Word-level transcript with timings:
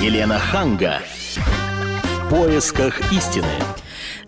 Елена 0.00 0.38
Ханга. 0.38 1.00
В 2.04 2.30
поисках 2.30 3.00
истины. 3.12 3.48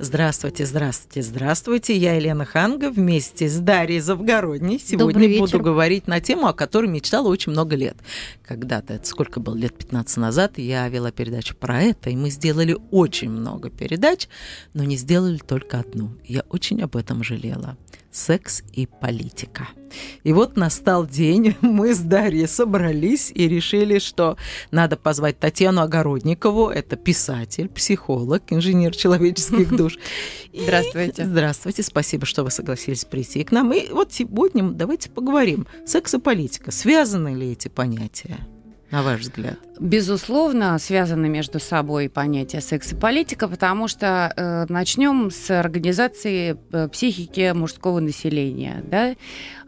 Здравствуйте, 0.00 0.66
здравствуйте, 0.66 1.22
здравствуйте. 1.22 1.96
Я 1.96 2.14
Елена 2.14 2.45
Ханга 2.45 2.90
вместе 2.90 3.48
с 3.48 3.56
Дарьей 3.61 4.01
Завгородней. 4.01 4.80
Сегодня 4.85 5.38
буду 5.38 5.61
говорить 5.61 6.09
на 6.09 6.21
тему, 6.21 6.48
о 6.48 6.54
которой 6.54 6.87
мечтала 6.87 7.29
очень 7.29 7.53
много 7.53 7.77
лет. 7.77 7.96
Когда-то, 8.45 8.95
это 8.95 9.06
сколько 9.06 9.38
было, 9.38 9.54
лет 9.54 9.79
15 9.79 10.17
назад, 10.17 10.59
я 10.59 10.88
вела 10.88 11.12
передачу 11.12 11.54
про 11.54 11.80
это, 11.80 12.11
и 12.11 12.16
мы 12.16 12.30
сделали 12.30 12.77
очень 12.91 13.30
много 13.30 13.71
передач, 13.71 14.27
но 14.75 14.82
не 14.82 14.96
сделали 14.96 15.39
только 15.39 15.79
одну. 15.79 16.11
Я 16.25 16.43
очень 16.48 16.82
об 16.82 16.96
этом 16.96 17.23
жалела 17.23 17.77
секс 18.11 18.62
и 18.72 18.86
политика. 18.86 19.68
И 20.24 20.32
вот 20.32 20.56
настал 20.56 21.06
день, 21.06 21.56
мы 21.61 21.95
с 21.95 21.98
Дарьей 21.98 22.46
собрались 22.46 23.30
и 23.34 23.48
решили, 23.48 23.98
что 23.98 24.36
надо 24.70 24.96
позвать 24.96 25.38
Татьяну 25.38 25.82
Огородникову, 25.82 26.68
это 26.68 26.96
писатель, 26.96 27.68
психолог, 27.68 28.43
инженер 28.50 28.94
человеческих 28.94 29.68
душ. 29.76 29.99
Здравствуйте. 30.52 31.22
И, 31.22 31.25
здравствуйте, 31.25 31.82
спасибо, 31.82 32.27
что 32.27 32.44
вы 32.44 32.50
согласились 32.50 33.05
прийти 33.05 33.44
к 33.44 33.52
нам. 33.52 33.72
И 33.72 33.88
вот 33.91 34.12
сегодня 34.12 34.70
давайте 34.70 35.11
поговорим. 35.11 35.66
Секс 35.86 36.14
и 36.14 36.19
политика, 36.19 36.70
связаны 36.70 37.34
ли 37.34 37.52
эти 37.52 37.69
понятия? 37.69 38.38
на 38.91 39.02
ваш 39.02 39.20
взгляд? 39.20 39.58
Безусловно, 39.80 40.78
связаны 40.78 41.30
между 41.30 41.58
собой 41.58 42.11
понятия 42.11 42.61
секс 42.61 42.92
и 42.92 42.94
политика, 42.94 43.48
потому 43.48 43.88
что 43.88 44.30
э, 44.36 44.66
начнем 44.69 45.30
с 45.30 45.50
организации 45.58 46.58
э, 46.70 46.88
психики 46.88 47.50
мужского 47.55 47.98
населения. 48.00 48.84
Да? 48.84 49.14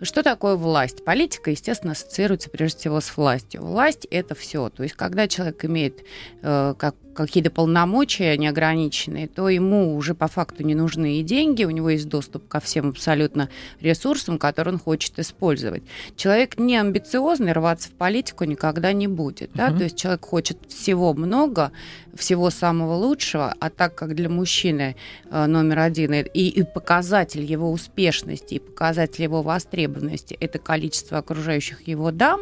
Что 0.03 0.23
такое 0.23 0.56
власть? 0.56 1.03
Политика, 1.03 1.51
естественно, 1.51 1.93
ассоциируется 1.93 2.51
прежде 2.51 2.80
всего 2.80 3.01
с 3.01 3.17
властью. 3.17 3.62
Власть 3.62 4.06
это 4.11 4.34
все. 4.34 4.69
То 4.69 4.83
есть, 4.83 4.97
когда 4.97 5.29
человек 5.29 5.65
имеет 5.65 6.05
э, 6.42 6.75
как, 6.77 6.95
какие-то 7.15 7.51
полномочия 7.51 8.37
неограниченные, 8.37 9.28
то 9.28 9.48
ему 9.48 9.97
уже 9.97 10.15
по 10.15 10.28
факту 10.28 10.62
не 10.62 10.75
нужны 10.75 11.20
и 11.20 11.22
деньги, 11.22 11.65
у 11.65 11.70
него 11.70 11.89
есть 11.89 12.09
доступ 12.09 12.48
ко 12.48 12.61
всем 12.61 12.91
абсолютно 12.91 13.48
ресурсам, 13.81 14.39
которые 14.39 14.75
он 14.75 14.81
хочет 14.81 15.19
использовать. 15.19 15.83
Человек 16.17 16.59
не 16.59 16.77
амбициозный, 16.77 17.53
рваться 17.53 17.89
в 17.89 17.92
политику 17.92 18.44
никогда 18.44 18.92
не 18.92 19.06
будет. 19.06 19.50
Да? 19.55 19.69
Uh-huh. 19.69 19.78
То 19.78 19.84
есть 19.84 20.02
человек 20.03 20.25
хочет 20.25 20.58
всего 20.69 21.14
много, 21.14 21.70
всего 22.14 22.50
самого 22.50 22.95
лучшего, 22.95 23.55
а 23.61 23.70
так 23.70 23.95
как 23.95 24.14
для 24.14 24.28
мужчины 24.28 24.97
э, 25.31 25.47
номер 25.47 25.78
один 25.78 26.12
и, 26.14 26.22
и 26.22 26.62
показатель 26.64 27.44
его 27.44 27.70
успешности, 27.70 28.55
и 28.55 28.59
показатель 28.59 29.22
его 29.22 29.42
востребованности– 29.42 30.36
это 30.41 30.59
количество 30.59 31.19
окружающих 31.19 31.86
его 31.86 32.11
дам, 32.11 32.41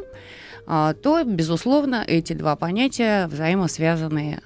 э, 0.67 0.94
то, 1.02 1.22
безусловно, 1.25 2.02
эти 2.06 2.33
два 2.33 2.56
понятия 2.56 3.27
взаимосвязаны 3.27 4.41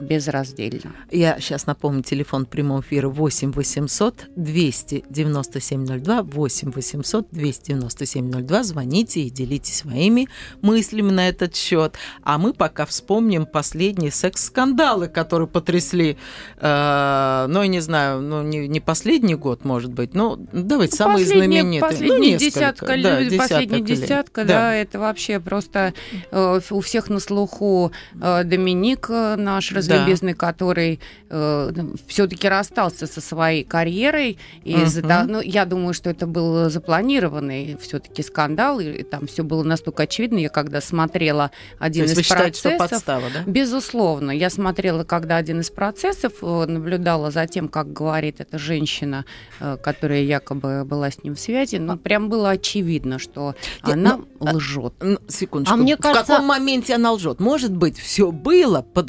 безраздельно. 0.00 0.92
Я 1.10 1.38
сейчас 1.40 1.66
напомню, 1.66 2.02
телефон 2.02 2.46
прямого 2.46 2.80
эфира 2.80 3.08
8 3.08 3.52
800 3.52 4.26
297 4.36 5.86
02, 5.86 6.22
8 6.22 6.72
800 6.72 7.28
297 7.30 8.30
02. 8.30 8.62
Звоните 8.62 9.20
и 9.20 9.30
делитесь 9.30 9.78
своими 9.78 10.28
мыслями 10.62 11.10
на 11.10 11.28
этот 11.28 11.54
счет. 11.54 11.96
А 12.22 12.38
мы 12.38 12.52
пока 12.52 12.86
вспомним 12.86 13.46
последние 13.46 14.10
секс-скандалы, 14.10 15.08
которые 15.08 15.48
потрясли, 15.48 16.16
э, 16.56 17.46
ну, 17.48 17.62
я 17.62 17.68
не 17.68 17.80
знаю, 17.80 18.20
ну, 18.20 18.42
не, 18.42 18.68
не 18.68 18.80
последний 18.80 19.34
год, 19.34 19.64
может 19.64 19.92
быть, 19.92 20.14
но 20.14 20.38
давайте, 20.52 20.96
ну, 20.98 21.04
самые 21.04 21.26
знаменитые. 21.26 21.80
Последняя 21.80 22.32
ну, 22.32 22.38
десятка, 22.38 22.86
да, 22.86 23.22
десятка, 23.22 23.48
последняя 23.48 23.80
десятка, 23.80 24.44
да. 24.44 24.54
да, 24.54 24.74
это 24.74 24.98
вообще 24.98 25.40
просто 25.40 25.94
э, 26.30 26.60
у 26.70 26.80
всех 26.80 27.08
на 27.08 27.20
слуху 27.20 27.92
э, 28.20 28.44
Доминик 28.44 29.06
э, 29.10 29.36
наш 29.36 29.70
разлюбезный, 29.74 30.32
да. 30.32 30.38
который 30.38 31.00
э, 31.30 31.72
все-таки 32.06 32.48
расстался 32.48 33.06
со 33.06 33.20
своей 33.20 33.64
карьерой. 33.64 34.38
Из, 34.64 34.98
угу. 34.98 35.06
да, 35.06 35.24
ну, 35.24 35.40
я 35.40 35.64
думаю, 35.64 35.94
что 35.94 36.10
это 36.10 36.26
был 36.26 36.70
запланированный 36.70 37.76
все-таки 37.80 38.22
скандал, 38.22 38.80
и, 38.80 38.90
и 38.90 39.02
там 39.02 39.26
все 39.26 39.42
было 39.42 39.62
настолько 39.62 40.04
очевидно. 40.04 40.38
Я 40.38 40.48
когда 40.48 40.80
смотрела 40.80 41.50
один 41.78 42.04
из 42.04 42.14
процессов... 42.14 42.36
Считаете, 42.36 42.58
что 42.58 42.78
подстава, 42.78 43.24
да? 43.32 43.42
Безусловно. 43.46 44.30
Я 44.30 44.50
смотрела, 44.50 45.04
когда 45.04 45.36
один 45.36 45.60
из 45.60 45.70
процессов, 45.70 46.32
э, 46.42 46.64
наблюдала 46.66 47.30
за 47.30 47.46
тем, 47.46 47.68
как 47.68 47.92
говорит 47.92 48.40
эта 48.40 48.58
женщина, 48.58 49.24
э, 49.60 49.76
которая 49.82 50.22
якобы 50.22 50.84
была 50.84 51.10
с 51.10 51.22
ним 51.22 51.34
в 51.34 51.40
связи, 51.40 51.76
но 51.76 51.96
прям 51.96 52.28
было 52.28 52.50
очевидно, 52.50 53.18
что 53.18 53.54
Нет, 53.84 53.94
она 53.94 54.20
ну, 54.40 54.56
лжет. 54.56 54.94
Ну, 55.00 55.18
секундочку. 55.28 55.74
А 55.74 55.76
мне 55.76 55.96
кажется... 55.96 56.24
В 56.24 56.26
каком 56.26 56.46
моменте 56.46 56.94
она 56.94 57.12
лжет? 57.12 57.40
Может 57.40 57.72
быть, 57.72 57.98
все 57.98 58.30
было 58.30 58.82
по 58.82 59.02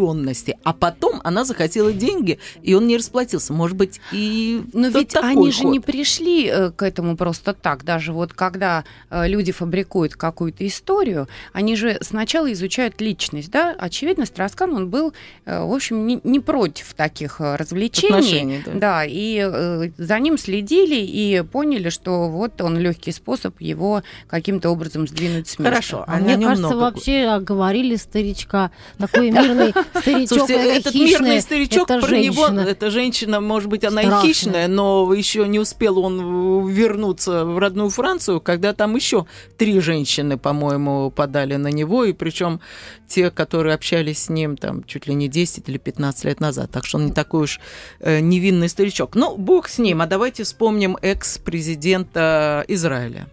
договоренности, 0.00 0.56
а 0.64 0.72
потом 0.72 1.20
она 1.24 1.44
захотела 1.44 1.92
деньги, 1.92 2.38
и 2.62 2.74
он 2.74 2.86
не 2.86 2.96
расплатился. 2.96 3.52
Может 3.52 3.76
быть, 3.76 4.00
и 4.12 4.62
Но 4.72 4.88
ведь 4.88 5.16
они 5.16 5.46
ход. 5.46 5.54
же 5.54 5.64
не 5.64 5.80
пришли 5.80 6.46
э, 6.46 6.70
к 6.70 6.82
этому 6.82 7.16
просто 7.16 7.52
так. 7.54 7.84
Даже 7.84 8.12
вот 8.12 8.32
когда 8.32 8.84
э, 9.10 9.28
люди 9.28 9.52
фабрикуют 9.52 10.14
какую-то 10.14 10.66
историю, 10.66 11.28
они 11.52 11.76
же 11.76 11.98
сначала 12.00 12.52
изучают 12.52 13.00
личность, 13.00 13.50
да? 13.50 13.74
Очевидно, 13.78 14.26
Строскан, 14.26 14.74
он 14.74 14.88
был, 14.88 15.12
э, 15.44 15.62
в 15.62 15.72
общем, 15.72 16.06
не, 16.06 16.20
не 16.24 16.40
против 16.40 16.94
таких 16.94 17.40
развлечений. 17.40 18.62
Да. 18.64 18.72
да, 18.74 19.04
и 19.06 19.90
за 19.98 20.18
ним 20.18 20.38
следили 20.38 20.96
и 20.96 21.42
поняли, 21.42 21.90
что 21.90 22.28
вот 22.28 22.60
он 22.60 22.78
легкий 22.78 23.12
способ 23.12 23.60
его 23.60 24.02
каким-то 24.28 24.70
образом 24.70 25.06
сдвинуть 25.06 25.48
с 25.48 25.58
места. 25.58 25.74
Хорошо. 25.74 26.04
А 26.06 26.16
мне 26.16 26.36
кажется, 26.36 26.74
много... 26.74 26.80
вообще 26.80 27.40
говорили 27.40 27.96
старичка, 27.96 28.70
такой 28.98 29.30
мирный 29.50 29.72
старичок, 29.94 30.38
Слушайте, 30.38 30.76
этот 30.76 30.92
хищная, 30.92 31.20
мирный 31.20 31.40
старичок 31.40 31.90
это 31.90 32.00
про 32.00 32.08
женщина. 32.08 32.50
него, 32.50 32.60
эта 32.60 32.90
женщина, 32.90 33.40
может 33.40 33.68
быть, 33.68 33.84
она 33.84 34.02
Страшная. 34.02 34.22
и 34.22 34.32
хищная, 34.32 34.68
но 34.68 35.12
еще 35.12 35.46
не 35.48 35.58
успел 35.58 35.98
он 35.98 36.66
вернуться 36.68 37.44
в 37.44 37.58
родную 37.58 37.90
Францию, 37.90 38.40
когда 38.40 38.72
там 38.72 38.96
еще 38.96 39.26
три 39.56 39.80
женщины, 39.80 40.38
по-моему, 40.38 41.10
подали 41.10 41.56
на 41.56 41.68
него, 41.68 42.04
и 42.04 42.12
причем 42.12 42.60
те, 43.08 43.30
которые 43.30 43.74
общались 43.74 44.24
с 44.24 44.28
ним 44.28 44.56
там 44.56 44.84
чуть 44.84 45.06
ли 45.06 45.14
не 45.14 45.28
10 45.28 45.68
или 45.68 45.78
15 45.78 46.24
лет 46.24 46.40
назад. 46.40 46.70
Так 46.70 46.84
что 46.84 46.98
он 46.98 47.06
не 47.06 47.12
такой 47.12 47.42
уж 47.42 47.60
э, 47.98 48.20
невинный 48.20 48.68
старичок. 48.68 49.14
Ну, 49.14 49.36
бог 49.36 49.68
с 49.68 49.78
ним. 49.78 50.00
А 50.00 50.06
давайте 50.06 50.44
вспомним 50.44 50.96
экс-президента 51.02 52.64
Израиля. 52.68 53.26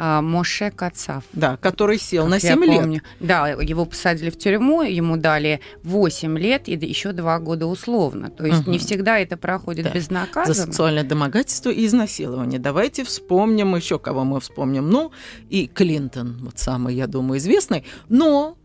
А, 0.00 0.22
Моше 0.22 0.70
Кацав. 0.70 1.24
Да, 1.32 1.56
который 1.56 1.98
сел 1.98 2.28
на 2.28 2.38
7 2.38 2.64
лет. 2.64 2.80
Помню. 2.80 3.02
Да, 3.18 3.48
его 3.48 3.84
посадили 3.84 4.30
в 4.30 4.38
тюрьму, 4.38 4.82
ему 4.82 5.16
дали 5.16 5.60
8 5.82 6.38
лет 6.38 6.68
и 6.68 6.74
еще 6.74 7.10
2 7.10 7.38
года 7.40 7.66
условно. 7.66 8.30
То 8.30 8.46
есть 8.46 8.60
угу. 8.60 8.70
не 8.70 8.78
всегда 8.78 9.18
это 9.18 9.36
проходит 9.36 9.86
да. 9.86 9.90
безнаказанно. 9.90 10.54
За 10.54 10.62
сексуальное 10.66 11.02
домогательство 11.02 11.70
и 11.70 11.84
изнасилование. 11.84 12.60
Давайте 12.60 13.02
вспомним 13.02 13.74
еще, 13.74 13.98
кого 13.98 14.22
мы 14.22 14.38
вспомним. 14.40 14.88
Ну, 14.88 15.10
и 15.50 15.66
Клинтон, 15.66 16.38
вот 16.42 16.60
самый, 16.60 16.94
я 16.94 17.08
думаю, 17.08 17.38
известный. 17.38 17.84
Но 18.08 18.56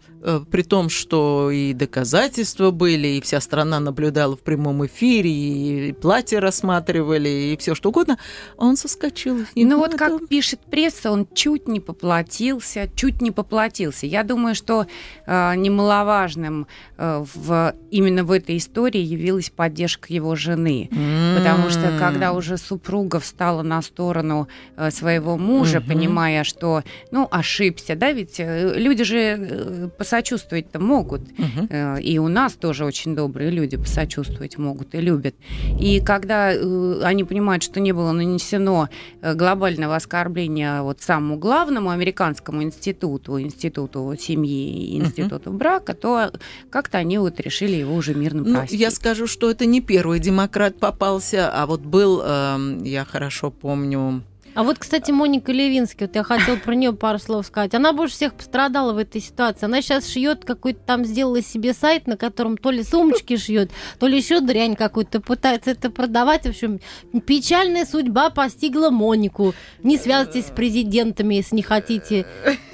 при 0.51 0.61
том, 0.61 0.89
что 0.89 1.51
и 1.51 1.73
доказательства 1.73 2.71
были, 2.71 3.07
и 3.07 3.21
вся 3.21 3.41
страна 3.41 3.79
наблюдала 3.79 4.35
в 4.35 4.39
прямом 4.39 4.85
эфире, 4.85 5.29
и 5.29 5.91
платье 5.91 6.39
рассматривали, 6.39 7.29
и 7.29 7.57
все 7.57 7.75
что 7.75 7.89
угодно, 7.89 8.17
он 8.57 8.77
соскочил. 8.77 9.45
И 9.55 9.65
ну 9.65 9.77
вот 9.77 9.95
это... 9.95 9.97
как 9.97 10.27
пишет 10.27 10.59
пресса, 10.61 11.11
он 11.11 11.27
чуть 11.33 11.67
не 11.67 11.79
поплатился, 11.79 12.89
чуть 12.95 13.21
не 13.21 13.31
поплатился. 13.31 14.05
Я 14.05 14.23
думаю, 14.23 14.55
что 14.55 14.87
э, 15.25 15.55
немаловажным 15.55 16.67
э, 16.97 17.25
в, 17.33 17.75
именно 17.91 18.23
в 18.23 18.31
этой 18.31 18.57
истории 18.57 19.01
явилась 19.01 19.49
поддержка 19.49 20.13
его 20.13 20.35
жены, 20.35 20.89
mm-hmm. 20.91 21.37
потому 21.37 21.69
что 21.69 21.97
когда 21.99 22.33
уже 22.33 22.57
супруга 22.57 23.19
встала 23.19 23.61
на 23.61 23.81
сторону 23.81 24.47
э, 24.77 24.91
своего 24.91 25.37
мужа, 25.37 25.79
mm-hmm. 25.79 25.87
понимая, 25.87 26.43
что, 26.43 26.83
ну, 27.11 27.27
ошибся, 27.29 27.95
да, 27.95 28.11
ведь 28.11 28.39
э, 28.39 28.73
люди 28.77 29.03
же 29.03 29.17
э, 29.17 29.89
посочувствовать-то 30.13 30.79
могут. 30.79 31.21
Угу. 31.21 31.73
И 31.99 32.17
у 32.19 32.27
нас 32.27 32.53
тоже 32.53 32.85
очень 32.85 33.15
добрые 33.15 33.49
люди 33.49 33.77
посочувствовать 33.77 34.57
могут 34.59 34.93
и 34.93 35.01
любят. 35.01 35.33
И 35.79 36.01
когда 36.01 36.53
э, 36.53 37.01
они 37.03 37.23
понимают, 37.23 37.63
что 37.63 37.79
не 37.79 37.93
было 37.93 38.11
нанесено 38.11 38.89
э, 39.21 39.33
глобального 39.33 39.95
оскорбления 39.95 40.83
вот 40.83 41.01
самому 41.01 41.37
главному 41.37 41.89
американскому 41.89 42.61
институту, 42.61 43.41
институту 43.41 44.15
семьи 44.19 44.93
и 44.93 44.99
институту 44.99 45.49
угу. 45.49 45.57
брака, 45.57 45.95
то 45.95 46.31
как-то 46.69 46.99
они 46.99 47.17
вот 47.17 47.39
решили 47.39 47.77
его 47.77 47.95
уже 47.95 48.13
мирно 48.13 48.43
ну, 48.43 48.55
простить. 48.55 48.79
Я 48.79 48.91
скажу, 48.91 49.25
что 49.25 49.49
это 49.49 49.65
не 49.65 49.81
первый 49.81 50.19
демократ 50.19 50.77
попался, 50.77 51.49
а 51.51 51.65
вот 51.65 51.81
был, 51.81 52.21
эм, 52.21 52.83
я 52.83 53.03
хорошо 53.03 53.49
помню, 53.49 54.21
А 54.55 54.63
вот, 54.63 54.77
кстати, 54.77 55.11
Моника 55.11 55.51
Левинский, 55.51 56.05
вот 56.05 56.15
я 56.15 56.23
хотела 56.23 56.57
про 56.57 56.75
нее 56.75 56.93
пару 56.93 57.17
слов 57.17 57.45
сказать. 57.47 57.73
Она 57.73 57.91
больше 57.91 58.15
всех 58.15 58.35
пострадала 58.35 58.93
в 58.93 58.97
этой 58.97 59.19
ситуации. 59.19 59.65
Она 59.65 59.81
сейчас 59.81 60.07
шьет 60.07 60.45
какой-то 60.45 60.79
там, 60.85 61.05
сделала 61.05 61.41
себе 61.41 61.73
сайт, 61.73 62.05
на 62.07 62.17
котором 62.17 62.57
то 62.57 62.69
ли 62.69 62.83
сумочки 62.83 63.35
шьет, 63.37 63.71
то 63.99 64.07
ли 64.07 64.17
еще 64.17 64.41
дрянь 64.41 64.75
какую-то 64.75 65.21
пытается 65.21 65.71
это 65.71 65.89
продавать. 65.89 66.43
В 66.43 66.49
общем, 66.49 66.79
печальная 67.25 67.85
судьба 67.85 68.29
постигла 68.29 68.89
Монику. 68.91 69.53
Не 69.81 69.97
связывайтесь 69.97 70.47
с 70.47 70.51
президентами, 70.51 71.35
если 71.35 71.55
не 71.55 71.63
хотите 71.63 72.25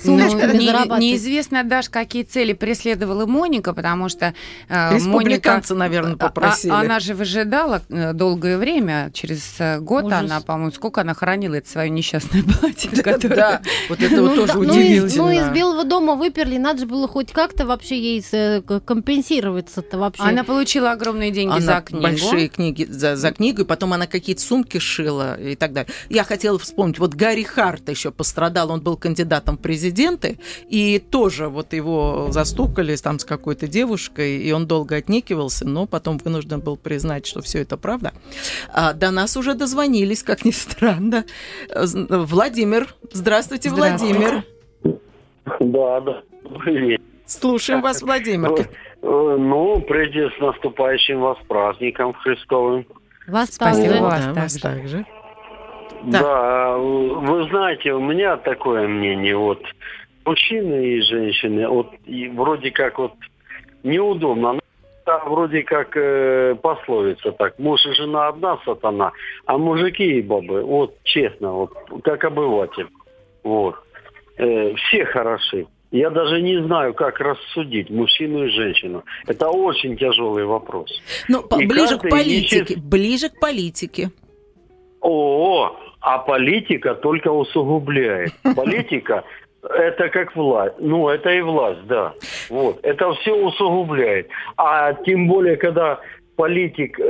сумочками 0.02 0.54
ну, 0.54 0.60
не, 0.60 0.66
зарабатывать. 0.66 1.02
Неизвестно 1.02 1.64
даже, 1.64 1.90
какие 1.90 2.24
цели 2.24 2.54
преследовала 2.54 3.26
Моника, 3.26 3.74
потому 3.74 4.10
что 4.10 4.34
э, 4.68 4.96
Республиканцы, 4.96 5.74
Моника, 5.74 5.76
наверное, 5.76 6.16
а, 6.16 6.18
попросили. 6.18 6.72
А, 6.72 6.80
она 6.80 7.00
же 7.00 7.14
выжидала 7.14 7.82
э, 7.90 8.14
долгое 8.14 8.58
время, 8.58 9.12
через 9.14 9.56
э, 9.60 9.80
год 9.80 10.06
Ужас. 10.06 10.20
она, 10.20 10.42
по-моему, 10.42 10.72
сколько 10.72 11.02
она 11.02 11.14
хранила 11.14 11.56
это 11.56 11.69
свое 11.70 11.90
несчастное 11.90 12.44
платье. 12.60 12.90
Да, 13.30 13.62
вот 13.90 14.02
это 14.02 14.22
вот 14.22 14.32
ну 14.32 14.36
тоже 14.36 14.54
ну 14.54 14.60
удивительно. 14.62 15.24
Ну, 15.24 15.32
из 15.32 15.50
Белого 15.50 15.84
дома 15.84 16.16
выперли, 16.16 16.58
надо 16.58 16.80
же 16.80 16.86
было 16.86 17.08
хоть 17.08 17.32
как-то 17.32 17.66
вообще 17.66 18.00
ей 18.00 18.22
компенсироваться-то 18.62 19.98
вообще. 19.98 20.24
Она 20.24 20.44
получила 20.44 20.92
огромные 20.92 21.32
деньги 21.32 21.60
за 21.60 21.82
книгу. 21.82 22.04
большие 22.04 22.48
книги 22.48 22.86
за, 22.86 23.16
за 23.16 23.32
книгу, 23.32 23.62
и 23.62 23.66
потом 23.66 23.94
она 23.94 24.08
какие-то 24.08 24.42
сумки 24.42 24.80
шила 24.80 25.40
и 25.40 25.56
так 25.56 25.74
далее. 25.74 25.92
Я 26.10 26.24
хотела 26.24 26.58
вспомнить, 26.58 27.00
вот 27.00 27.14
Гарри 27.14 27.44
Харт 27.44 27.90
еще 27.90 28.12
пострадал, 28.12 28.72
он 28.72 28.82
был 28.82 28.98
кандидатом 28.98 29.58
в 29.58 29.62
президенты, 29.62 30.40
и 30.70 31.00
тоже 31.00 31.48
вот 31.48 31.74
его 31.74 32.30
застукали 32.32 32.96
там 32.96 33.20
с 33.20 33.26
какой-то 33.26 33.68
девушкой, 33.68 34.38
и 34.38 34.52
он 34.52 34.68
долго 34.68 34.96
отнекивался, 34.96 35.68
но 35.68 35.86
потом 35.86 36.18
вынужден 36.18 36.60
был 36.60 36.78
признать, 36.78 37.26
что 37.26 37.42
все 37.42 37.60
это 37.60 37.78
правда. 37.78 38.14
А 38.74 38.94
до 38.94 39.12
нас 39.12 39.38
уже 39.38 39.54
дозвонились, 39.54 40.24
как 40.24 40.46
ни 40.46 40.52
странно. 40.52 41.26
Владимир. 41.74 42.88
Здравствуйте, 43.12 43.70
Здравствуйте. 43.70 44.16
Владимир. 44.16 44.44
Да, 45.60 46.02
да. 46.02 46.22
Привет. 46.64 47.02
Слушаем 47.26 47.82
вас, 47.82 48.02
Владимир. 48.02 48.52
Э, 48.52 48.66
ну, 49.02 49.82
прежде 49.82 50.30
с 50.32 50.40
наступающим 50.40 51.20
вас 51.20 51.38
праздником 51.48 52.14
Христовым. 52.14 52.86
Вас 53.28 53.54
Спасибо 53.54 53.88
также. 53.88 54.04
вас 54.04 54.26
да. 54.26 54.42
Вас 54.42 54.54
также. 54.58 55.06
Да. 56.06 56.20
да, 56.22 56.78
вы 56.78 57.44
знаете, 57.50 57.94
у 57.94 58.00
меня 58.00 58.38
такое 58.38 58.88
мнение, 58.88 59.36
вот 59.36 59.62
мужчины 60.26 60.86
и 60.86 61.02
женщины, 61.02 61.68
вот 61.68 61.92
и 62.06 62.30
вроде 62.30 62.72
как 62.72 62.98
вот 62.98 63.14
неудобно. 63.84 64.60
Там 65.10 65.28
вроде 65.28 65.64
как 65.64 65.98
э, 65.98 66.56
пословица 66.62 67.32
так, 67.32 67.58
муж 67.58 67.84
и 67.88 67.94
жена 67.96 68.28
одна 68.28 68.60
сатана, 68.64 69.12
а 69.48 69.58
мужики 69.58 70.20
и 70.20 70.22
бабы, 70.22 70.62
вот 70.62 70.94
честно, 71.04 71.52
вот 71.52 71.74
как 72.04 72.24
обыватель, 72.26 72.86
вот, 73.44 73.74
э, 74.38 74.76
все 74.76 75.06
хороши. 75.06 75.66
Я 75.90 76.12
даже 76.12 76.40
не 76.44 76.64
знаю, 76.64 76.94
как 76.94 77.20
рассудить 77.20 77.90
мужчину 77.90 78.46
и 78.46 78.50
женщину. 78.50 79.04
Это 79.26 79.50
очень 79.50 79.98
тяжелый 79.98 80.46
вопрос. 80.46 80.92
Ну, 81.28 81.44
ближе 81.58 81.98
к 81.98 82.08
политике, 82.08 82.74
ищет... 82.74 82.84
ближе 82.84 83.30
к 83.30 83.40
политике. 83.40 84.12
О, 85.02 85.76
а 86.02 86.20
политика 86.20 86.94
только 86.94 87.32
усугубляет. 87.32 88.34
Политика 88.56 89.24
это 89.64 90.10
как 90.10 90.36
власть. 90.36 90.76
Ну, 90.80 91.10
это 91.10 91.30
и 91.30 91.42
власть, 91.42 91.86
да. 91.88 92.14
Вот. 92.50 92.80
Это 92.84 93.14
все 93.16 93.34
усугубляет. 93.34 94.30
А 94.58 94.94
тем 94.94 95.28
более, 95.28 95.58
когда 95.58 96.00
политик 96.40 96.98
э, 96.98 97.04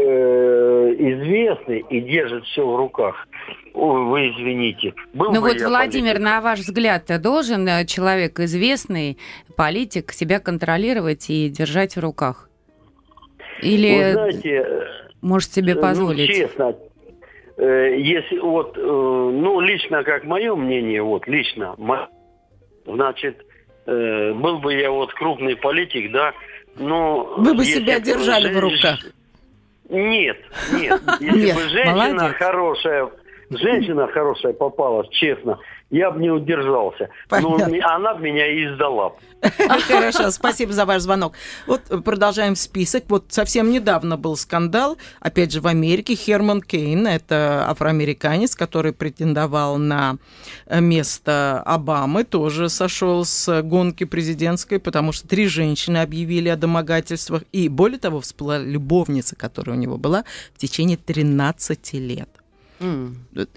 известный 0.98 1.86
и 1.88 2.02
держит 2.02 2.46
все 2.46 2.66
в 2.66 2.76
руках. 2.76 3.28
Ой, 3.76 4.06
вы 4.06 4.30
извините. 4.30 4.96
Был 5.14 5.32
ну 5.32 5.42
вот, 5.42 5.62
Владимир, 5.62 6.14
политик. 6.14 6.26
на 6.26 6.42
ваш 6.42 6.60
взгляд, 6.60 7.04
должен 7.22 7.68
э, 7.68 7.86
человек 7.86 8.40
известный, 8.40 9.20
политик, 9.56 10.14
себя 10.14 10.40
контролировать 10.40 11.30
и 11.30 11.48
держать 11.50 11.96
в 11.96 12.00
руках? 12.00 12.50
Или 13.62 14.04
вы 14.04 14.12
знаете, 14.14 14.66
может 15.22 15.54
себе 15.54 15.76
ну, 15.76 15.82
позволить? 15.82 16.30
Ну, 16.30 16.34
честно, 16.34 16.76
э, 17.58 18.00
если 18.00 18.40
вот, 18.40 18.76
э, 18.78 18.82
ну, 18.82 19.60
лично, 19.60 20.04
как 20.04 20.24
мое 20.24 20.56
мнение, 20.56 21.04
вот, 21.04 21.28
лично, 21.28 21.76
значит, 22.96 23.46
э, 23.86 24.34
был 24.34 24.60
бы 24.60 24.74
я 24.74 24.92
вот 24.92 25.14
крупный 25.14 25.56
политик, 25.56 26.12
да, 26.12 26.34
но... 26.78 27.36
Вы 27.38 27.54
бы 27.54 27.66
себя 27.66 28.00
держали 28.00 28.44
женщ... 28.44 28.56
в 28.56 28.60
руках. 28.60 29.00
Нет, 29.90 30.38
нет. 30.72 31.02
Если 31.20 31.46
нет, 31.48 31.56
бы 31.56 31.62
женщина 31.70 32.14
молодец. 32.14 32.36
хорошая, 32.38 33.10
женщина 33.50 34.08
хорошая 34.08 34.54
попалась, 34.54 35.10
честно, 35.10 35.60
я 35.90 36.12
бы 36.12 36.20
не 36.20 36.30
удержался. 36.30 37.10
Понятно. 37.28 37.68
Но 37.68 37.88
она 37.88 38.14
меня 38.14 38.46
и 38.48 38.66
издала. 38.66 39.14
Хорошо, 39.88 40.30
спасибо 40.32 40.74
за 40.74 40.86
ваш 40.86 41.02
звонок. 41.02 41.34
Вот 41.66 41.82
продолжаем 42.04 42.56
список. 42.56 43.06
Вот 43.08 43.26
совсем 43.30 43.72
недавно 43.72 44.18
был 44.18 44.36
скандал, 44.36 44.98
опять 45.20 45.52
же, 45.52 45.62
в 45.62 45.68
Америке. 45.68 46.16
Херман 46.16 46.62
Кейн, 46.62 47.08
это 47.08 47.66
афроамериканец, 47.68 48.56
который 48.56 48.94
претендовал 48.94 49.78
на 49.78 50.18
место 50.70 51.64
Обамы, 51.66 52.24
тоже 52.24 52.70
сошел 52.70 53.26
с 53.26 53.62
гонки 53.64 54.04
президентской, 54.04 54.80
потому 54.80 55.12
что 55.12 55.28
три 55.28 55.48
женщины 55.48 55.98
объявили 55.98 56.50
о 56.50 56.56
домогательствах. 56.56 57.44
И 57.52 57.70
более 57.70 58.00
того, 58.00 58.22
всплыла 58.22 58.60
любовница, 58.60 59.36
которая 59.36 59.76
у 59.76 59.80
него 59.80 59.98
была 59.98 60.24
в 60.54 60.58
течение 60.58 60.98
13 60.98 61.94
лет. 61.94 62.39
Mm. 62.80 63.16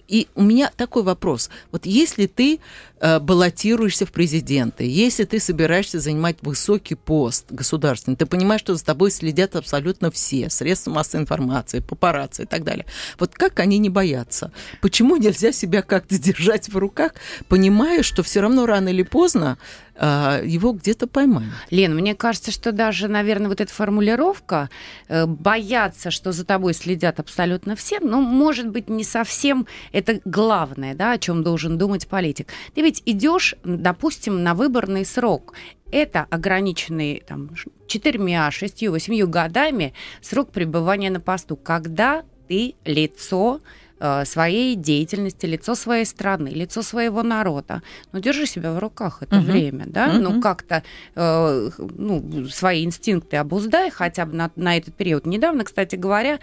И 0.09 0.29
у 0.35 0.43
меня 0.43 0.71
такой 0.77 1.03
вопрос. 1.03 1.51
Вот 1.71 1.87
если 1.87 2.27
ты 2.27 2.61
баллотируешься 3.03 4.07
в 4.07 4.13
президенты, 4.13 4.85
если 4.85 5.25
ты 5.25 5.41
собираешься 5.41 5.99
занимать 5.99 6.37
высокий 6.43 6.95
пост 6.95 7.47
государственный, 7.51 8.17
ты 8.17 8.27
понимаешь, 8.27 8.61
что 8.61 8.77
за 8.77 8.85
тобой 8.85 9.11
следят 9.11 9.57
абсолютно 9.57 10.11
все, 10.11 10.49
средства 10.51 10.93
массовой 10.93 11.23
информации, 11.23 11.81
папарацци 11.81 12.43
и 12.43 12.47
так 12.47 12.63
далее. 12.65 12.87
Вот 13.19 13.35
как 13.35 13.59
они 13.59 13.79
не 13.79 13.89
боятся? 13.89 14.53
Почему 14.81 15.17
нельзя 15.17 15.53
себя 15.53 15.83
как-то 15.83 16.19
держать 16.19 16.69
в 16.69 16.77
руках, 16.77 17.15
понимая, 17.49 18.03
что 18.03 18.23
все 18.23 18.41
равно 18.41 18.67
рано 18.67 18.89
или 18.89 19.03
поздно 19.03 19.59
а, 19.95 20.41
его 20.43 20.73
где-то 20.73 21.07
поймают. 21.07 21.53
Лен, 21.71 21.95
мне 21.95 22.15
кажется, 22.15 22.51
что 22.51 22.73
даже, 22.73 23.09
наверное, 23.09 23.49
вот 23.49 23.61
эта 23.61 23.73
формулировка 23.73 24.71
э, 25.09 25.27
бояться, 25.27 26.11
что 26.11 26.33
за 26.33 26.47
тобой 26.47 26.73
следят 26.73 27.21
абсолютно 27.21 27.77
все, 27.77 28.01
ну, 28.01 28.23
может 28.23 28.69
быть, 28.69 28.89
не 28.89 29.05
совсем 29.05 29.67
это 29.93 30.21
главное, 30.25 30.95
да, 30.95 31.13
о 31.13 31.19
чем 31.19 31.43
должен 31.43 31.77
думать 31.77 32.09
политик. 32.09 32.49
Ты 32.75 32.81
ведь 32.81 32.92
идешь, 33.07 33.55
допустим, 33.65 34.43
на 34.43 34.55
выборный 34.55 35.05
срок. 35.05 35.55
Это 35.91 36.27
ограниченный 36.31 37.23
там, 37.27 37.51
четырьмя, 37.87 38.51
шестью, 38.51 38.93
восемью 38.93 39.29
годами 39.29 39.95
срок 40.21 40.51
пребывания 40.51 41.11
на 41.11 41.21
посту, 41.21 41.57
когда 41.57 42.25
ты 42.49 42.75
лицо 42.85 43.61
Э, 44.05 44.25
своей 44.25 44.75
деятельности, 44.75 45.47
лицо 45.47 45.77
своей 45.77 46.05
страны, 46.05 46.49
лицо 46.49 46.83
своего 46.83 47.23
народа. 47.23 47.83
Но 48.11 48.19
держи 48.19 48.47
себя 48.47 48.73
в 48.73 48.81
руках 48.81 49.19
это 49.23 49.37
угу. 49.37 49.45
время, 49.45 49.85
да, 49.87 50.09
угу. 50.09 50.19
ну 50.19 50.41
как-то 50.41 50.83
э, 51.15 51.71
ну, 51.79 52.49
свои 52.49 52.85
инстинкты 52.85 53.37
обуздай 53.37 53.91
хотя 53.91 54.27
бы 54.27 54.35
на, 54.35 54.51
на 54.57 54.77
этот 54.77 54.97
период. 54.97 55.25
Недавно, 55.25 55.63
кстати 55.63 55.95
говоря, 55.95 56.41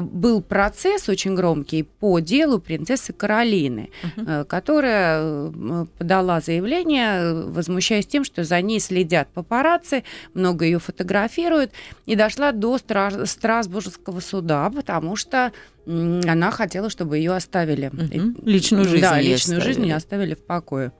был 0.00 0.42
процесс 0.42 1.08
очень 1.08 1.34
громкий 1.34 1.84
по 1.84 2.18
делу 2.18 2.58
принцессы 2.58 3.12
Каролины, 3.12 3.90
uh 4.16 4.44
которая 4.44 5.20
э, 5.22 5.86
подала 5.98 6.40
заявление, 6.40 7.44
возмущаясь 7.44 8.06
тем, 8.06 8.24
что 8.24 8.44
за 8.44 8.60
ней 8.60 8.80
следят 8.80 9.28
папарацци, 9.28 10.04
много 10.34 10.64
ее 10.64 10.78
фотографируют, 10.78 11.72
и 12.06 12.16
дошла 12.16 12.52
до 12.52 12.78
Страсбургского 12.78 14.20
суда, 14.20 14.70
потому 14.70 15.16
что 15.16 15.52
она 15.86 16.50
хотела, 16.50 16.90
чтобы 16.90 17.18
ее 17.18 17.32
оставили. 17.32 17.86
Угу. 17.86 18.46
Личную 18.46 18.84
жизнь. 18.84 19.02
Да, 19.02 19.20
личную 19.20 19.58
оставили. 19.58 19.62
жизнь 19.62 19.92
оставили 19.92 20.34
в 20.34 20.44
покое. 20.44 20.92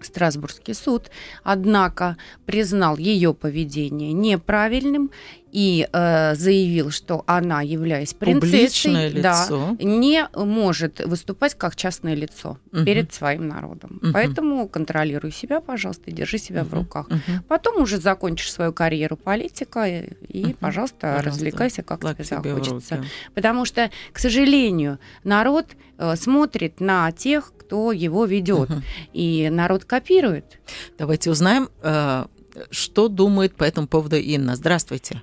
Страсбургский 0.00 0.74
суд, 0.74 1.10
однако 1.42 2.16
признал 2.46 2.96
ее 2.96 3.34
поведение 3.34 4.12
неправильным 4.12 5.10
и 5.52 5.88
э, 5.92 6.34
заявил, 6.34 6.90
что 6.90 7.24
она, 7.26 7.62
являясь 7.62 8.14
принцессой, 8.14 9.12
да, 9.20 9.46
не 9.78 10.28
может 10.34 11.00
выступать 11.04 11.54
как 11.54 11.76
частное 11.76 12.14
лицо 12.14 12.58
угу. 12.72 12.84
перед 12.84 13.12
своим 13.12 13.48
народом. 13.48 14.00
Угу. 14.02 14.12
Поэтому 14.12 14.68
контролируй 14.68 15.32
себя, 15.32 15.60
пожалуйста, 15.60 16.10
и 16.10 16.12
держи 16.12 16.38
себя 16.38 16.62
угу. 16.62 16.70
в 16.70 16.74
руках. 16.74 17.06
Угу. 17.08 17.44
Потом 17.48 17.82
уже 17.82 17.98
закончишь 17.98 18.52
свою 18.52 18.72
карьеру 18.72 19.16
политика 19.16 19.86
и, 19.86 20.44
угу. 20.44 20.54
пожалуйста, 20.60 20.90
пожалуйста, 21.00 21.22
развлекайся, 21.22 21.82
как 21.82 22.00
Флаг 22.00 22.16
тебе 22.16 22.24
захочется. 22.24 23.04
Потому 23.34 23.64
что, 23.64 23.90
к 24.12 24.18
сожалению, 24.18 24.98
народ 25.24 25.66
э, 25.98 26.16
смотрит 26.16 26.80
на 26.80 27.10
тех, 27.12 27.52
кто 27.58 27.92
его 27.92 28.24
ведет, 28.24 28.70
угу. 28.70 28.82
и 29.12 29.48
народ 29.50 29.84
копирует. 29.84 30.58
Давайте 30.98 31.30
узнаем, 31.30 31.68
э, 31.82 32.26
что 32.70 33.08
думает 33.08 33.54
по 33.54 33.64
этому 33.64 33.86
поводу 33.86 34.16
Инна. 34.16 34.56
Здравствуйте. 34.56 35.22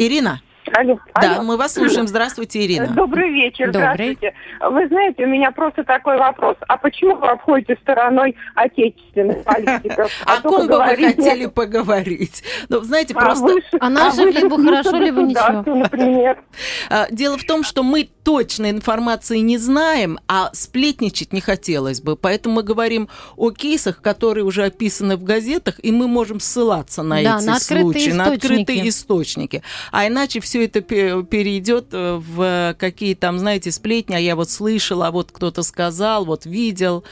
Ирина. 0.00 0.40
Алло. 0.74 0.98
Да, 1.20 1.34
Алло. 1.36 1.42
мы 1.42 1.56
вас 1.56 1.74
слушаем. 1.74 2.06
Здравствуйте, 2.06 2.64
Ирина. 2.64 2.88
Добрый 2.88 3.30
вечер. 3.30 3.66
Добрый. 3.72 3.80
Здравствуйте. 3.80 4.34
Вы 4.60 4.88
знаете, 4.88 5.24
у 5.24 5.28
меня 5.28 5.50
просто 5.50 5.84
такой 5.84 6.18
вопрос. 6.18 6.56
А 6.68 6.76
почему 6.76 7.16
вы 7.16 7.28
обходите 7.28 7.76
стороной 7.82 8.36
отечественных 8.54 9.42
политиков? 9.44 10.10
А 10.26 10.36
О 10.36 10.40
ком 10.42 10.66
бы 10.66 10.78
вы 10.78 10.96
хотели 10.96 11.46
поговорить? 11.46 12.44
Ну, 12.68 12.80
знаете, 12.80 13.14
а 13.16 13.20
просто... 13.20 13.54
Она 13.80 14.08
а 14.08 14.10
же 14.12 14.30
либо 14.30 14.62
хорошо, 14.62 14.96
либо 14.98 15.22
ничего. 15.22 15.74
например. 15.74 16.42
А, 16.88 17.06
дело 17.10 17.38
в 17.38 17.44
том, 17.44 17.62
что 17.62 17.82
мы 17.82 18.08
точной 18.24 18.70
информации 18.70 19.38
не 19.38 19.58
знаем, 19.58 20.18
а 20.28 20.50
сплетничать 20.52 21.32
не 21.32 21.40
хотелось 21.40 22.00
бы. 22.00 22.16
Поэтому 22.16 22.56
мы 22.56 22.62
говорим 22.62 23.08
о 23.36 23.50
кейсах, 23.50 24.02
которые 24.02 24.44
уже 24.44 24.64
описаны 24.64 25.16
в 25.16 25.22
газетах, 25.22 25.76
и 25.82 25.92
мы 25.92 26.08
можем 26.08 26.40
ссылаться 26.40 27.02
на 27.02 27.22
да, 27.22 27.38
эти 27.38 27.46
на 27.46 27.60
случаи, 27.60 28.10
на 28.10 28.32
открытые 28.32 28.88
источники. 28.88 29.62
А 29.92 30.06
иначе 30.06 30.40
все 30.40 30.49
это 30.58 30.80
перейдет 30.80 31.88
э, 31.92 32.16
в 32.16 32.74
какие 32.78 33.14
там, 33.14 33.38
знаете, 33.38 33.70
сплетни, 33.72 34.14
а 34.14 34.18
я 34.18 34.36
вот 34.36 34.50
слышала, 34.50 35.08
а 35.08 35.10
вот 35.10 35.32
кто-то 35.32 35.62
сказал, 35.62 36.24
вот 36.24 36.46
видел. 36.46 37.04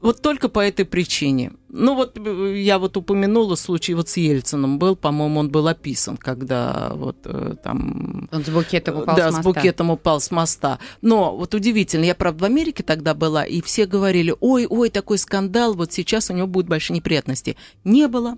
Вот 0.00 0.22
только 0.22 0.48
по 0.48 0.60
этой 0.60 0.84
причине. 0.84 1.52
Ну 1.68 1.94
вот 1.94 2.18
э, 2.18 2.54
я 2.56 2.78
вот 2.78 2.96
упомянула 2.96 3.54
случай 3.54 3.94
вот 3.94 4.08
с 4.08 4.16
Ельцином 4.16 4.78
был, 4.78 4.96
по-моему, 4.96 5.40
он 5.40 5.50
был 5.50 5.68
описан, 5.68 6.16
когда 6.16 6.92
вот 6.94 7.18
э, 7.24 7.54
там... 7.62 8.28
Он 8.32 8.44
с 8.44 8.48
букетом 8.48 8.98
упал 8.98 9.16
да, 9.16 9.30
с 9.30 9.36
моста. 9.36 9.42
с 9.42 9.44
букетом 9.44 9.90
упал 9.90 10.20
с 10.20 10.30
моста. 10.30 10.78
Но 11.00 11.36
вот 11.36 11.54
удивительно, 11.54 12.04
я, 12.04 12.14
правда, 12.14 12.42
в 12.42 12.46
Америке 12.46 12.82
тогда 12.82 13.14
была, 13.14 13.44
и 13.44 13.60
все 13.62 13.86
говорили, 13.86 14.34
ой, 14.40 14.66
ой, 14.68 14.90
такой 14.90 15.18
скандал, 15.18 15.74
вот 15.74 15.92
сейчас 15.92 16.30
у 16.30 16.34
него 16.34 16.48
будут 16.48 16.68
большие 16.68 16.96
неприятности. 16.96 17.56
Не 17.84 18.08
было. 18.08 18.36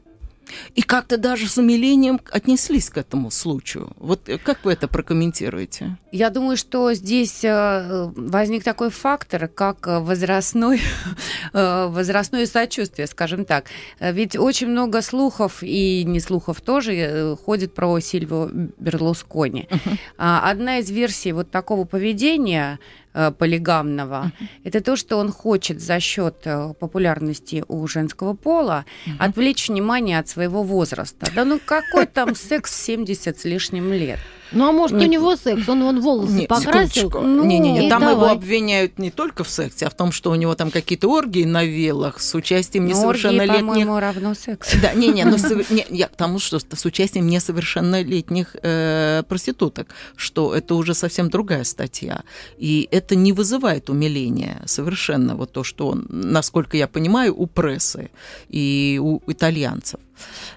И 0.74 0.82
как-то 0.82 1.16
даже 1.16 1.48
с 1.48 1.58
умилением 1.58 2.20
отнеслись 2.30 2.90
к 2.90 2.98
этому 2.98 3.30
случаю. 3.30 3.92
Вот 3.96 4.28
э, 4.28 4.38
как 4.38 4.64
вы 4.64 4.72
это 4.72 4.88
прокомментируете? 4.88 5.96
Я 6.10 6.30
думаю, 6.30 6.56
что 6.56 6.92
здесь 6.94 7.44
э, 7.44 8.10
возник 8.16 8.64
такой 8.64 8.90
фактор, 8.90 9.48
как 9.48 9.86
возрастной, 9.86 10.80
э, 11.52 11.86
возрастное 11.86 12.46
сочувствие, 12.46 13.06
скажем 13.06 13.44
так. 13.44 13.66
Ведь 14.00 14.36
очень 14.36 14.68
много 14.68 15.02
слухов, 15.02 15.62
и 15.62 16.04
не 16.04 16.20
слухов 16.20 16.60
тоже, 16.60 17.36
ходит 17.44 17.74
про 17.74 17.98
Сильвию 18.00 18.72
Берлускони. 18.78 19.68
Uh-huh. 19.70 19.98
Одна 20.16 20.78
из 20.78 20.90
версий 20.90 21.32
вот 21.32 21.50
такого 21.50 21.84
поведения 21.84 22.78
полигамного, 23.12 24.32
uh-huh. 24.40 24.46
это 24.64 24.80
то, 24.80 24.96
что 24.96 25.18
он 25.18 25.30
хочет 25.30 25.80
за 25.80 26.00
счет 26.00 26.36
э, 26.44 26.74
популярности 26.78 27.64
у 27.68 27.86
женского 27.86 28.34
пола 28.34 28.84
uh-huh. 29.06 29.12
отвлечь 29.18 29.68
внимание 29.68 30.18
от 30.18 30.28
своего 30.28 30.62
возраста. 30.62 31.26
Да 31.34 31.44
ну 31.44 31.60
какой 31.64 32.06
там 32.06 32.34
секс 32.34 32.72
в 32.72 32.84
70 32.84 33.38
с 33.38 33.44
лишним 33.44 33.92
лет? 33.92 34.18
Ну, 34.52 34.68
а 34.68 34.72
может, 34.72 34.96
у 34.96 35.04
него 35.04 35.36
секс, 35.36 35.68
он 35.68 35.82
вон 35.82 36.00
волосы 36.00 36.32
Нет, 36.32 36.48
покрасил. 36.48 37.10
Ну, 37.10 37.44
Не-не-не, 37.44 37.88
там 37.88 38.00
давай. 38.00 38.14
его 38.14 38.26
обвиняют 38.28 38.98
не 38.98 39.10
только 39.10 39.44
в 39.44 39.48
сексе, 39.48 39.86
а 39.86 39.90
в 39.90 39.94
том, 39.94 40.12
что 40.12 40.30
у 40.30 40.34
него 40.34 40.54
там 40.54 40.70
какие-то 40.70 41.08
оргии 41.08 41.44
на 41.44 41.64
вилах 41.64 42.20
с 42.20 42.34
участием 42.34 42.86
несовершеннолетних... 42.86 43.54
Оргии, 43.54 43.66
по-моему, 43.66 43.98
равно 43.98 44.34
секс. 44.34 44.74
Да, 44.80 44.92
не-не, 44.94 45.24
но 45.24 45.36
не, 45.70 45.86
я 45.90 46.08
к 46.08 46.16
тому, 46.16 46.38
что 46.38 46.58
с 46.58 46.84
участием 46.84 47.26
несовершеннолетних 47.26 48.56
э, 48.62 49.22
проституток, 49.28 49.88
что 50.16 50.54
это 50.54 50.74
уже 50.74 50.94
совсем 50.94 51.30
другая 51.30 51.64
статья. 51.64 52.22
И 52.58 52.88
это 52.90 53.16
не 53.16 53.32
вызывает 53.32 53.90
умиления 53.90 54.62
совершенно, 54.66 55.34
вот 55.34 55.52
то, 55.52 55.64
что 55.64 55.88
он, 55.88 56.06
насколько 56.08 56.76
я 56.76 56.88
понимаю, 56.88 57.34
у 57.36 57.46
прессы 57.46 58.10
и 58.48 59.00
у 59.02 59.20
итальянцев. 59.26 60.00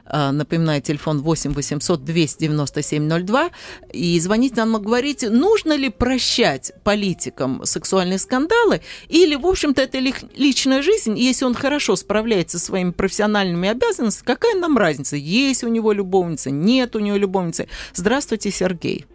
А, 0.05 0.31
напоминаю, 0.31 0.81
телефон 0.81 1.21
8 1.21 1.53
800 1.53 2.03
297 2.03 3.25
02. 3.25 3.50
И 3.93 4.19
звоните 4.19 4.55
нам 4.57 4.77
и 4.77 4.79
говорите, 4.79 5.29
нужно 5.29 5.75
ли 5.75 5.89
прощать 5.89 6.71
политикам 6.83 7.62
сексуальные 7.63 8.19
скандалы, 8.19 8.81
или, 9.09 9.35
в 9.35 9.45
общем-то, 9.45 9.81
это 9.81 10.00
личная 10.00 10.81
жизнь, 10.81 11.17
если 11.17 11.45
он 11.45 11.53
хорошо 11.53 11.95
справляется 11.95 12.59
со 12.59 12.65
своими 12.65 12.91
профессиональными 12.91 13.69
обязанностями, 13.69 14.27
какая 14.27 14.55
нам 14.55 14.77
разница, 14.77 15.15
есть 15.15 15.63
у 15.63 15.67
него 15.67 15.91
любовница, 15.91 16.51
нет 16.51 16.95
у 16.95 17.00
него 17.00 17.17
любовницы. 17.17 17.67
Здравствуйте, 17.93 18.51
Сергей. 18.51 19.05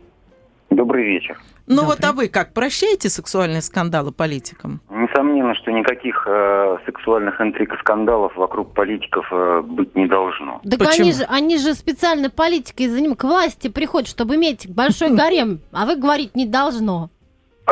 Добрый 0.70 1.04
вечер. 1.04 1.40
Ну 1.70 1.84
вот, 1.84 2.04
а 2.04 2.12
вы 2.12 2.28
как, 2.28 2.52
прощаете 2.52 3.08
сексуальные 3.08 3.62
скандалы 3.62 4.10
политикам? 4.10 4.80
Несомненно, 4.90 5.54
что 5.54 5.70
никаких 5.70 6.26
э, 6.26 6.78
сексуальных 6.84 7.40
интриг 7.40 7.72
и 7.72 7.76
скандалов 7.78 8.34
вокруг 8.36 8.74
политиков 8.74 9.24
э, 9.30 9.62
быть 9.62 9.94
не 9.94 10.06
должно. 10.06 10.60
Так 10.68 10.80
они 10.98 11.12
же, 11.12 11.24
они 11.28 11.58
же 11.58 11.74
специально 11.74 12.28
политикой 12.28 12.88
за 12.88 13.00
ним 13.00 13.14
к 13.14 13.22
власти 13.22 13.68
приходят, 13.68 14.08
чтобы 14.08 14.34
иметь 14.34 14.68
большой 14.68 15.10
гарем, 15.16 15.60
а 15.72 15.86
вы 15.86 15.94
говорить 15.94 16.34
не 16.34 16.44
должно. 16.44 17.08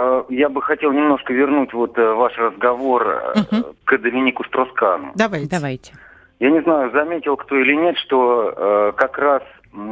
Э, 0.00 0.22
я 0.28 0.48
бы 0.48 0.62
хотел 0.62 0.92
немножко 0.92 1.32
вернуть 1.32 1.72
вот 1.72 1.98
э, 1.98 2.12
ваш 2.14 2.38
разговор 2.38 3.04
э, 3.08 3.62
к 3.84 3.98
Доминику 3.98 4.44
Строскану. 4.44 5.10
Давайте. 5.16 5.48
Давайте. 5.50 5.92
Я 6.38 6.50
не 6.50 6.62
знаю, 6.62 6.92
заметил 6.92 7.36
кто 7.36 7.56
или 7.56 7.74
нет, 7.74 7.96
что 7.98 8.54
э, 8.56 8.92
как 8.96 9.18
раз 9.18 9.42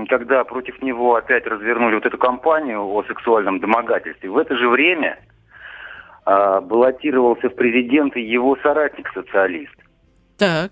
когда 0.08 0.44
против 0.44 0.80
него 0.82 1.16
опять 1.16 1.46
развернули 1.46 1.94
вот 1.94 2.06
эту 2.06 2.18
кампанию 2.18 2.82
о 2.82 3.02
сексуальном 3.04 3.60
домогательстве, 3.60 4.30
в 4.30 4.38
это 4.38 4.56
же 4.56 4.68
время 4.68 5.18
э, 6.26 6.60
баллотировался 6.60 7.48
в 7.48 7.54
президенты 7.54 8.20
его 8.20 8.56
соратник-социалист. 8.62 9.74
Так. 10.38 10.70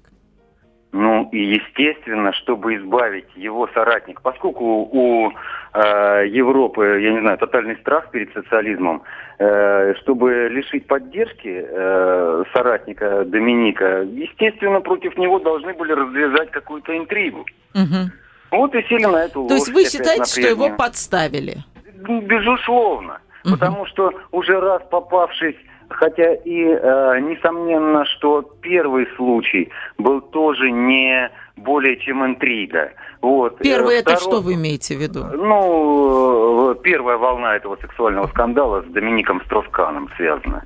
Ну 0.97 1.29
и 1.33 1.39
естественно, 1.39 2.33
чтобы 2.35 2.77
избавить 2.77 3.27
его 3.35 3.69
соратник, 3.75 4.21
поскольку 4.23 4.65
у 4.65 5.29
э, 5.29 6.29
Европы, 6.29 7.01
я 7.03 7.13
не 7.15 7.21
знаю, 7.21 7.37
тотальный 7.37 7.77
страх 7.79 8.13
перед 8.13 8.33
социализмом, 8.33 9.03
э, 9.41 9.95
чтобы 10.03 10.49
лишить 10.53 10.87
поддержки 10.87 11.67
э, 11.67 12.45
соратника 12.53 13.25
Доминика, 13.25 14.03
естественно, 14.03 14.81
против 14.81 15.19
него 15.19 15.41
должны 15.41 15.75
были 15.75 15.91
развязать 15.91 16.53
какую-то 16.53 16.97
интригу. 16.97 17.45
Угу. 17.75 18.13
Вот 18.57 18.75
и 18.75 18.83
сели 18.89 19.05
на 19.05 19.25
эту 19.25 19.47
То 19.47 19.55
есть 19.55 19.69
вы 19.69 19.85
считаете, 19.85 20.25
что 20.25 20.49
его 20.49 20.71
подставили? 20.77 21.65
Безусловно. 22.07 23.19
Угу. 23.45 23.55
Потому 23.55 23.87
что 23.87 24.13
уже 24.31 24.61
раз 24.61 24.83
попавшись 24.91 25.57
Хотя 25.89 26.35
и 26.35 26.65
э, 26.65 27.21
несомненно, 27.21 28.05
что 28.07 28.43
первый 28.63 29.07
случай 29.17 29.71
был 29.99 30.21
тоже 30.21 30.71
не 30.71 31.31
более 31.57 31.97
чем 31.99 32.25
интрига. 32.25 32.93
Вот. 33.21 33.59
Первый 33.59 34.01
Второй, 34.01 34.17
это 34.17 34.17
что 34.17 34.41
вы 34.41 34.55
имеете 34.55 34.97
в 34.97 35.01
виду? 35.01 35.25
Ну, 35.25 36.73
э, 36.73 36.75
первая 36.83 37.17
волна 37.17 37.57
этого 37.57 37.77
сексуального 37.77 38.27
скандала 38.29 38.83
с 38.83 38.87
Домиником 38.87 39.43
Стросканом 39.45 40.11
связана. 40.17 40.65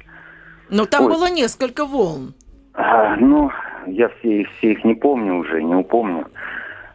Но 0.71 0.85
там 0.85 1.05
вот. 1.05 1.15
было 1.15 1.29
несколько 1.31 1.85
волн. 1.85 2.35
А, 2.75 3.17
ну, 3.17 3.51
я 3.87 4.09
все, 4.09 4.45
все 4.57 4.73
их 4.73 4.85
не 4.85 4.95
помню 4.95 5.37
уже, 5.37 5.63
не 5.63 5.75
упомню. 5.75 6.27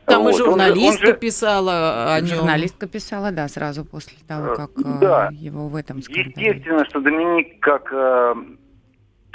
Там 0.05 0.23
вот. 0.23 0.33
и 0.33 0.37
журналистка 0.37 1.07
он 1.07 1.13
же, 1.13 1.19
писала 1.19 2.13
о 2.13 2.21
нем. 2.21 2.35
Журналистка 2.35 2.87
писала, 2.87 3.31
да, 3.31 3.47
сразу 3.47 3.85
после 3.85 4.17
того, 4.27 4.55
как 4.55 4.71
э, 4.77 4.99
да. 4.99 5.29
его 5.31 5.67
в 5.67 5.75
этом 5.75 6.01
скандале. 6.01 6.33
Естественно, 6.35 6.85
что 6.85 6.99
Доминик 6.99 7.59
как 7.59 7.89
э, 7.91 8.35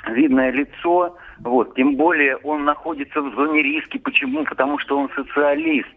видное 0.09 0.51
лицо, 0.51 1.17
вот, 1.41 1.75
тем 1.75 1.97
более 1.97 2.37
он 2.37 2.65
находится 2.65 3.21
в 3.21 3.35
зоне 3.35 3.63
риски. 3.63 3.99
Почему? 3.99 4.45
Потому 4.45 4.79
что 4.79 4.99
он 4.99 5.11
социалист. 5.15 5.89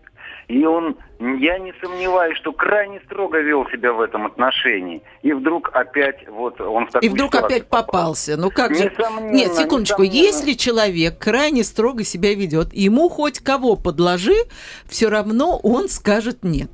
И 0.52 0.66
он, 0.66 0.98
я 1.20 1.60
не 1.60 1.74
сомневаюсь, 1.82 2.38
что 2.40 2.52
крайне 2.52 3.00
строго 3.06 3.40
вел 3.40 3.66
себя 3.68 3.94
в 3.94 4.02
этом 4.02 4.26
отношении. 4.26 5.02
И 5.22 5.32
вдруг 5.32 5.70
опять 5.72 6.28
вот 6.28 6.60
он 6.60 6.88
в 6.88 6.92
такую 6.92 7.10
И 7.10 7.14
вдруг 7.14 7.36
опять 7.36 7.70
попался. 7.70 8.36
Ну 8.36 8.52
как 8.52 8.76
же? 8.76 8.92
Нет, 9.22 9.54
секундочку. 9.54 10.02
Если 10.02 10.52
человек 10.54 11.18
крайне 11.18 11.64
строго 11.64 12.04
себя 12.04 12.36
ведет, 12.36 12.74
ему 12.74 13.08
хоть 13.08 13.40
кого 13.40 13.78
подложи, 13.78 14.36
все 14.88 15.10
равно 15.10 15.58
он 15.58 15.88
скажет 15.88 16.44
нет. 16.44 16.72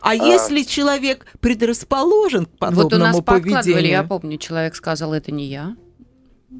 А, 0.00 0.12
а 0.12 0.14
если 0.14 0.62
человек 0.62 1.26
предрасположен 1.42 2.46
к 2.46 2.58
подобному 2.58 2.84
вот 2.84 2.94
у 2.94 2.98
нас 2.98 3.20
поведению? 3.20 3.90
я 3.90 4.02
помню, 4.02 4.38
человек 4.38 4.74
сказал, 4.74 5.12
это 5.12 5.30
не 5.30 5.44
я. 5.44 5.74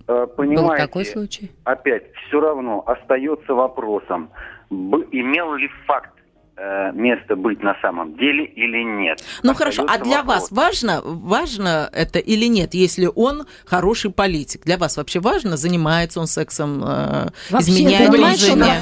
Понимаете, 0.07 0.63
Был 0.63 0.77
такой 0.77 1.07
случай? 1.07 1.51
Опять, 1.65 2.13
все 2.29 2.39
равно 2.39 2.85
остается 2.87 3.55
вопросом, 3.55 4.31
имел 4.71 5.55
ли 5.55 5.69
факт 5.87 6.13
э, 6.57 6.93
место 6.93 7.37
быть 7.37 7.63
на 7.63 7.77
самом 7.81 8.17
деле 8.17 8.45
или 8.45 8.83
нет. 8.83 9.23
Ну 9.43 9.55
хорошо, 9.55 9.85
а 9.89 9.99
для 9.99 10.19
вопрос. 10.19 10.51
вас 10.51 10.53
важно, 10.53 11.01
важно 11.05 11.89
это 11.93 12.19
или 12.19 12.47
нет, 12.47 12.75
если 12.75 13.09
он 13.15 13.47
хороший 13.65 14.13
политик? 14.13 14.63
Для 14.65 14.77
вас 14.77 14.97
вообще 14.97 15.21
важно, 15.21 15.57
занимается 15.57 16.21
он 16.21 16.27
сексом, 16.27 16.83
э, 16.85 17.29
вообще, 17.51 17.71
изменяет 17.71 18.39
жене? 18.39 18.81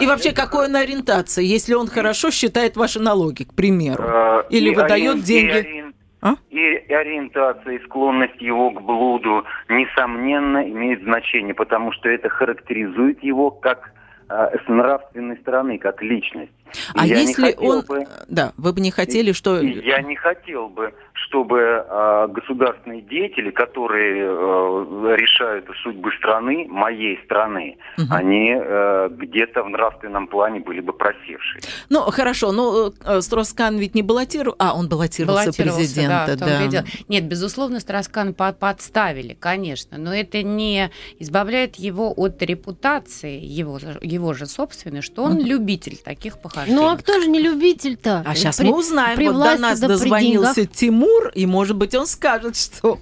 И 0.00 0.06
вообще, 0.06 0.32
какой 0.32 0.66
он 0.66 0.76
ориентация, 0.76 1.44
если 1.44 1.74
он 1.74 1.88
хорошо 1.88 2.30
считает 2.30 2.76
ваши 2.76 3.00
налоги, 3.00 3.44
к 3.44 3.54
примеру? 3.54 4.02
Э, 4.02 4.42
или 4.50 4.74
выдает 4.74 5.22
деньги? 5.22 5.92
А? 6.24 6.36
И 6.50 6.60
ориентация, 6.88 7.78
и 7.78 7.84
склонность 7.84 8.40
его 8.40 8.70
к 8.70 8.80
блуду, 8.80 9.44
несомненно, 9.68 10.62
имеет 10.70 11.02
значение, 11.02 11.52
потому 11.52 11.90
что 11.90 12.08
это 12.08 12.28
характеризует 12.28 13.24
его 13.24 13.50
как 13.50 13.92
с 14.32 14.68
нравственной 14.68 15.36
стороны, 15.38 15.78
как 15.78 16.02
личность. 16.02 16.52
А 16.94 17.06
я 17.06 17.18
если 17.18 17.54
он... 17.58 17.82
Бы, 17.82 18.06
да, 18.28 18.52
вы 18.56 18.72
бы 18.72 18.80
не 18.80 18.90
хотели, 18.90 19.32
что... 19.32 19.60
Я 19.60 20.02
не 20.02 20.16
хотел 20.16 20.68
бы, 20.68 20.92
чтобы 21.12 21.58
э, 21.60 22.28
государственные 22.28 23.02
деятели, 23.02 23.50
которые 23.50 24.24
э, 24.24 25.16
решают 25.16 25.66
судьбы 25.82 26.10
страны, 26.18 26.66
моей 26.68 27.18
страны, 27.24 27.76
угу. 27.98 28.06
они 28.10 28.54
э, 28.56 29.08
где-то 29.10 29.62
в 29.62 29.68
нравственном 29.70 30.26
плане 30.26 30.60
были 30.60 30.80
бы 30.80 30.92
просевшие. 30.92 31.62
Ну, 31.88 32.00
хорошо, 32.10 32.52
но 32.52 32.92
э, 33.04 33.20
Строскан 33.20 33.76
ведь 33.78 33.94
не 33.94 34.02
баллотировал... 34.02 34.56
А, 34.58 34.74
он 34.74 34.88
баллотировался, 34.88 35.44
баллотировался 35.44 35.80
президента, 35.80 36.36
да. 36.36 36.68
да. 36.70 36.84
Нет, 37.08 37.24
безусловно, 37.24 37.80
Строскан 37.80 38.34
подставили, 38.34 39.34
конечно, 39.34 39.98
но 39.98 40.14
это 40.14 40.42
не 40.42 40.90
избавляет 41.18 41.76
его 41.76 42.12
от 42.16 42.42
репутации, 42.42 43.38
его, 43.38 43.78
его 44.00 44.34
же 44.34 44.46
собственной, 44.46 45.02
что 45.02 45.22
он 45.22 45.36
угу. 45.36 45.44
любитель 45.44 45.96
таких 45.96 46.40
похождений. 46.62 46.80
Ну, 46.80 46.92
а 46.92 46.96
кто 46.96 47.20
же 47.20 47.28
не 47.28 47.40
любитель-то? 47.40 48.22
А 48.26 48.34
сейчас 48.34 48.58
при, 48.58 48.68
мы 48.68 48.78
узнаем. 48.78 49.16
При 49.16 49.28
вот 49.28 49.42
до 49.42 49.58
нас 49.58 49.80
да 49.80 49.88
дозвонился 49.88 50.66
Тимур, 50.66 51.28
и, 51.34 51.46
может 51.46 51.76
быть, 51.76 51.94
он 51.94 52.06
скажет, 52.06 52.56
что 52.56 52.98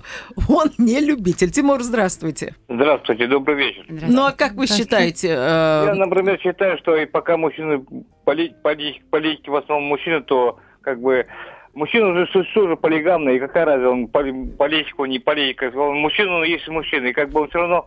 он 0.48 0.70
не 0.78 1.00
любитель. 1.00 1.50
Тимур, 1.50 1.82
здравствуйте. 1.82 2.54
Здравствуйте, 2.68 3.26
добрый 3.26 3.56
вечер. 3.56 3.84
Ну, 3.88 4.24
а 4.24 4.32
как 4.32 4.54
вы 4.54 4.66
считаете? 4.66 5.28
Э... 5.28 5.84
Я, 5.86 5.94
например, 5.94 6.38
считаю, 6.40 6.78
что 6.78 6.96
и 6.96 7.06
пока 7.06 7.36
мужчины, 7.36 7.84
политики, 8.24 9.02
политики 9.10 9.50
в 9.50 9.56
основном 9.56 9.88
мужчины, 9.88 10.22
то 10.22 10.58
как 10.82 11.00
бы 11.00 11.26
Мужчина 11.72 12.08
уже 12.08 12.26
все 12.26 12.68
же 12.68 12.76
полигамный, 12.76 13.36
и 13.36 13.38
какая 13.38 13.64
разница, 13.64 13.90
он 13.90 14.08
политик, 14.08 14.98
он 14.98 15.08
не 15.08 15.20
политик. 15.20 15.72
Мужчина, 15.72 16.38
он 16.38 16.44
есть 16.44 16.66
мужчина, 16.66 17.06
и 17.06 17.12
как 17.12 17.30
бы 17.30 17.42
он 17.42 17.48
все 17.48 17.58
равно 17.58 17.86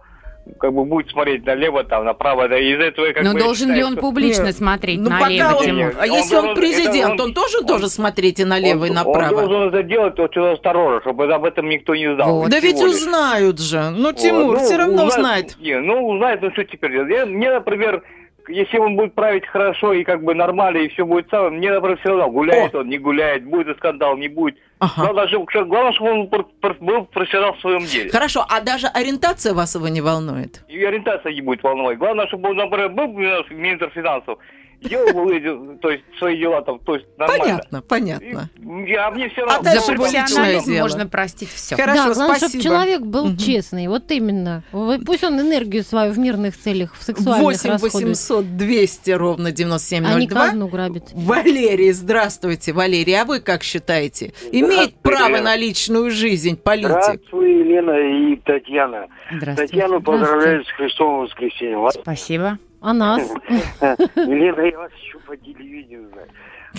как 0.59 0.73
бы 0.73 0.83
будет 0.85 1.09
смотреть 1.09 1.45
налево, 1.45 1.83
там, 1.83 2.05
направо, 2.05 2.49
да, 2.49 2.59
из 2.59 2.79
этого 2.79 3.11
как 3.13 3.23
Но 3.23 3.33
бы 3.33 3.39
должен 3.39 3.67
считаю, 3.67 3.77
ли 3.77 3.83
он 3.83 3.91
что... 3.93 4.01
публично 4.01 4.45
Нет. 4.45 4.55
смотреть 4.55 4.99
ну, 4.99 5.09
налево, 5.09 5.55
он, 5.55 5.63
Тимур? 5.63 5.93
А 5.97 6.07
если 6.07 6.35
он, 6.35 6.49
он 6.49 6.55
президент, 6.55 7.19
он, 7.19 7.21
он 7.21 7.33
тоже 7.33 7.59
он, 7.59 7.65
должен 7.65 7.89
смотреть 7.89 8.39
и 8.39 8.45
налево, 8.45 8.83
он, 8.83 8.87
и 8.87 8.93
направо? 8.93 9.41
Он 9.41 9.49
должен 9.49 9.69
это 9.69 9.83
делать 9.83 10.19
очень 10.19 10.41
осторожно, 10.41 11.01
чтобы 11.01 11.33
об 11.33 11.45
этом 11.45 11.69
никто 11.69 11.95
не 11.95 12.13
знал. 12.13 12.39
Вот. 12.39 12.49
Да 12.49 12.59
ведь 12.59 12.81
узнают 12.81 13.59
же. 13.59 13.89
Ну, 13.91 14.11
Тимур, 14.11 14.55
вот. 14.55 14.61
все 14.61 14.73
ну, 14.73 14.79
равно 14.79 15.05
узнает. 15.05 15.57
Не, 15.59 15.79
ну, 15.79 16.09
узнает, 16.09 16.41
ну, 16.41 16.51
что 16.51 16.63
теперь 16.65 16.91
делать? 16.91 17.09
Я, 17.09 17.25
мне, 17.25 17.51
например, 17.51 18.03
если 18.47 18.77
он 18.77 18.95
будет 18.95 19.13
править 19.13 19.45
хорошо 19.47 19.93
и 19.93 20.03
как 20.03 20.23
бы 20.23 20.33
нормально, 20.33 20.77
и 20.77 20.89
все 20.89 21.05
будет 21.05 21.29
самое, 21.29 21.51
мне, 21.51 21.71
например, 21.71 21.97
все 21.99 22.09
равно, 22.09 22.29
гуляет 22.29 22.75
О. 22.75 22.79
он, 22.79 22.89
не 22.89 22.97
гуляет, 22.97 23.45
будет 23.45 23.77
скандал, 23.77 24.17
не 24.17 24.27
будет. 24.27 24.57
Ага. 24.79 25.03
Главное, 25.03 25.27
чтобы, 25.27 25.65
главное, 25.65 25.93
чтобы 25.93 26.11
он 26.11 26.27
был 26.27 27.05
профессионал 27.05 27.53
в 27.53 27.61
своем 27.61 27.85
деле. 27.85 28.09
Хорошо, 28.09 28.45
а 28.49 28.59
даже 28.61 28.87
ориентация 28.87 29.53
вас 29.53 29.75
его 29.75 29.87
не 29.87 30.01
волнует? 30.01 30.63
И 30.67 30.83
ориентация 30.83 31.33
не 31.33 31.41
будет 31.41 31.63
волновать. 31.63 31.97
Главное, 31.97 32.27
чтобы 32.27 32.49
он, 32.49 32.57
например, 32.57 32.89
был 32.89 33.07
министр 33.07 33.89
финансов, 33.93 34.37
делал 34.83 35.77
то 35.79 35.89
есть 35.89 36.03
свои 36.17 36.37
дела 36.37 36.61
там, 36.61 36.79
то 36.79 36.95
есть 36.95 37.05
нормально. 37.17 37.43
Понятно, 37.43 37.81
понятно. 37.81 38.49
И, 38.87 38.93
а 38.93 39.11
мне 39.11 39.29
все 39.29 39.41
равно. 39.41 39.59
А 39.59 39.63
дальше 39.63 40.65
дело. 40.65 40.81
можно 40.81 41.07
простить 41.07 41.49
все. 41.49 41.75
Хорошо, 41.75 42.09
да, 42.09 42.13
главное, 42.13 42.37
чтобы 42.37 42.63
человек 42.63 43.01
был 43.01 43.25
угу. 43.27 43.37
честный, 43.37 43.87
вот 43.87 44.11
именно. 44.11 44.63
Пусть 44.71 45.23
он 45.23 45.39
энергию 45.39 45.83
свою 45.83 46.13
в 46.13 46.19
мирных 46.19 46.57
целях, 46.57 46.93
в 46.95 47.03
сексуальных 47.03 47.43
8 47.43 47.69
расходует. 47.69 48.03
800 48.05 48.57
200 48.57 49.11
ровно 49.11 49.51
9702. 49.51 50.15
А 50.15 50.19
не 50.19 50.27
казну 50.27 50.67
грабит. 50.67 51.03
Валерий, 51.13 51.91
здравствуйте, 51.91 52.73
Валерий, 52.73 53.19
а 53.19 53.25
вы 53.25 53.39
как 53.39 53.63
считаете? 53.63 54.33
Имеет 54.51 54.95
право 54.95 55.39
на 55.39 55.55
личную 55.55 56.11
жизнь 56.11 56.57
политик? 56.57 56.89
Здравствуй, 56.89 57.59
Елена 57.59 58.33
и 58.33 58.35
Татьяна. 58.37 59.07
Здравствуйте. 59.31 59.71
Татьяну 59.73 60.01
поздравляю 60.01 60.63
с 60.65 60.71
Христовым 60.71 61.21
воскресеньем. 61.21 61.89
Спасибо. 61.91 62.57
А 62.83 62.91
нас? 62.91 63.21
Елена, 63.79 64.59
я 64.59 64.77
вас 64.77 64.91
еще 65.01 65.17
по 65.19 65.37
телевидению 65.37 66.09
знаю. 66.09 66.27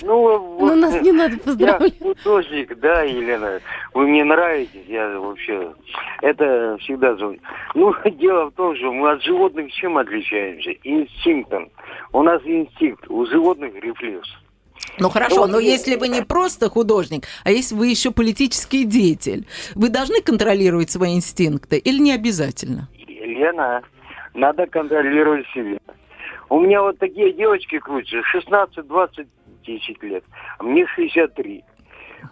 Ну, 0.03 0.37
вот, 0.37 0.67
Но 0.67 0.75
нас 0.75 1.01
не 1.01 1.11
надо 1.11 1.35
поздравлять. 1.39 1.95
Я 1.99 2.13
художник, 2.13 2.79
да, 2.79 3.01
Елена. 3.01 3.59
Вы 3.95 4.07
мне 4.07 4.23
нравитесь, 4.23 4.85
я 4.87 5.19
вообще... 5.19 5.73
Это 6.21 6.77
всегда... 6.81 7.17
Ну, 7.73 7.95
дело 8.19 8.51
в 8.51 8.53
том, 8.53 8.75
что 8.75 8.93
мы 8.93 9.13
от 9.13 9.23
животных 9.23 9.71
чем 9.73 9.97
отличаемся? 9.97 10.73
Инстинктом. 10.83 11.71
У 12.13 12.21
нас 12.21 12.39
инстинкт, 12.45 13.09
у 13.09 13.25
животных 13.25 13.73
рефлекс. 13.73 14.29
Ну 14.99 15.09
хорошо, 15.09 15.47
но 15.47 15.57
если 15.57 15.95
вы 15.95 16.07
не 16.07 16.21
просто 16.21 16.69
художник, 16.69 17.23
а 17.43 17.51
если 17.51 17.73
вы 17.73 17.87
еще 17.87 18.11
политический 18.11 18.83
деятель, 18.83 19.47
вы 19.73 19.89
должны 19.89 20.21
контролировать 20.21 20.91
свои 20.91 21.15
инстинкты 21.15 21.79
или 21.79 21.97
не 21.97 22.13
обязательно? 22.13 22.89
Елена, 23.07 23.81
надо 24.35 24.67
контролировать 24.67 25.47
себя. 25.53 25.77
У 26.49 26.59
меня 26.59 26.81
вот 26.81 26.99
такие 26.99 27.33
девочки 27.33 27.79
крутятся, 27.79 28.21
16, 28.23 28.85
20, 28.85 29.27
10 29.65 30.03
лет. 30.03 30.23
А 30.59 30.63
мне 30.63 30.85
63. 30.85 31.63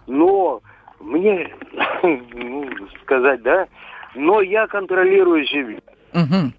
Но 0.06 0.60
мне, 1.00 1.52
ну, 2.02 2.68
сказать, 3.02 3.42
да, 3.42 3.66
но 4.14 4.40
я 4.40 4.66
контролирую 4.66 5.44
себя. 5.46 5.78
Угу. 6.12 6.52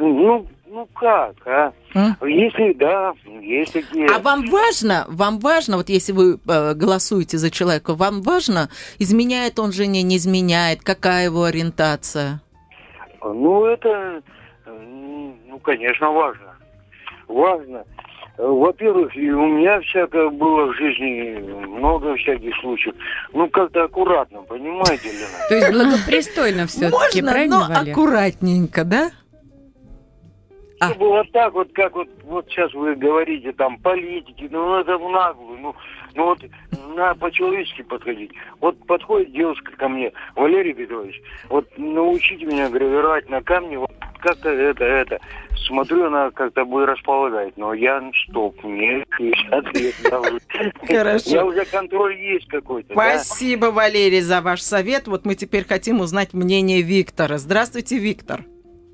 Ну, 0.00 0.46
ну 0.66 0.88
как, 0.94 1.34
а? 1.46 1.72
а? 1.94 2.26
Если 2.26 2.72
да, 2.72 3.12
есть 3.40 3.72
такие. 3.72 4.06
А 4.06 4.18
вам 4.18 4.46
важно, 4.46 5.04
вам 5.08 5.38
важно, 5.38 5.76
вот 5.76 5.88
если 5.88 6.12
вы 6.12 6.38
э, 6.46 6.74
голосуете 6.74 7.38
за 7.38 7.50
человека, 7.50 7.94
вам 7.94 8.22
важно, 8.22 8.68
изменяет 8.98 9.58
он 9.58 9.72
жене, 9.72 10.02
не 10.02 10.16
изменяет, 10.16 10.82
какая 10.82 11.26
его 11.26 11.44
ориентация? 11.44 12.40
Ну, 13.22 13.66
это, 13.66 14.22
ну, 14.72 15.58
конечно, 15.60 16.10
важно 16.10 16.58
важно. 17.28 17.84
Во-первых, 18.36 19.12
у 19.16 19.18
меня 19.18 19.80
всякое 19.80 20.28
было 20.30 20.72
в 20.72 20.76
жизни, 20.76 21.38
много 21.40 22.16
всяких 22.16 22.54
случаев. 22.60 22.94
Ну, 23.32 23.48
как-то 23.48 23.84
аккуратно, 23.84 24.42
понимаете, 24.42 25.10
Лена? 25.10 25.48
То 25.48 25.54
есть 25.54 25.72
благопристойно 25.72 26.66
все-таки, 26.66 27.20
правильно, 27.22 27.68
но 27.68 27.90
аккуратненько, 27.90 28.84
да? 28.84 29.10
А. 30.80 30.90
Чтобы 30.90 31.08
вот 31.08 31.32
так 31.32 31.52
вот, 31.54 31.72
как 31.72 31.92
вот, 31.96 32.08
вот 32.22 32.46
сейчас 32.48 32.72
вы 32.72 32.94
говорите, 32.94 33.52
там, 33.52 33.78
политики, 33.78 34.46
ну, 34.48 34.78
это 34.78 34.96
в 34.96 35.10
наглую, 35.10 35.58
ну, 35.58 35.74
ну 36.18 36.24
вот, 36.24 36.40
надо 36.96 37.14
по-человечески 37.20 37.82
подходить. 37.82 38.32
Вот 38.60 38.76
подходит 38.88 39.32
девушка 39.32 39.70
ко 39.76 39.88
мне, 39.88 40.12
Валерий 40.34 40.74
Петрович, 40.74 41.22
вот 41.48 41.66
научите 41.76 42.44
меня 42.44 42.68
гравировать 42.68 43.30
на 43.30 43.40
камне, 43.40 43.78
вот 43.78 43.92
как-то 44.20 44.48
это, 44.48 44.84
это. 44.84 45.20
Смотрю, 45.68 46.06
она 46.06 46.32
как-то 46.32 46.64
бы 46.64 46.86
располагает, 46.86 47.56
но 47.56 47.72
я 47.72 48.02
что, 48.12 48.52
мне 48.64 49.04
50 49.16 49.76
лет. 49.76 49.94
Хорошо. 50.88 51.30
Я 51.30 51.44
уже 51.44 51.64
контроль 51.66 52.16
есть 52.16 52.48
какой-то. 52.48 52.94
Спасибо, 52.94 53.68
да? 53.68 53.72
Валерий, 53.72 54.20
за 54.20 54.40
ваш 54.40 54.60
совет. 54.60 55.06
Вот 55.06 55.24
мы 55.24 55.36
теперь 55.36 55.64
хотим 55.64 56.00
узнать 56.00 56.34
мнение 56.34 56.82
Виктора. 56.82 57.38
Здравствуйте, 57.38 57.98
Виктор. 57.98 58.40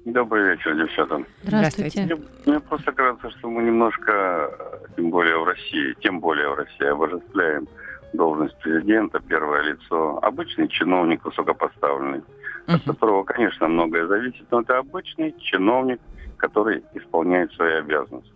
Добрый 0.04 0.50
вечер, 0.50 0.76
девчата. 0.76 1.24
Здравствуйте. 1.42 2.04
Мне, 2.04 2.16
мне 2.46 2.60
просто 2.60 2.92
кажется, 2.92 3.30
что 3.30 3.48
мы 3.48 3.62
немножко, 3.62 4.50
тем 4.96 5.10
более 5.10 5.38
в 5.38 5.44
России, 5.44 5.94
тем 6.00 6.20
более 6.20 6.48
в 6.50 6.54
России, 6.54 6.86
обожествляем 6.86 7.66
должность 8.12 8.56
президента, 8.58 9.18
первое 9.20 9.62
лицо, 9.62 10.18
обычный 10.22 10.68
чиновник 10.68 11.24
высокопоставленный 11.24 12.22
от 12.66 12.82
которого, 12.82 13.24
конечно, 13.24 13.68
многое 13.68 14.06
зависит, 14.06 14.46
но 14.50 14.60
это 14.60 14.78
обычный 14.78 15.34
чиновник, 15.38 16.00
который 16.36 16.82
исполняет 16.94 17.52
свои 17.52 17.74
обязанности. 17.74 18.32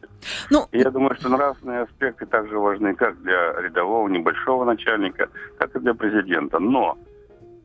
Ну, 0.50 0.66
и 0.72 0.78
я 0.78 0.90
думаю, 0.90 1.14
что 1.16 1.28
нравственные 1.28 1.82
аспекты 1.82 2.26
также 2.26 2.58
важны 2.58 2.94
как 2.94 3.20
для 3.22 3.60
рядового 3.60 4.08
небольшого 4.08 4.64
начальника, 4.64 5.28
так 5.58 5.74
и 5.76 5.78
для 5.78 5.94
президента. 5.94 6.58
Но 6.58 6.98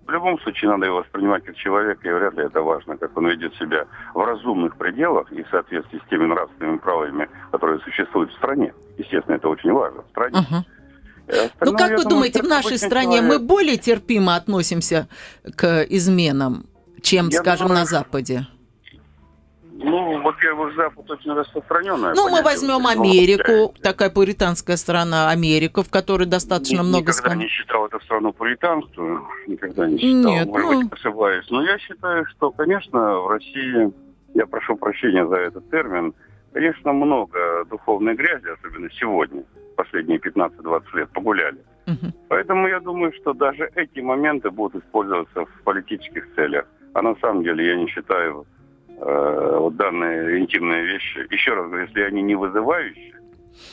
в 0.06 0.10
любом 0.12 0.40
случае 0.42 0.72
надо 0.72 0.86
его 0.86 0.98
воспринимать 0.98 1.44
как 1.44 1.56
человека, 1.56 2.08
и 2.08 2.12
вряд 2.12 2.34
ли 2.36 2.44
это 2.44 2.62
важно, 2.62 2.98
как 2.98 3.16
он 3.18 3.28
ведет 3.28 3.56
себя 3.56 3.86
в 4.14 4.20
разумных 4.20 4.76
пределах 4.76 5.32
и 5.32 5.44
в 5.44 5.50
соответствии 5.50 6.02
с 6.06 6.10
теми 6.10 6.26
нравственными 6.26 6.78
правилами, 6.78 7.30
которые 7.52 7.80
существуют 7.80 8.32
в 8.32 8.36
стране. 8.36 8.74
Естественно, 8.98 9.36
это 9.36 9.48
очень 9.48 9.72
важно 9.72 10.02
в 10.02 10.10
стране. 10.10 10.38
Uh-huh. 10.38 10.64
Ну, 11.62 11.78
как 11.78 11.98
вы 11.98 12.04
думаете, 12.04 12.42
в 12.42 12.48
нашей 12.48 12.78
стране 12.78 13.20
человек... 13.20 13.40
мы 13.40 13.40
более 13.40 13.78
терпимо 13.78 14.36
относимся 14.36 15.08
к 15.56 15.84
изменам, 15.90 16.66
чем, 17.02 17.30
я 17.30 17.40
скажем, 17.40 17.68
думаю, 17.68 17.82
на 17.82 17.86
Западе? 17.86 18.48
Ну, 19.76 20.22
во-первых, 20.22 20.76
Запад 20.76 21.10
очень 21.10 21.34
распространенная. 21.34 22.14
Ну, 22.16 22.30
мы 22.30 22.44
возьмем 22.44 22.86
Америку, 22.86 23.74
такая 23.82 24.10
пуританская 24.10 24.78
страна, 24.78 25.30
Америка, 25.30 25.84
в 25.84 25.90
которой 25.90 26.26
достаточно 26.26 26.84
много... 26.84 27.12
Никогда 27.12 27.36
не 27.36 27.48
считал 27.48 27.88
эту 27.88 28.00
страну 28.02 28.34
пуританскую, 28.34 29.24
никогда 29.48 29.88
не 29.88 29.98
считал, 29.98 30.32
Нет, 30.32 30.48
может 30.48 30.72
ну... 30.72 30.82
быть, 30.84 30.94
ошибаюсь. 30.94 31.46
Но 31.50 31.64
я 31.64 31.78
считаю, 31.80 32.26
что, 32.28 32.52
конечно, 32.52 33.20
в 33.20 33.28
России, 33.30 33.92
я 34.36 34.46
прошу 34.46 34.76
прощения 34.76 35.28
за 35.28 35.38
этот 35.38 35.70
термин, 35.72 36.14
конечно, 36.54 36.94
много 36.94 37.66
духовной 37.66 38.16
грязи, 38.16 38.48
особенно 38.48 38.90
сегодня 38.92 39.44
последние 39.76 40.20
15-20 40.20 40.84
лет 40.94 41.10
погуляли. 41.10 41.58
Угу. 41.88 42.14
Поэтому 42.30 42.68
я 42.68 42.80
думаю, 42.80 43.12
что 43.14 43.34
даже 43.34 43.70
эти 43.76 44.00
моменты 44.00 44.52
будут 44.52 44.84
использоваться 44.84 45.46
в 45.46 45.64
политических 45.64 46.28
целях. 46.36 46.66
А 46.94 47.02
на 47.02 47.16
самом 47.16 47.44
деле 47.44 47.68
я 47.68 47.76
не 47.76 47.88
считаю 47.88 48.46
э, 48.98 49.58
вот 49.60 49.76
данные 49.76 50.40
интимные 50.40 50.86
вещи, 50.86 51.28
еще 51.32 51.54
раз 51.54 51.68
говорю, 51.68 51.86
если 51.88 52.02
они 52.02 52.22
не 52.22 52.36
вызывающие, 52.36 53.14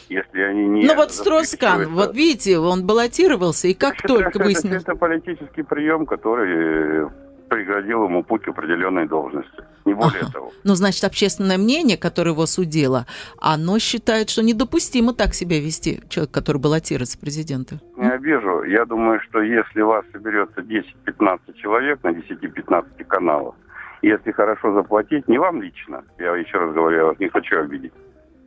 Если 0.08 0.40
они 0.40 0.66
не... 0.66 0.86
Ну 0.86 0.94
вот 0.94 1.12
Строскан, 1.12 1.88
вот 1.94 2.14
видите, 2.14 2.58
он 2.58 2.86
баллотировался, 2.86 3.68
и 3.68 3.74
как 3.74 3.98
это, 3.98 4.08
только 4.08 4.28
это, 4.30 4.44
выяснилось... 4.44 4.82
Это 4.82 4.94
политический 4.94 5.62
прием, 5.62 6.06
который 6.06 7.08
преградил 7.50 8.04
ему 8.04 8.22
путь 8.22 8.42
к 8.42 8.48
определенной 8.48 9.06
должности. 9.06 9.64
Не 9.84 9.94
более 9.94 10.22
ага. 10.22 10.32
того. 10.32 10.52
Ну, 10.62 10.74
значит, 10.74 11.04
общественное 11.04 11.58
мнение, 11.58 11.98
которое 11.98 12.30
его 12.30 12.46
судило, 12.46 13.06
оно 13.38 13.78
считает, 13.78 14.30
что 14.30 14.42
недопустимо 14.42 15.12
так 15.14 15.34
себя 15.34 15.60
вести, 15.60 16.00
человек, 16.08 16.30
который 16.30 16.58
баллотируется 16.58 17.18
в 17.18 17.20
президенты. 17.20 17.80
Не 17.96 18.10
обижу. 18.10 18.62
Я 18.62 18.84
думаю, 18.84 19.20
что 19.20 19.42
если 19.42 19.80
вас 19.82 20.04
соберется 20.12 20.60
10-15 20.60 21.54
человек 21.54 22.02
на 22.04 22.10
10-15 22.10 23.04
каналах, 23.04 23.54
если 24.02 24.32
хорошо 24.32 24.72
заплатить, 24.74 25.28
не 25.28 25.38
вам 25.38 25.62
лично, 25.62 26.04
я 26.18 26.34
еще 26.36 26.58
раз 26.58 26.74
говорю, 26.74 26.96
я 26.96 27.04
вас 27.04 27.18
не 27.18 27.28
хочу 27.28 27.60
обидеть, 27.60 27.92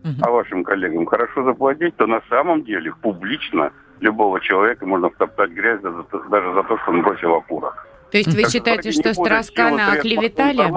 uh-huh. 0.04 0.22
а 0.22 0.32
вашим 0.32 0.63
коллегам 0.63 1.06
хорошо 1.06 1.44
заплатить, 1.44 1.96
то 1.96 2.08
на 2.08 2.22
самом 2.30 2.63
деле 2.63 2.94
публично 3.02 3.72
любого 4.00 4.39
человека 4.39 4.86
можно 4.86 5.10
втоптать 5.10 5.52
грязь 5.52 5.82
даже, 5.82 6.04
за 6.12 6.63
то, 6.63 6.78
что 6.78 6.92
он 6.92 7.02
бросил 7.02 7.34
окурок. 7.34 7.88
То 8.12 8.18
есть 8.18 8.34
вы 8.36 8.44
считаете, 8.50 8.92
что 8.92 9.13
Страскана 9.13 9.94
оклеветали? 9.94 10.72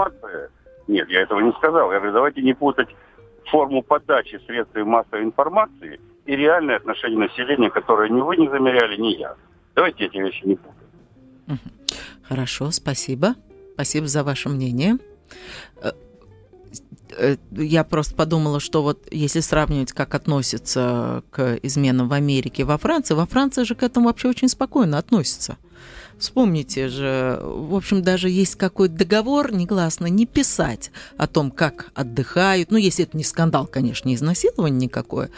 Нет, 0.88 1.08
я 1.10 1.22
этого 1.22 1.40
не 1.40 1.52
сказал. 1.52 1.92
Я 1.92 1.98
говорю, 1.98 2.14
давайте 2.14 2.42
не 2.42 2.54
путать 2.54 2.88
форму 3.50 3.82
подачи 3.82 4.40
средств 4.46 4.74
массовой 4.76 5.24
информации 5.24 6.00
и 6.24 6.36
реальное 6.36 6.76
отношение 6.76 7.18
населения, 7.18 7.70
которое 7.70 8.08
ни 8.08 8.20
вы 8.20 8.36
не 8.36 8.48
замеряли, 8.48 8.96
ни 8.96 9.18
я. 9.18 9.34
Давайте 9.74 10.06
эти 10.06 10.16
вещи 10.16 10.44
не 10.44 10.56
путать. 10.56 11.60
Хорошо, 12.22 12.70
спасибо. 12.70 13.34
Спасибо 13.76 14.06
за 14.06 14.24
ваше 14.24 14.48
мнение. 14.48 14.96
Э, 15.82 15.92
э, 17.10 17.36
я 17.50 17.84
просто 17.84 18.14
подумала, 18.14 18.58
что 18.58 18.82
вот 18.82 19.06
если 19.10 19.40
сравнивать, 19.40 19.92
как 19.92 20.14
относятся 20.14 21.22
к 21.30 21.58
изменам 21.62 22.08
в 22.08 22.14
Америке 22.14 22.64
во 22.64 22.78
Франции, 22.78 23.12
во 23.12 23.26
Франции 23.26 23.64
же 23.64 23.74
к 23.74 23.82
этому 23.82 24.06
вообще 24.06 24.30
очень 24.30 24.48
спокойно 24.48 24.96
относятся. 24.96 25.58
Вспомните 26.18 26.88
же, 26.88 27.38
в 27.42 27.74
общем, 27.74 28.02
даже 28.02 28.30
есть 28.30 28.54
какой-то 28.54 28.94
договор 28.94 29.52
негласно 29.52 30.06
не 30.06 30.24
писать 30.24 30.90
о 31.18 31.26
том, 31.26 31.50
как 31.50 31.90
отдыхают. 31.94 32.70
Ну, 32.70 32.78
если 32.78 33.04
это 33.04 33.18
не 33.18 33.24
скандал, 33.24 33.66
конечно, 33.66 34.08
не 34.08 34.14
изнасилование 34.14 34.86
никакое, 34.86 35.28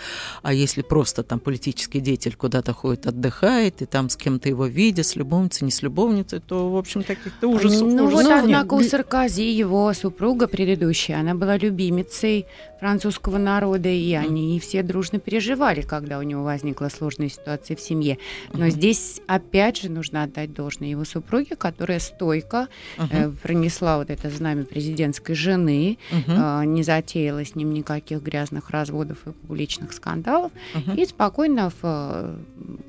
а 0.43 0.53
если 0.53 0.83
просто 0.83 1.25
там 1.25 1.41
политический 1.41 1.99
деятель 1.99 2.37
куда-то 2.37 2.73
ходит, 2.75 3.09
отдыхает, 3.09 3.83
и 3.83 3.87
там 3.87 4.09
с 4.09 4.17
кем-то 4.17 4.49
его 4.49 4.67
видят, 4.67 5.07
с 5.07 5.17
любовницей, 5.17 5.65
не 5.65 5.73
с 5.73 5.83
любовницей, 5.83 6.39
то, 6.39 6.71
в 6.71 6.77
общем, 6.77 7.03
таких-то 7.03 7.49
ужасов, 7.49 7.93
ну, 7.93 8.05
ужасов 8.05 8.25
вот, 8.25 8.33
однако, 8.45 8.75
у 8.75 8.83
Саркози, 8.83 9.51
его 9.51 9.93
супруга 9.95 10.47
предыдущая, 10.47 11.19
она 11.19 11.35
была 11.35 11.57
любимицей 11.57 12.47
французского 12.79 13.39
народа, 13.39 13.89
и 13.89 14.13
они 14.13 14.61
все 14.61 14.85
дружно 14.85 15.19
переживали, 15.19 15.83
когда 15.83 16.21
у 16.21 16.23
него 16.23 16.45
возникла 16.45 16.89
сложная 16.89 17.29
ситуация 17.29 17.77
в 17.77 17.81
семье. 17.81 18.19
Но 18.53 18.69
здесь, 18.69 19.21
опять 19.27 19.79
же, 19.79 19.91
нужно 19.91 20.23
отдать 20.23 20.53
должное 20.53 20.68
должной 20.69 20.91
его 20.91 21.05
супруге, 21.05 21.57
которая 21.57 21.99
стойко 21.99 22.69
uh-huh. 22.99 23.09
э, 23.11 23.31
пронесла 23.43 23.97
вот 23.97 24.11
это 24.11 24.29
знамя 24.29 24.65
президентской 24.65 25.35
жены, 25.35 25.99
uh-huh. 26.11 26.63
э, 26.63 26.65
не 26.67 26.83
затеяла 26.83 27.45
с 27.45 27.55
ним 27.55 27.73
никаких 27.73 28.23
грязных 28.23 28.71
разводов 28.71 29.19
и 29.27 29.31
публичных 29.31 29.93
скандалов, 29.95 30.53
uh-huh. 30.75 31.01
и 31.01 31.07
спокойно 31.07 31.71
в 31.71 31.77
э, 31.83 32.37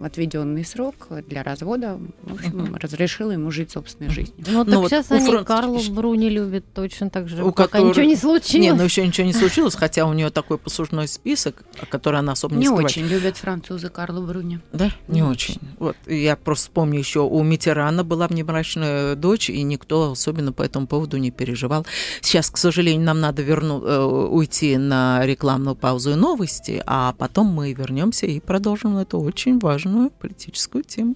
отведенный 0.02 0.66
срок 0.66 1.08
для 1.28 1.42
развода, 1.44 1.98
в 2.24 2.34
общем, 2.34 2.66
uh-huh. 2.66 2.80
разрешила 2.80 3.32
ему 3.32 3.50
жить 3.52 3.72
собственной 3.72 4.10
жизнью. 4.10 4.46
Ну, 4.46 4.66
так 4.66 4.74
ну, 4.74 4.90
сейчас 4.90 5.10
вот 5.10 5.20
они 5.20 5.28
Франц... 5.30 5.48
Карлу 5.48 5.80
Бруни 5.92 6.30
любят 6.30 6.66
точно 6.74 7.10
так 7.10 7.30
же, 7.30 7.44
у 7.44 7.52
пока 7.52 7.68
которой... 7.68 7.90
ничего 7.90 8.06
не 8.06 8.16
случилось. 8.18 8.66
Не, 8.66 8.74
ну 8.74 8.84
еще 8.84 9.08
ничего 9.08 9.26
не 9.26 9.34
случилось, 9.34 9.76
хотя 9.76 10.06
у 10.06 10.14
нее 10.14 10.32
такой 10.32 10.58
послужной 10.58 11.08
список, 11.08 11.64
который 11.90 12.20
она 12.20 12.34
особо 12.34 12.56
не 12.56 12.62
Не 12.62 12.66
скрывает. 12.66 12.90
очень 12.90 13.06
любят 13.06 13.38
французы 13.38 13.90
Карлу 13.90 14.22
Бруни. 14.22 14.60
Да? 14.74 14.92
Не, 15.08 15.22
не 15.22 15.24
очень. 15.24 15.56
очень. 15.56 15.62
Вот, 15.78 15.96
я 16.08 16.36
просто 16.36 16.66
вспомню 16.66 17.00
еще 17.00 17.22
у 17.22 17.44
Мити 17.44 17.69
Митерана 17.70 18.04
была 18.04 18.28
внебрачная 18.28 19.14
дочь, 19.14 19.52
и 19.52 19.62
никто 19.62 20.14
особенно 20.14 20.52
по 20.52 20.64
этому 20.64 20.88
поводу 20.88 21.18
не 21.18 21.30
переживал. 21.30 21.86
Сейчас, 22.20 22.50
к 22.50 22.58
сожалению, 22.58 23.06
нам 23.06 23.20
надо 23.20 23.44
верну, 23.44 23.84
э, 23.84 24.04
уйти 24.04 24.76
на 24.78 25.24
рекламную 25.24 25.76
паузу 25.76 26.14
и 26.14 26.16
новости, 26.16 26.82
а 26.88 27.14
потом 27.14 27.46
мы 27.46 27.74
вернемся 27.74 28.26
и 28.26 28.40
продолжим 28.40 28.98
эту 28.98 29.20
очень 29.20 29.60
важную 29.60 30.10
политическую 30.10 30.84
тему. 30.84 31.16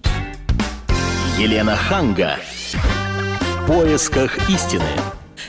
Елена 1.36 1.74
Ханга. 1.74 2.36
В 2.72 3.66
поисках 3.66 4.48
истины. 4.48 4.84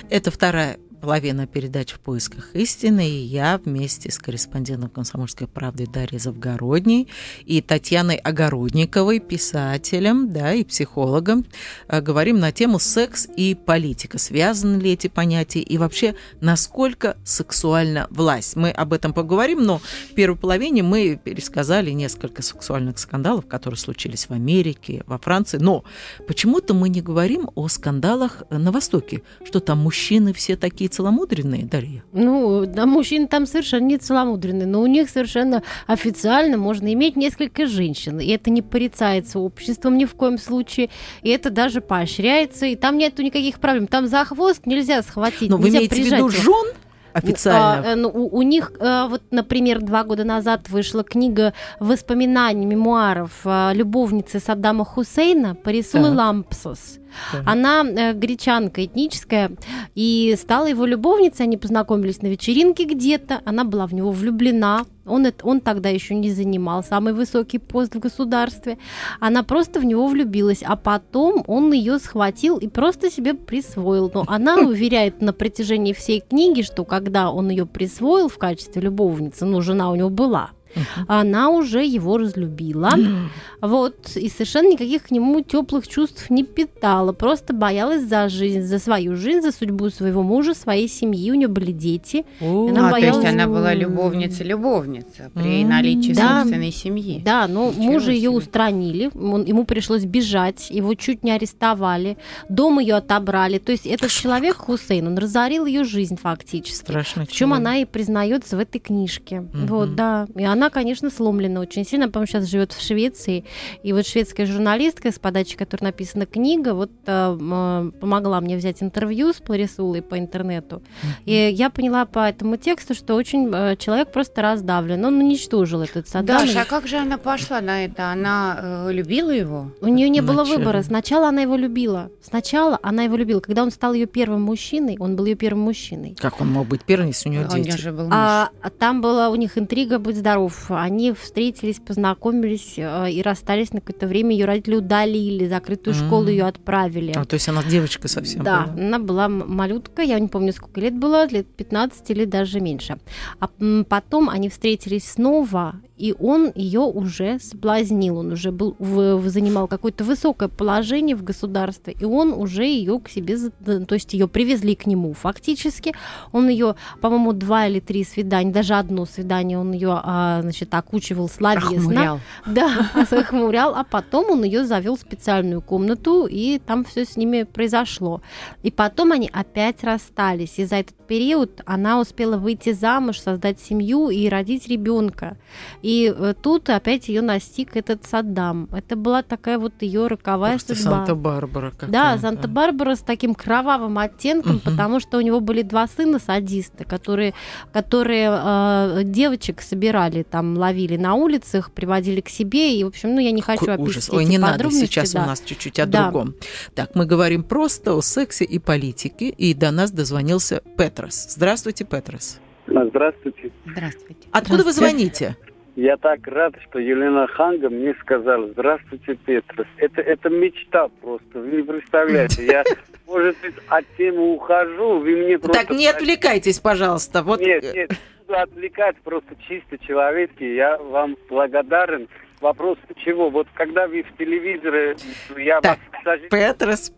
Это 0.10 0.32
вторая 0.32 0.80
половина 1.06 1.46
передач 1.46 1.92
в 1.92 2.00
поисках 2.00 2.56
истины, 2.56 3.08
и 3.08 3.14
я 3.14 3.62
вместе 3.64 4.10
с 4.10 4.18
корреспондентом 4.18 4.90
«Комсомольской 4.90 5.46
правды» 5.46 5.86
Дарьей 5.86 6.18
Завгородней 6.18 7.08
и 7.46 7.62
Татьяной 7.62 8.16
Огородниковой, 8.16 9.20
писателем 9.20 10.34
да, 10.34 10.54
и 10.54 10.64
психологом, 10.64 11.46
э, 11.90 12.02
говорим 12.02 12.40
на 12.40 12.52
тему 12.52 12.80
секс 12.80 13.28
и 13.38 13.54
политика. 13.54 14.18
Связаны 14.18 14.82
ли 14.82 14.94
эти 14.94 15.06
понятия 15.06 15.60
и 15.60 15.78
вообще 15.78 16.16
насколько 16.42 17.18
сексуальна 17.24 18.08
власть? 18.10 18.56
Мы 18.56 18.72
об 18.72 18.92
этом 18.92 19.14
поговорим, 19.14 19.64
но 19.64 19.78
в 20.10 20.16
первой 20.16 20.38
половине 20.38 20.82
мы 20.82 21.22
пересказали 21.24 21.92
несколько 21.92 22.42
сексуальных 22.42 22.98
скандалов, 22.98 23.46
которые 23.46 23.78
случились 23.78 24.28
в 24.28 24.32
Америке, 24.32 25.04
во 25.06 25.20
Франции, 25.20 25.60
но 25.60 25.84
почему-то 26.28 26.74
мы 26.74 26.90
не 26.90 27.02
говорим 27.02 27.52
о 27.54 27.68
скандалах 27.68 28.42
на 28.50 28.72
Востоке, 28.72 29.22
что 29.46 29.60
там 29.60 29.78
мужчины 29.78 30.34
все 30.34 30.58
такие 30.58 30.90
целомудренные, 30.96 31.66
Дарья? 31.66 32.04
Ну, 32.14 32.66
да, 32.66 32.86
мужчины 32.86 33.28
там 33.28 33.46
совершенно 33.46 33.86
не 33.86 33.98
целомудренные, 33.98 34.66
но 34.66 34.82
у 34.82 34.88
них 34.88 35.10
совершенно 35.10 35.62
официально 35.88 36.58
можно 36.58 36.94
иметь 36.94 37.16
несколько 37.16 37.68
женщин, 37.68 38.20
и 38.20 38.28
это 38.28 38.50
не 38.50 38.62
порицается 38.62 39.40
обществом 39.40 39.98
ни 39.98 40.06
в 40.06 40.14
коем 40.16 40.38
случае, 40.38 40.90
и 41.22 41.30
это 41.30 41.50
даже 41.50 41.82
поощряется, 41.82 42.66
и 42.66 42.76
там 42.76 42.98
нету 42.98 43.22
никаких 43.24 43.60
проблем. 43.60 43.88
Там 43.88 44.08
за 44.08 44.24
хвост 44.24 44.66
нельзя 44.66 45.02
схватить, 45.02 45.50
Но 45.50 45.58
нельзя 45.58 45.80
вы 45.80 45.86
имеете 45.86 46.04
в 46.04 46.06
виду 46.06 46.30
жен? 46.30 46.74
официально? 47.16 47.92
А, 47.92 47.96
ну, 47.96 48.10
у, 48.10 48.38
у 48.38 48.42
них, 48.42 48.72
а, 48.80 49.08
вот, 49.08 49.24
например, 49.32 49.82
два 49.82 50.04
года 50.04 50.24
назад 50.24 50.70
вышла 50.70 51.04
книга 51.04 51.54
воспоминаний, 51.80 52.66
мемуаров 52.66 53.32
а, 53.46 53.72
любовницы 53.74 54.40
Саддама 54.40 54.86
Хусейна 54.86 55.56
Парисулы 55.56 56.10
да. 56.10 56.16
Лампсос. 56.16 57.00
Она 57.46 57.84
э, 57.84 58.14
гречанка 58.14 58.86
этническая 58.86 59.52
и 59.96 60.36
стала 60.40 60.68
его 60.68 60.86
любовницей. 60.86 61.46
Они 61.46 61.58
познакомились 61.58 62.22
на 62.22 62.28
вечеринке 62.28 62.86
где-то. 62.86 63.42
Она 63.46 63.64
была 63.64 63.88
в 63.88 63.94
него 63.94 64.12
влюблена. 64.12 64.86
Он, 65.06 65.26
это, 65.28 65.46
он 65.46 65.62
тогда 65.62 65.90
еще 65.90 66.16
не 66.16 66.32
занимал 66.32 66.84
самый 66.84 67.14
высокий 67.14 67.60
пост 67.60 67.94
в 67.96 68.00
государстве. 68.00 68.78
Она 69.20 69.44
просто 69.44 69.80
в 69.80 69.86
него 69.86 70.08
влюбилась, 70.08 70.64
а 70.66 70.76
потом 70.76 71.44
он 71.48 71.72
ее 71.72 72.00
схватил 72.00 72.58
и 72.58 72.68
просто 72.68 73.12
себе 73.12 73.34
присвоил. 73.36 74.10
Но 74.14 74.24
она 74.28 74.58
уверяет 74.68 75.22
на 75.22 75.32
протяжении 75.32 75.94
всей 75.94 76.22
книги, 76.22 76.64
что 76.64 76.86
когда 76.86 77.32
он 77.32 77.50
ее 77.50 77.66
присвоил 77.66 78.30
в 78.30 78.38
качестве 78.38 78.82
любовницы, 78.82 79.46
ну, 79.46 79.62
жена 79.62 79.92
у 79.92 79.96
него 79.96 80.10
была, 80.10 80.52
uh-huh. 80.76 81.06
она 81.08 81.50
уже 81.50 81.84
его 81.84 82.18
разлюбила. 82.18 82.92
Uh-huh. 82.96 83.16
Вот, 83.62 84.16
и 84.16 84.30
совершенно 84.30 84.74
никаких 84.74 85.04
к 85.04 85.12
нему 85.12 85.42
теплых 85.42 85.88
чувств 85.88 86.30
не 86.30 86.44
питала, 86.44 87.14
просто 87.14 87.52
боялась 87.52 88.04
за 88.04 88.30
жизнь, 88.30 88.62
за 88.62 88.78
свою 88.78 89.16
жизнь, 89.16 89.42
за 89.42 89.52
судьбу 89.52 89.90
своего 89.90 90.22
мужа, 90.22 90.54
своей 90.54 90.88
семьи, 90.88 91.32
у 91.32 91.34
нее 91.34 91.48
были 91.48 91.72
дети. 91.72 92.26
Uh-huh. 92.42 92.70
Она 92.70 92.90
а, 92.90 92.92
боялась... 92.92 93.16
то 93.16 93.22
есть 93.24 93.34
она 93.34 93.48
была 93.48 93.74
любовница-любовница 93.74 95.32
при 95.34 95.64
uh-huh. 95.64 95.68
наличии 95.68 96.14
да, 96.14 96.42
собственной 96.42 96.72
семьи. 96.72 97.22
Да, 97.26 97.48
но 97.48 97.70
Ничего 97.70 97.84
мужа 97.84 98.06
себе. 98.06 98.16
ее 98.18 98.30
устранили, 98.30 99.10
он, 99.16 99.46
ему 99.46 99.66
пришлось 99.66 100.06
бежать, 100.06 100.70
его 100.70 100.94
чуть 100.94 101.24
не 101.24 101.32
арестовали, 101.32 102.18
дом 102.50 102.80
ее 102.80 102.96
отобрали. 102.96 103.58
То 103.58 103.72
есть 103.72 103.88
этот 103.88 104.12
человек, 104.12 104.58
Хусейн, 104.58 105.08
он 105.08 105.18
разорил 105.18 105.66
ее 105.66 105.84
жизнь 105.84 106.18
фактически. 106.18 106.84
Страшно. 106.84 107.26
В 107.26 107.32
чем 107.32 107.54
она 107.54 107.78
и 107.78 107.86
признается 107.86 108.58
в 108.58 108.60
этой 108.60 108.80
книжке. 108.80 109.38
Uh-huh. 109.38 109.68
Вот, 109.68 109.96
да. 109.96 110.28
И 110.36 110.44
она 110.44 110.65
она, 110.66 110.70
конечно, 110.72 111.10
сломлена 111.10 111.60
очень 111.60 111.86
сильно. 111.86 112.10
По-моему, 112.10 112.28
сейчас 112.28 112.46
живет 112.46 112.74
в 112.74 112.82
Швеции. 112.82 113.46
И 113.84 113.94
вот 113.94 114.08
шведская 114.08 114.46
журналистка, 114.46 115.12
с 115.12 115.20
подачи 115.20 115.56
которой 115.58 115.84
написана 115.84 116.26
книга, 116.26 116.74
вот 116.74 116.90
э, 117.06 117.38
э, 117.40 117.92
помогла 118.00 118.42
мне 118.42 118.58
взять 118.58 118.82
интервью 118.82 119.32
с 119.32 119.36
Пларисулой 119.36 120.02
по 120.02 120.18
интернету. 120.18 120.78
Mm-hmm. 120.78 121.08
И 121.26 121.54
я 121.54 121.70
поняла 121.70 122.06
по 122.06 122.28
этому 122.28 122.58
тексту, 122.58 122.96
что 122.96 123.14
очень 123.14 123.52
э, 123.54 123.76
человек 123.78 124.12
просто 124.12 124.42
раздавлен. 124.42 125.06
Он 125.06 125.20
уничтожил 125.20 125.82
этот 125.82 126.08
Саддам. 126.08 126.40
Даша, 126.40 126.62
а 126.62 126.66
как 126.66 126.88
же 126.88 126.98
она 126.98 127.18
пошла 127.18 127.62
на 127.62 127.86
это? 127.86 128.10
Она 128.12 128.88
э, 128.88 128.92
любила 128.92 129.30
его? 129.30 129.72
У 129.82 129.88
нее 129.88 130.10
не 130.10 130.22
было 130.22 130.44
выбора. 130.44 130.82
Сначала 130.82 131.30
она 131.30 131.42
его 131.42 131.56
любила. 131.56 132.10
Сначала 132.24 132.80
она 132.82 133.04
его 133.04 133.16
любила. 133.18 133.40
Когда 133.40 133.62
он 133.62 133.70
стал 133.70 133.94
ее 133.94 134.08
первым 134.08 134.42
мужчиной, 134.42 134.98
он 135.00 135.16
был 135.16 135.26
ее 135.26 135.36
первым 135.36 135.62
мужчиной. 135.62 136.16
Как 136.20 136.42
он 136.42 136.52
мог 136.52 136.68
быть 136.68 136.82
первым, 136.84 137.10
если 137.10 137.30
у 137.30 137.32
нее 137.32 137.44
дети? 137.44 137.54
У 137.54 137.64
нее 137.64 137.78
же 137.78 137.92
был 137.92 138.08
а, 138.12 138.50
муж. 138.50 138.60
А, 138.64 138.70
там 138.72 139.02
была 139.02 139.30
у 139.30 139.36
них 139.36 139.60
интрига 139.60 140.00
«Будь 140.00 140.16
здоров» 140.16 140.55
годов. 140.56 140.72
Они 140.72 141.14
встретились, 141.14 141.80
познакомились 141.80 142.76
э, 142.78 143.12
и 143.12 143.22
расстались 143.22 143.74
на 143.74 143.82
какое-то 143.82 144.08
время. 144.08 144.32
Ее 144.32 144.46
родители 144.46 144.76
удалили, 144.76 145.48
закрытую 145.48 145.96
mm-hmm. 145.96 146.08
школу 146.08 146.28
ее 146.28 146.46
отправили. 146.46 147.14
А, 147.16 147.26
то 147.26 147.36
есть 147.36 147.48
она 147.50 147.64
девочка 147.64 148.08
совсем 148.08 148.44
Да, 148.44 148.66
была. 148.66 148.86
она 148.86 149.00
была 149.00 149.30
малютка, 149.30 150.02
я 150.02 150.20
не 150.20 150.28
помню, 150.28 150.54
сколько 150.54 150.82
лет 150.82 150.96
было, 150.96 151.28
лет 151.28 151.48
15 151.56 152.10
или 152.12 152.26
даже 152.26 152.60
меньше. 152.60 152.98
А 153.40 153.50
потом 153.88 154.30
они 154.30 154.50
встретились 154.50 155.12
снова, 155.12 155.76
и 155.98 156.14
он 156.20 156.52
ее 156.56 156.82
уже 156.82 157.40
соблазнил, 157.40 158.18
он 158.18 158.34
уже 158.34 158.52
был, 158.52 158.76
в, 158.80 159.28
занимал 159.30 159.68
какое-то 159.68 160.04
высокое 160.04 160.50
положение 160.50 161.16
в 161.16 161.24
государстве, 161.24 161.96
и 162.00 162.04
он 162.04 162.34
уже 162.34 162.66
ее 162.66 163.00
к 163.00 163.10
себе, 163.10 163.38
то 163.64 163.96
есть 163.96 164.14
ее 164.14 164.28
привезли 164.28 164.76
к 164.76 164.86
нему 164.86 165.14
фактически. 165.14 165.94
Он 166.32 166.50
ее, 166.50 166.76
по-моему, 167.02 167.32
два 167.34 167.68
или 167.68 167.80
три 167.80 168.04
свидания, 168.04 168.52
даже 168.52 168.74
одно 168.74 169.06
свидание 169.06 169.58
он 169.58 169.72
ее, 169.72 170.00
а, 170.04 170.42
значит, 170.42 170.74
окучивал 170.74 171.30
словесно. 171.30 171.78
Охмурял. 171.78 172.20
Да, 172.46 172.92
охмурял, 173.12 173.74
а 173.76 173.84
потом 173.84 174.32
он 174.32 174.44
ее 174.44 174.66
завел 174.66 174.98
в 174.98 175.02
специальную 175.02 175.62
комнату, 175.62 176.28
и 176.30 176.60
там 176.60 176.84
все 176.84 177.06
с 177.06 177.16
ними 177.16 177.44
произошло. 177.44 178.22
И 178.64 178.72
потом 178.72 179.14
они 179.14 179.30
опять 179.32 179.84
расстались, 179.84 180.60
и 180.60 180.66
за 180.66 180.78
этот 180.78 180.96
период 181.08 181.62
она 181.66 182.00
успела 182.00 182.38
выйти 182.38 182.74
замуж, 182.74 183.20
создать 183.20 183.60
семью 183.62 184.10
и 184.10 184.28
родить 184.28 184.68
ребенка. 184.68 185.38
И 185.86 186.12
э, 186.18 186.34
тут 186.42 186.72
опять 186.72 187.10
ее 187.10 187.22
настиг 187.22 187.76
этот 187.76 188.06
Саддам. 188.06 188.68
Это 188.72 188.96
была 188.96 189.22
такая 189.22 189.60
вот 189.60 189.84
ее 189.84 190.08
роковая 190.08 190.54
Просто 190.54 190.74
судьба. 190.74 191.06
Санта-Барбара. 191.06 191.74
Да, 191.88 192.18
Санта-Барбара 192.18 192.96
с 192.96 193.02
таким 193.02 193.36
кровавым 193.36 194.00
оттенком, 194.00 194.56
угу. 194.56 194.62
потому 194.66 195.00
что 195.00 195.20
у 195.20 195.22
него 195.22 195.42
были 195.42 195.62
два 195.62 195.86
сына 195.88 196.18
садисты, 196.18 196.86
которые, 196.86 197.36
которые 197.72 198.32
э, 198.32 199.02
девочек 199.04 199.62
собирали, 199.62 200.24
там 200.24 200.58
ловили 200.58 200.98
на 200.98 201.14
улицах, 201.14 201.72
приводили 201.72 202.20
к 202.20 202.30
себе. 202.30 202.80
И, 202.80 202.84
в 202.84 202.88
общем, 202.88 203.14
ну, 203.14 203.20
я 203.20 203.30
не 203.30 203.44
хочу 203.44 203.60
Какой 203.60 203.76
описывать 203.76 203.98
ужас. 203.98 204.10
Ой, 204.10 204.26
не 204.26 204.40
надо, 204.40 204.72
сейчас 204.72 205.12
да. 205.12 205.22
у 205.22 205.28
нас 205.28 205.40
чуть-чуть 205.40 205.80
о 205.80 205.86
да. 205.86 206.10
другом. 206.10 206.34
Так, 206.74 206.96
мы 206.96 207.06
говорим 207.06 207.44
просто 207.44 207.94
о 207.94 208.02
сексе 208.02 208.44
и 208.44 208.58
политике, 208.58 209.30
и 209.30 209.54
до 209.54 209.70
нас 209.70 209.92
дозвонился 209.92 210.64
Петрос. 210.80 211.28
Здравствуйте, 211.30 211.84
Петрос. 211.86 212.40
Здравствуйте. 212.66 213.52
Здравствуйте. 213.68 214.28
Откуда 214.32 214.64
вы 214.64 214.74
звоните? 214.74 215.38
Я 215.76 215.98
так 215.98 216.26
рад, 216.28 216.56
что 216.64 216.80
Елена 216.80 217.28
Ханга 217.28 217.70
мне 217.70 217.94
сказала, 218.02 218.48
здравствуйте, 218.48 219.16
Петрос. 219.16 219.68
Это, 219.78 220.02
это 220.02 220.30
мечта 220.30 220.88
просто, 221.02 221.40
вы 221.40 221.52
не 221.52 221.64
представляете. 221.64 222.46
Я, 222.46 222.64
может 223.08 223.36
быть, 223.42 223.56
от 223.68 223.86
темы 223.98 224.34
ухожу, 224.34 225.00
вы 225.00 225.16
мне 225.18 225.38
просто... 225.38 225.66
Так 225.66 225.78
не 225.78 225.88
отвлекайтесь, 225.88 226.60
пожалуйста. 226.60 227.24
Вот... 227.24 227.42
Нет, 227.42 227.64
нет, 227.74 227.92
буду 228.26 228.40
отвлекать 228.40 228.96
просто 229.04 229.36
чисто 229.48 229.78
человечески. 229.80 230.44
Я 230.44 230.78
вам 230.78 231.18
благодарен. 231.30 232.08
Вопрос 232.40 232.78
чего? 233.04 233.30
Вот 233.30 233.48
когда 233.54 233.88
вы 233.88 234.04
в 234.04 234.18
телевизоре, 234.18 234.96
я 235.38 235.60
так, 235.60 235.80
вас... 236.06 236.20
Петрос, 236.30 236.94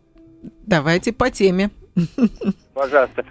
давайте 0.65 1.13
по 1.13 1.31
теме. 1.31 1.71
Пожалуйста. 2.73 3.25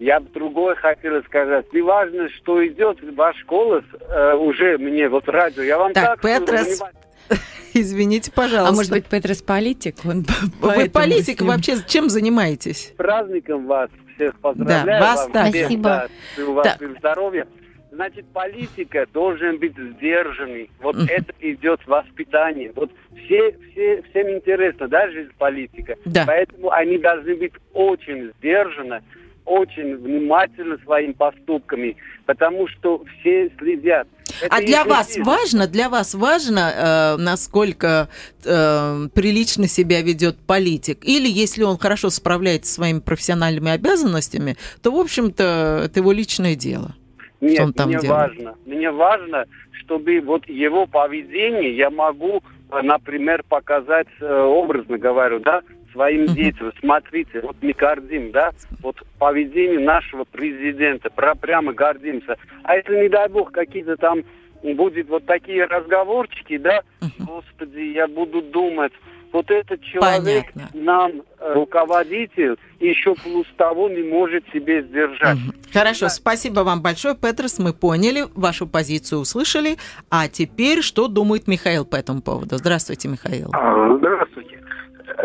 Я 0.00 0.18
бы 0.18 0.30
другое 0.30 0.76
хотела 0.76 1.20
сказать. 1.22 1.70
Не 1.74 1.82
важно, 1.82 2.30
что 2.30 2.66
идет 2.66 2.96
ваш 3.14 3.44
голос 3.44 3.84
э, 4.00 4.34
уже 4.34 4.78
мне, 4.78 5.10
вот 5.10 5.28
радио. 5.28 5.62
Я 5.62 5.76
вам 5.76 5.92
так, 5.92 6.18
так 6.18 6.22
Петрос, 6.22 6.80
извините, 7.74 8.32
пожалуйста. 8.32 8.72
А 8.72 8.74
может 8.74 8.90
быть, 8.90 9.04
Петрос 9.04 9.42
политик? 9.42 9.96
Он 10.06 10.24
Вы 10.62 10.88
политик, 10.88 11.42
вообще 11.42 11.74
чем 11.86 12.08
занимаетесь? 12.08 12.94
Праздником 12.96 13.66
вас 13.66 13.90
всех 14.14 14.40
поздравляю. 14.40 14.86
Да, 14.86 15.00
вас 15.00 15.24
вам 15.24 15.32
так. 15.32 15.48
Спасибо. 15.48 16.08
Да, 16.38 16.44
у 16.44 16.52
вас 16.54 16.78
так. 16.78 16.98
здоровья. 16.98 17.46
Значит, 17.92 18.24
политика 18.32 19.06
должен 19.12 19.58
быть 19.58 19.76
сдержанный. 19.76 20.70
Вот 20.80 20.96
mm. 20.96 21.10
это 21.10 21.34
идет 21.40 21.86
воспитание. 21.86 22.72
Вот 22.74 22.90
все, 23.26 23.54
все, 23.70 24.02
всем 24.08 24.30
интересно, 24.30 24.88
да, 24.88 25.10
жизнь 25.10 25.32
политика. 25.36 25.96
Да. 26.06 26.24
Поэтому 26.26 26.70
они 26.70 26.96
должны 26.96 27.34
быть 27.36 27.52
очень 27.74 28.32
сдержаны 28.38 29.02
очень 29.50 29.96
внимательны 29.96 30.78
своими 30.84 31.12
поступками, 31.12 31.96
потому 32.24 32.68
что 32.68 33.02
все 33.20 33.50
следят. 33.58 34.06
Это 34.40 34.56
а 34.56 34.60
для 34.60 34.84
вас 34.84 35.08
жизнь. 35.08 35.22
важно, 35.22 35.66
для 35.66 35.88
вас 35.88 36.14
важно, 36.14 36.60
э, 36.60 37.16
насколько 37.16 38.08
э, 38.44 39.08
прилично 39.12 39.66
себя 39.66 40.02
ведет 40.02 40.36
политик, 40.38 40.98
или 41.02 41.28
если 41.28 41.64
он 41.64 41.78
хорошо 41.78 42.10
справляется 42.10 42.70
со 42.70 42.74
своими 42.76 43.00
профессиональными 43.00 43.72
обязанностями, 43.72 44.56
то 44.82 44.92
в 44.92 45.00
общем-то 45.00 45.82
это 45.84 45.98
его 45.98 46.12
личное 46.12 46.54
дело. 46.54 46.94
Нет, 47.40 47.60
мне 47.60 47.98
делает. 47.98 48.08
важно, 48.08 48.54
мне 48.66 48.90
важно, 48.90 49.46
чтобы 49.72 50.20
вот 50.20 50.48
его 50.48 50.86
поведение 50.86 51.76
я 51.76 51.90
могу, 51.90 52.40
э, 52.70 52.82
например, 52.82 53.42
показать 53.48 54.08
э, 54.20 54.42
образно 54.42 54.96
говорю, 54.96 55.40
да, 55.40 55.62
своим 55.92 56.26
детям. 56.26 56.72
Смотрите, 56.80 57.40
вот 57.40 57.56
мы 57.60 57.72
гордим, 57.72 58.32
да, 58.32 58.52
вот 58.82 58.96
поведение 59.18 59.80
нашего 59.80 60.24
президента, 60.24 61.10
про, 61.10 61.34
прямо 61.34 61.72
гордимся. 61.72 62.36
А 62.64 62.76
если, 62.76 62.96
не 63.02 63.08
дай 63.08 63.28
бог, 63.28 63.52
какие-то 63.52 63.96
там 63.96 64.22
будет 64.62 65.08
вот 65.08 65.26
такие 65.26 65.64
разговорчики, 65.64 66.58
да, 66.58 66.82
господи, 67.18 67.92
я 67.94 68.06
буду 68.06 68.42
думать, 68.42 68.92
вот 69.32 69.50
этот 69.50 69.80
человек 69.82 70.52
Понятно. 70.52 70.80
нам 70.80 71.12
э, 71.38 71.52
руководитель, 71.54 72.56
еще 72.80 73.14
плюс 73.14 73.46
того 73.56 73.88
не 73.88 74.02
может 74.02 74.44
себе 74.52 74.82
сдержать. 74.82 75.38
Хорошо, 75.72 76.06
да. 76.06 76.10
спасибо 76.10 76.60
вам 76.60 76.82
большое, 76.82 77.14
Петрос, 77.14 77.58
мы 77.58 77.72
поняли, 77.72 78.24
вашу 78.34 78.66
позицию 78.66 79.20
услышали. 79.20 79.76
А 80.10 80.28
теперь 80.28 80.82
что 80.82 81.08
думает 81.08 81.46
Михаил 81.46 81.84
по 81.84 81.96
этому 81.96 82.22
поводу? 82.22 82.56
Здравствуйте, 82.56 83.08
Михаил. 83.08 83.50
А, 83.52 83.96
здравствуйте. 83.98 84.58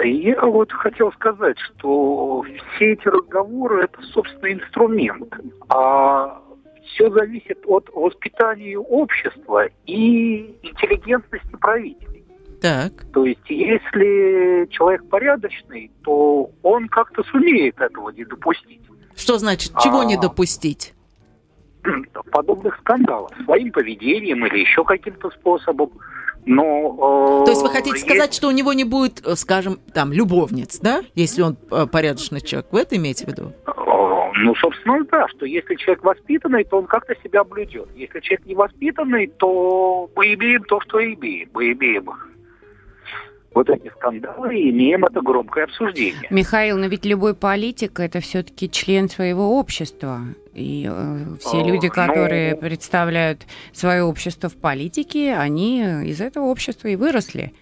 Я 0.03 0.41
вот 0.41 0.71
хотел 0.71 1.11
сказать, 1.13 1.57
что 1.59 2.43
все 2.75 2.93
эти 2.93 3.07
разговоры 3.07 3.83
это, 3.83 4.01
собственно, 4.13 4.53
инструмент. 4.53 5.33
А 5.69 6.41
все 6.85 7.09
зависит 7.11 7.59
от 7.65 7.89
воспитания 7.93 8.77
общества 8.77 9.67
и 9.85 10.55
интеллигентности 10.61 11.55
правителей. 11.59 12.25
Так. 12.61 12.91
То 13.13 13.25
есть, 13.25 13.47
если 13.49 14.67
человек 14.71 15.07
порядочный, 15.09 15.91
то 16.03 16.49
он 16.63 16.87
как-то 16.87 17.23
сумеет 17.23 17.79
этого 17.79 18.09
не 18.09 18.25
допустить. 18.25 18.81
Что 19.15 19.37
значит, 19.37 19.73
чего 19.81 20.01
а, 20.01 20.05
не 20.05 20.17
допустить? 20.17 20.93
Подобных 22.31 22.77
скандалов. 22.79 23.31
Своим 23.45 23.71
поведением 23.71 24.45
или 24.45 24.59
еще 24.59 24.83
каким-то 24.83 25.29
способом. 25.31 25.91
Но, 26.45 27.41
э, 27.41 27.45
То 27.45 27.51
есть 27.51 27.61
вы 27.61 27.69
хотите 27.69 27.95
есть... 27.95 28.05
сказать, 28.05 28.33
что 28.33 28.47
у 28.47 28.51
него 28.51 28.73
не 28.73 28.83
будет, 28.83 29.25
э, 29.25 29.35
скажем, 29.35 29.79
там, 29.93 30.11
любовниц, 30.13 30.79
да? 30.79 31.01
Если 31.15 31.41
он 31.41 31.57
э, 31.71 31.87
порядочный 31.91 32.41
человек. 32.41 32.67
Вы 32.71 32.81
это 32.81 32.95
имеете 32.97 33.25
в 33.25 33.27
виду? 33.29 33.53
Э, 33.65 33.71
ну, 34.37 34.55
собственно, 34.55 35.03
да, 35.11 35.27
что 35.29 35.45
если 35.45 35.75
человек 35.75 36.03
воспитанный, 36.03 36.63
то 36.63 36.77
он 36.77 36.85
как-то 36.85 37.15
себя 37.23 37.43
блюдет. 37.43 37.87
Если 37.95 38.19
человек 38.19 38.45
невоспитанный, 38.45 39.27
то 39.27 40.09
мы 40.15 40.33
имеем 40.33 40.63
то, 40.63 40.79
что 40.81 41.03
имеем. 41.03 41.49
Мы 41.53 41.71
имеем 41.71 42.09
вот 43.55 43.69
эти 43.69 43.89
скандалы 43.95 44.55
и 44.55 44.69
имеем 44.69 45.05
это 45.05 45.21
громкое 45.21 45.63
обсуждение. 45.63 46.27
Михаил, 46.29 46.77
но 46.77 46.87
ведь 46.87 47.05
любой 47.05 47.33
политик 47.33 47.99
это 47.99 48.19
все-таки 48.19 48.69
член 48.69 49.09
своего 49.09 49.57
общества. 49.57 50.19
И 50.55 50.89
э, 50.89 51.35
все 51.41 51.63
люди, 51.63 51.89
которые 51.89 52.55
ну... 52.55 52.61
представляют 52.61 53.41
свое 53.73 54.03
общество 54.03 54.49
в 54.49 54.55
политике, 54.55 55.35
они 55.35 55.81
из 56.05 56.21
этого 56.21 56.45
общества 56.45 56.87
и 56.87 56.95
выросли. 56.95 57.53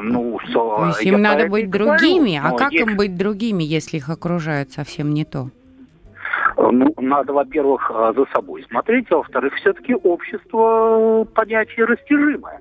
Ну, 0.00 0.40
со, 0.46 0.52
То 0.52 0.86
есть 0.88 1.02
им 1.02 1.20
надо 1.20 1.46
быть 1.46 1.70
другими. 1.70 2.38
Говорю, 2.38 2.56
а 2.56 2.58
как 2.58 2.72
их... 2.72 2.80
им 2.80 2.96
быть 2.96 3.16
другими, 3.16 3.62
если 3.62 3.98
их 3.98 4.08
окружает 4.08 4.72
совсем 4.72 5.12
не 5.12 5.24
то? 5.24 5.50
Ну, 6.56 6.92
надо, 6.96 7.34
во-первых, 7.34 7.90
э, 7.94 8.12
за 8.16 8.24
собой 8.34 8.64
смотреть, 8.68 9.06
а 9.10 9.16
во-вторых, 9.16 9.54
все-таки 9.56 9.94
общество 9.94 11.26
понятие 11.34 11.84
растяжимое. 11.84 12.60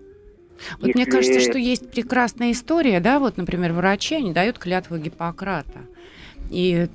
Вот 0.80 0.88
Если... 0.88 1.00
мне 1.00 1.06
кажется, 1.06 1.40
что 1.40 1.58
есть 1.58 1.92
прекрасная 1.92 2.52
история, 2.52 3.00
да, 3.00 3.20
вот, 3.20 3.38
например, 3.38 3.72
врачи, 3.72 4.16
они 4.16 4.34
дают 4.34 4.60
клятву 4.60 4.98
Гиппократа. 4.98 5.80
И 6.50 6.88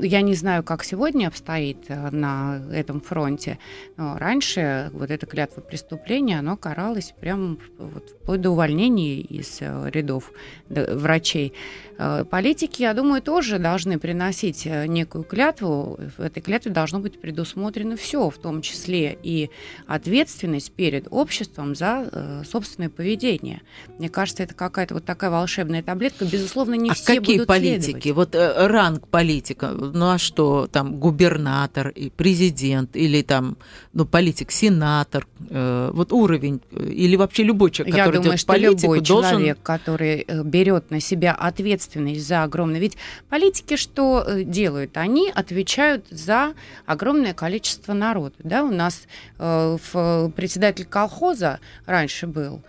я 0.00 0.22
не 0.22 0.34
знаю, 0.34 0.62
как 0.62 0.82
сегодня 0.82 1.28
обстоит 1.28 1.84
э, 1.88 2.10
на 2.10 2.62
этом 2.72 3.00
фронте, 3.00 3.58
но 3.96 4.16
раньше 4.16 4.90
вот 4.92 5.10
это 5.10 5.26
клятва 5.26 5.60
преступления, 5.60 6.38
оно 6.38 6.56
каралось 6.56 7.14
прямо 7.20 7.58
вот, 7.78 8.10
вплоть 8.22 8.40
до 8.40 8.50
увольнения 8.50 9.20
из 9.20 9.58
э, 9.60 9.90
рядов 9.90 10.32
врачей. 10.68 11.52
Э, 11.98 12.24
политики, 12.28 12.82
я 12.82 12.94
думаю, 12.94 13.20
тоже 13.20 13.58
должны 13.58 13.98
приносить 13.98 14.64
некую 14.64 15.24
клятву. 15.24 15.98
В 16.16 16.22
этой 16.22 16.40
клятве 16.40 16.72
должно 16.72 16.98
быть 16.98 17.20
предусмотрено 17.20 17.96
все, 17.96 18.30
в 18.30 18.38
том 18.38 18.62
числе 18.62 19.18
и 19.22 19.50
ответственность 19.86 20.72
перед 20.72 21.08
обществом 21.10 21.74
за 21.74 22.42
собственное 22.50 22.88
поведение. 22.88 23.60
Мне 23.98 24.08
кажется, 24.08 24.42
это 24.42 24.54
какая-то 24.54 24.94
вот 24.94 25.04
такая 25.04 25.30
волшебная 25.30 25.82
таблетка. 25.82 26.24
Безусловно, 26.24 26.74
не 26.74 26.90
а 26.90 26.94
все 26.94 27.16
какие 27.16 27.36
будут 27.36 27.48
политики? 27.48 28.00
следовать. 28.00 28.34
Вот 28.34 28.34
ранг 28.84 29.08
политика. 29.08 29.68
Ну 29.68 30.10
а 30.10 30.18
что, 30.18 30.66
там 30.66 31.00
губернатор 31.00 31.88
и 31.88 32.10
президент, 32.10 32.96
или 32.96 33.22
там, 33.22 33.56
ну, 33.92 34.04
политик, 34.04 34.50
сенатор, 34.50 35.26
э, 35.50 35.90
вот 35.92 36.12
уровень, 36.12 36.60
э, 36.72 36.90
или 36.90 37.16
вообще 37.16 37.44
любой 37.44 37.70
человек, 37.70 37.96
Я 37.96 38.04
который 38.04 38.16
думаю, 38.16 38.30
идет 38.32 38.40
что 38.40 38.52
политику, 38.52 38.82
любой 38.82 39.00
должен... 39.00 39.30
человек, 39.30 39.58
который 39.62 40.24
э, 40.26 40.42
берет 40.42 40.90
на 40.90 41.00
себя 41.00 41.32
ответственность 41.32 42.26
за 42.26 42.42
огромное... 42.42 42.80
Ведь 42.80 42.96
политики 43.28 43.76
что 43.76 44.24
э, 44.26 44.42
делают? 44.44 44.96
Они 44.96 45.30
отвечают 45.34 46.04
за 46.10 46.54
огромное 46.86 47.34
количество 47.34 47.94
народа. 47.94 48.34
Да? 48.42 48.64
У 48.64 48.70
нас 48.70 49.02
э, 49.38 49.76
в, 49.92 50.32
председатель 50.36 50.84
колхоза 50.84 51.58
раньше 51.86 52.26
был, 52.26 52.60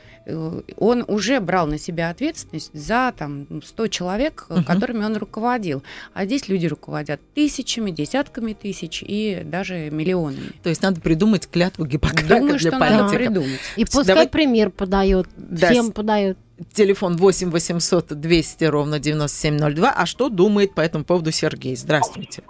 он 0.78 1.06
уже 1.08 1.40
брал 1.40 1.68
на 1.68 1.78
себя 1.78 2.10
ответственность 2.10 2.72
за 2.74 3.14
там, 3.18 3.46
100 3.64 3.88
человек, 3.88 4.46
Мгм. 4.50 4.64
которыми 4.64 5.04
он 5.06 5.16
руководил. 5.18 5.84
А 6.14 6.26
здесь 6.26 6.48
люди 6.50 6.66
руководят 6.68 7.20
тысячами, 7.34 7.92
десятками 7.92 8.54
тысяч 8.54 9.04
и 9.06 9.42
даже 9.46 9.90
миллионами. 9.92 10.52
То 10.64 10.70
есть 10.70 10.82
надо 10.82 11.00
придумать 11.02 11.48
клятву 11.50 11.86
Гиппократа 11.86 12.28
Думаю, 12.40 12.58
для 12.58 12.72
что 12.72 12.80
надо 12.80 12.86
политиков. 13.04 13.12
придумать. 13.16 13.60
И 13.76 13.86
пускай 13.86 14.06
Давай- 14.06 14.28
пример 14.28 14.70
подает, 14.72 15.28
Да, 15.38 15.70
всем 15.70 15.92
подает. 15.92 16.38
Телефон 16.74 17.18
8 17.18 17.52
800 17.52 18.14
200 18.20 18.64
ровно 18.66 18.98
9702. 19.00 19.92
А 19.96 20.06
что 20.06 20.30
думает 20.30 20.74
по 20.74 20.82
этому 20.82 21.04
поводу 21.04 21.32
Сергей? 21.32 21.76
Здравствуйте. 21.76 22.44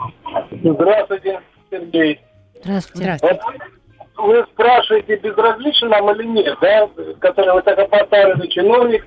Здравствуйте, 0.63 1.41
Сергей. 1.71 2.21
Здравствуйте. 2.63 3.17
Вот 3.21 3.31
вы 4.17 4.45
спрашиваете, 4.53 5.15
безразлично 5.17 5.89
нам 5.89 6.11
или 6.11 6.23
нет, 6.23 6.57
да, 6.61 6.89
который 7.19 7.53
высокопоставленный 7.55 8.47
чиновник. 8.49 9.05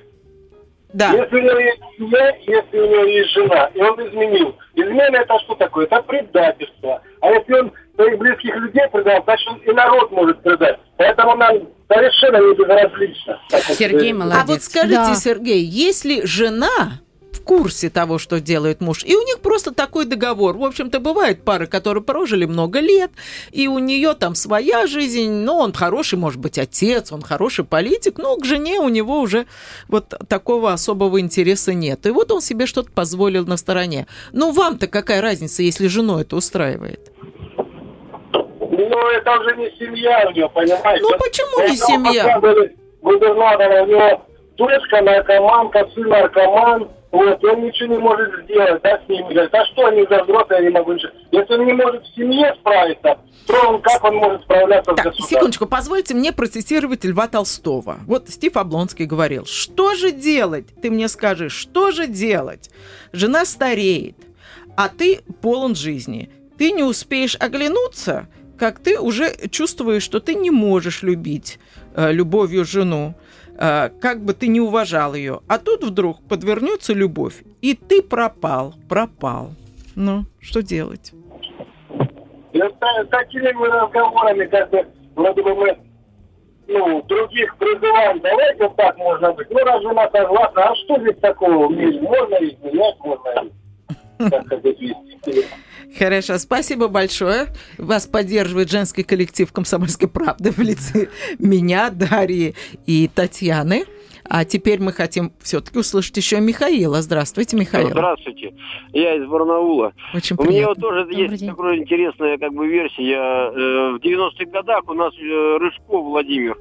Да. 0.92 1.10
Если 1.10 1.36
у 1.36 1.42
него 1.42 1.58
есть 1.58 1.82
семья, 1.98 2.36
если 2.46 2.78
у 2.78 2.86
него 2.86 3.04
есть 3.04 3.30
жена, 3.32 3.70
и 3.74 3.80
он 3.80 4.08
изменил. 4.08 4.56
Измена 4.74 5.16
это 5.16 5.38
что 5.40 5.54
такое? 5.56 5.84
Это 5.84 6.02
предательство. 6.02 7.02
А 7.20 7.30
если 7.30 7.52
он 7.52 7.72
своих 7.94 8.18
близких 8.18 8.56
людей 8.56 8.88
предал, 8.90 9.22
значит 9.24 9.48
и 9.66 9.72
народ 9.72 10.10
может 10.12 10.42
предать. 10.42 10.78
Поэтому 10.96 11.36
нам 11.36 11.58
совершенно 11.88 12.38
не 12.38 12.54
безразлично. 12.54 13.40
Так 13.50 13.68
вот, 13.68 13.76
Сергей 13.76 14.12
молодец. 14.14 14.42
А 14.42 14.46
вот 14.46 14.62
скажите, 14.62 14.94
Да. 14.96 15.14
Сергей, 15.14 15.62
если 15.62 16.24
жена 16.24 17.00
курсе 17.48 17.88
того, 17.88 18.18
что 18.18 18.40
делает 18.40 18.82
муж, 18.82 19.02
и 19.04 19.16
у 19.16 19.22
них 19.22 19.40
просто 19.40 19.72
такой 19.72 20.04
договор. 20.04 20.58
В 20.58 20.64
общем-то, 20.64 21.00
бывают 21.00 21.44
пары, 21.44 21.66
которые 21.66 22.04
прожили 22.04 22.44
много 22.44 22.80
лет, 22.80 23.10
и 23.52 23.68
у 23.68 23.78
нее 23.78 24.12
там 24.12 24.34
своя 24.34 24.86
жизнь, 24.86 25.30
но 25.30 25.60
он 25.60 25.72
хороший, 25.72 26.18
может 26.18 26.38
быть, 26.38 26.58
отец, 26.58 27.10
он 27.10 27.22
хороший 27.22 27.64
политик, 27.64 28.18
но 28.18 28.36
к 28.36 28.44
жене 28.44 28.80
у 28.80 28.90
него 28.90 29.20
уже 29.20 29.46
вот 29.88 30.14
такого 30.28 30.74
особого 30.74 31.20
интереса 31.20 31.72
нет. 31.72 32.04
И 32.04 32.10
вот 32.10 32.30
он 32.30 32.42
себе 32.42 32.66
что-то 32.66 32.92
позволил 32.92 33.46
на 33.46 33.56
стороне. 33.56 34.06
Ну, 34.32 34.52
вам-то 34.52 34.86
какая 34.86 35.22
разница, 35.22 35.62
если 35.62 35.86
жену 35.86 36.18
это 36.18 36.36
устраивает? 36.36 37.10
Ну, 38.34 39.08
это 39.08 39.40
уже 39.40 39.56
не 39.56 39.70
семья 39.78 40.28
у 40.28 40.32
него, 40.32 40.50
понимаете? 40.50 41.02
Ну, 41.02 41.16
почему 41.18 41.66
не 41.66 41.76
семья? 41.76 42.38
Губернатора, 43.00 43.84
у 43.84 43.86
него 43.86 44.22
дочка 44.58 45.00
наркоманка, 45.00 45.88
сын 45.94 46.08
наркоман, 46.08 46.88
вот, 47.10 47.42
и 47.42 47.46
он 47.46 47.64
ничего 47.64 47.94
не 47.94 47.98
может 47.98 48.44
сделать, 48.44 48.82
да, 48.82 49.00
с 49.04 49.08
ними. 49.08 49.32
Говорит, 49.32 49.54
а 49.54 49.64
что 49.66 49.86
они 49.86 50.06
за 50.10 50.22
взрослые, 50.24 50.62
я 50.62 50.68
не 50.68 50.70
могу 50.70 50.92
ничего. 50.92 51.12
Если 51.30 51.54
он 51.54 51.66
не 51.66 51.72
может 51.72 52.04
в 52.04 52.14
семье 52.14 52.54
справиться, 52.60 53.18
то 53.46 53.68
он, 53.68 53.80
как 53.80 54.04
он 54.04 54.16
может 54.16 54.42
справляться 54.42 54.92
Так, 54.92 54.96
государством? 55.06 55.28
секундочку, 55.28 55.66
позвольте 55.66 56.14
мне 56.14 56.32
процитировать 56.32 57.04
Льва 57.04 57.26
Толстого. 57.28 57.98
Вот 58.06 58.28
Стив 58.28 58.56
Облонский 58.58 59.06
говорил, 59.06 59.46
что 59.46 59.94
же 59.94 60.12
делать? 60.12 60.66
Ты 60.82 60.90
мне 60.90 61.08
скажи, 61.08 61.48
что 61.48 61.90
же 61.92 62.06
делать? 62.06 62.70
Жена 63.12 63.46
стареет, 63.46 64.16
а 64.76 64.88
ты 64.90 65.20
полон 65.40 65.74
жизни. 65.74 66.30
Ты 66.58 66.72
не 66.72 66.82
успеешь 66.82 67.36
оглянуться, 67.40 68.28
как 68.58 68.80
ты 68.80 68.98
уже 68.98 69.32
чувствуешь, 69.50 70.02
что 70.02 70.20
ты 70.20 70.34
не 70.34 70.50
можешь 70.50 71.02
любить 71.02 71.58
э, 71.94 72.12
любовью 72.12 72.64
жену, 72.66 73.14
как 73.58 74.24
бы 74.24 74.34
ты 74.34 74.46
не 74.48 74.60
уважал 74.60 75.14
ее. 75.14 75.40
А 75.48 75.58
тут 75.58 75.82
вдруг 75.84 76.22
подвернется 76.28 76.92
любовь, 76.92 77.42
и 77.60 77.74
ты 77.74 78.02
пропал, 78.02 78.74
пропал. 78.88 79.50
Ну, 79.96 80.24
что 80.40 80.62
делать? 80.62 81.12
Вот 82.54 82.78
та- 82.78 83.04
такими 83.10 83.48
разговорами, 83.48 84.44
как 84.46 84.70
бы, 84.70 84.86
вроде 85.16 85.42
бы 85.42 85.54
мы, 85.54 85.78
ну, 86.68 87.02
других 87.02 87.56
призываем, 87.56 88.20
давайте 88.20 88.68
так 88.76 88.96
можно 88.98 89.32
быть. 89.32 89.48
Ну, 89.50 89.58
раз 89.64 89.82
жена 89.82 90.08
согласна, 90.12 90.62
а 90.70 90.74
что 90.76 91.00
здесь 91.00 91.16
такого 91.20 91.66
в? 91.66 91.70
Можно 91.72 92.34
изменять, 92.36 92.96
можно, 93.00 93.28
вести. 93.34 93.52
Хорошо, 95.98 96.38
спасибо 96.38 96.88
большое. 96.88 97.46
Вас 97.78 98.06
поддерживает 98.06 98.70
женский 98.70 99.02
коллектив 99.02 99.50
«Комсомольской 99.50 100.08
правды» 100.08 100.50
в 100.50 100.58
лице 100.58 101.08
меня, 101.38 101.90
Дарьи 101.90 102.54
и 102.86 103.08
Татьяны. 103.12 103.84
А 104.30 104.44
теперь 104.44 104.80
мы 104.80 104.92
хотим 104.92 105.32
все-таки 105.40 105.78
услышать 105.78 106.16
еще 106.18 106.38
Михаила. 106.40 107.00
Здравствуйте, 107.00 107.56
Михаил. 107.56 107.88
Здравствуйте. 107.88 108.52
Я 108.92 109.14
из 109.14 109.26
Барнаула. 109.26 109.94
Очень 110.14 110.36
У 110.38 110.42
меня 110.42 110.50
приятно. 110.68 110.68
вот 110.68 110.80
тоже 110.80 111.14
есть 111.14 111.46
такая 111.46 111.76
интересная 111.78 112.36
как 112.36 112.52
бы 112.52 112.68
версия. 112.68 113.08
Я, 113.08 113.50
э, 113.54 113.92
в 113.92 114.00
90-х 114.04 114.44
годах 114.50 114.82
у 114.86 114.92
нас 114.92 115.14
э, 115.18 115.56
Рыжков 115.58 116.04
Владимир. 116.04 116.58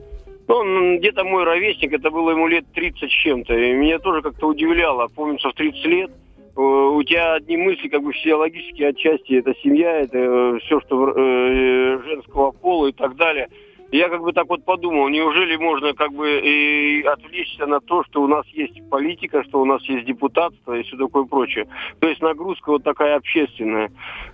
Ну, 0.48 0.56
Он 0.56 1.00
где-то 1.00 1.26
мой 1.26 1.44
ровесник, 1.44 1.92
это 1.92 2.10
было 2.10 2.32
ему 2.32 2.48
лет 2.48 2.66
30 2.74 3.12
с 3.12 3.14
чем-то. 3.14 3.54
И 3.54 3.74
меня 3.74 4.00
тоже 4.00 4.22
как-то 4.22 4.48
удивляло. 4.48 5.10
Помню, 5.14 5.38
что 5.40 5.50
в 5.50 5.56
30 5.56 5.86
лет 5.88 6.12
у 6.58 7.04
тебя 7.04 7.34
одни 7.34 7.56
мысли, 7.56 7.88
как 7.88 8.02
бы 8.02 8.14
физиологические 8.14 8.90
отчасти, 8.90 9.34
это 9.34 9.54
семья, 9.64 10.02
это 10.02 10.58
все, 10.64 10.80
что 10.82 11.10
э, 11.10 12.00
женского 12.04 12.52
пола 12.52 12.88
и 12.88 12.92
так 12.92 13.16
далее. 13.16 13.48
Я 13.92 14.10
как 14.10 14.22
бы 14.22 14.34
так 14.34 14.50
вот 14.50 14.66
подумал, 14.66 15.08
неужели 15.08 15.56
можно 15.56 15.94
как 15.94 16.12
бы 16.12 16.42
и 16.42 17.04
отвлечься 17.04 17.68
на 17.68 17.80
то, 17.80 18.04
что 18.04 18.22
у 18.22 18.28
нас 18.28 18.46
есть 18.48 18.82
политика, 18.90 19.44
что 19.44 19.62
у 19.62 19.66
нас 19.66 19.82
есть 19.84 20.06
депутатство 20.06 20.78
и 20.78 20.84
все 20.84 20.98
такое 20.98 21.24
прочее. 21.24 21.68
То 22.00 22.08
есть 22.10 22.22
нагрузка 22.22 22.72
вот 22.72 22.84
такая 22.84 23.16
общественная. 23.16 23.90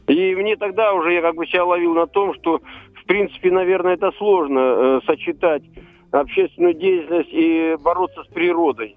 И 0.08 0.34
мне 0.34 0.56
тогда 0.56 0.94
уже 0.94 1.14
я 1.14 1.22
как 1.22 1.36
бы 1.36 1.46
себя 1.46 1.66
ловил 1.66 1.94
на 1.94 2.08
том, 2.08 2.34
что 2.36 2.62
в 2.96 3.06
принципе, 3.06 3.52
наверное, 3.52 3.94
это 3.94 4.12
сложно 4.14 4.60
э, 4.60 5.00
сочетать 5.06 5.64
общественную 6.12 6.74
деятельность 6.74 7.30
и 7.32 7.76
бороться 7.84 8.24
с 8.24 8.28
природой. 8.28 8.96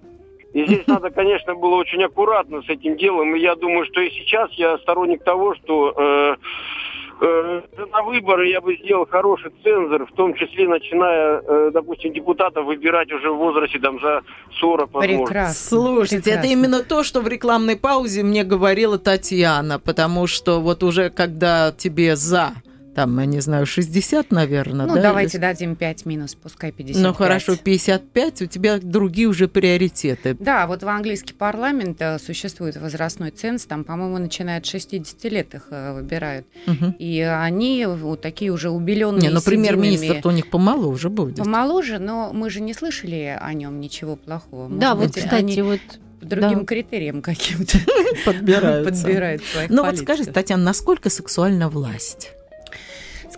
И 0.57 0.64
здесь 0.64 0.87
надо, 0.87 1.11
конечно, 1.11 1.55
было 1.55 1.75
очень 1.75 2.03
аккуратно 2.03 2.62
с 2.62 2.69
этим 2.69 2.97
делом. 2.97 3.37
И 3.37 3.40
я 3.40 3.55
думаю, 3.55 3.85
что 3.87 4.01
и 4.01 4.11
сейчас 4.11 4.51
я 4.53 4.79
сторонник 4.79 5.23
того, 5.23 5.55
что 5.55 5.92
э, 5.95 6.37
э, 7.21 7.61
на 7.92 8.03
выборы 8.03 8.49
я 8.49 8.62
бы 8.62 8.75
сделал 8.77 9.07
хороший 9.07 9.53
цензор, 9.62 10.07
в 10.07 10.12
том 10.12 10.33
числе 10.35 10.66
начиная, 10.66 11.42
э, 11.47 11.71
допустим, 11.75 12.14
депутатов 12.14 12.64
выбирать 12.64 13.12
уже 13.12 13.31
в 13.31 13.37
возрасте 13.37 13.79
там 13.79 14.01
за 14.01 14.23
40, 14.59 14.95
возможно. 14.95 15.49
Слушайте, 15.51 16.31
это 16.31 16.47
именно 16.47 16.83
то, 16.83 17.05
что 17.05 17.21
в 17.21 17.29
рекламной 17.29 17.77
паузе 17.77 18.23
мне 18.23 18.42
говорила 18.42 18.99
Татьяна, 18.99 19.79
потому 19.79 20.27
что 20.27 20.62
вот 20.62 20.83
уже 20.83 21.11
когда 21.11 21.71
тебе 21.71 22.16
за, 22.16 22.53
там, 22.97 23.19
я 23.21 23.27
не 23.27 23.41
знаю, 23.41 23.67
60, 23.67 24.31
наверное, 24.33 24.87
Ну, 24.87 24.95
да? 24.95 25.03
давайте 25.03 25.37
или- 25.37 25.43
дадим 25.43 25.77
5 25.77 26.07
минус, 26.07 26.35
пускай 26.35 26.73
55. 26.73 27.03
Ну, 27.07 27.13
хорошо, 27.13 27.55
55, 27.63 28.41
у 28.43 28.47
тебя 28.47 28.79
другие 28.83 29.29
уже 29.29 29.49
приоритеты. 29.49 30.35
Да, 30.41 30.67
вот 30.67 30.83
в 30.83 30.89
английский 30.89 31.35
парламент 31.35 31.99
э, 32.01 32.19
существует 32.19 32.77
возрастной 32.79 33.33
ценз, 33.33 33.67
там, 33.67 33.85
по-моему, 33.85 34.17
начиная 34.17 34.59
от 34.59 34.65
60 34.65 35.25
лет 35.25 35.55
их 35.55 35.67
э, 35.71 35.93
выбирают. 35.93 36.47
Мгм. 36.67 36.97
И 36.99 37.21
они 37.21 37.85
вот 37.87 38.23
такие 38.23 38.51
уже 38.51 38.71
убеленные. 38.71 39.21
Не, 39.21 39.29
ну 39.29 39.43
премьер-министр 39.43 40.03
сединами. 40.03 40.23
то 40.23 40.29
у 40.31 40.33
них 40.33 40.49
помоложе 40.49 41.11
будет. 41.11 41.37
Помоложе, 41.37 41.99
но 41.99 42.31
мы 42.33 42.49
же 42.49 42.63
не 42.63 42.73
слышали 42.73 43.37
о 43.39 43.53
нем 43.53 43.79
ничего 43.79 44.17
плохого. 44.17 44.71
Да, 44.71 44.95
Может 44.95 44.99
вот, 45.09 45.15
быть, 45.17 45.25
кстати, 45.25 45.43
они 45.43 45.61
вот 45.61 45.81
по 46.21 46.25
другим 46.27 46.61
да. 46.61 46.65
критериям 46.65 47.21
каким-то 47.21 47.77
Подбираются. 48.25 49.05
подбирают 49.05 49.43
своих 49.45 49.69
Ну 49.69 49.85
вот 49.85 49.99
скажите, 49.99 50.33
Татьяна, 50.33 50.63
насколько 50.65 51.11
сексуальна 51.11 51.69
власть? 51.69 52.31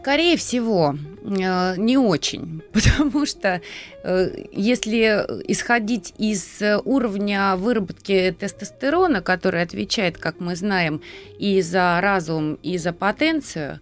Скорее 0.09 0.39
всего, 0.39 0.97
э, 1.23 1.77
не 1.77 1.99
очень, 1.99 2.63
потому 2.73 3.27
что 3.27 3.61
э, 4.05 4.45
если 4.53 5.23
исходить 5.53 6.15
из 6.17 6.63
уровня 6.87 7.57
выработки 7.57 8.35
тестостерона, 8.41 9.21
который 9.21 9.61
отвечает, 9.61 10.17
как 10.17 10.41
мы 10.41 10.57
знаем, 10.57 11.03
и 11.39 11.61
за 11.61 12.01
разум, 12.01 12.55
и 12.63 12.79
за 12.79 12.95
потенцию, 12.95 13.81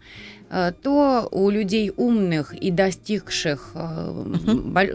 э, 0.50 0.72
то 0.82 1.28
у 1.30 1.48
людей 1.48 1.92
умных 1.96 2.54
и 2.54 2.72
достигших 2.72 3.76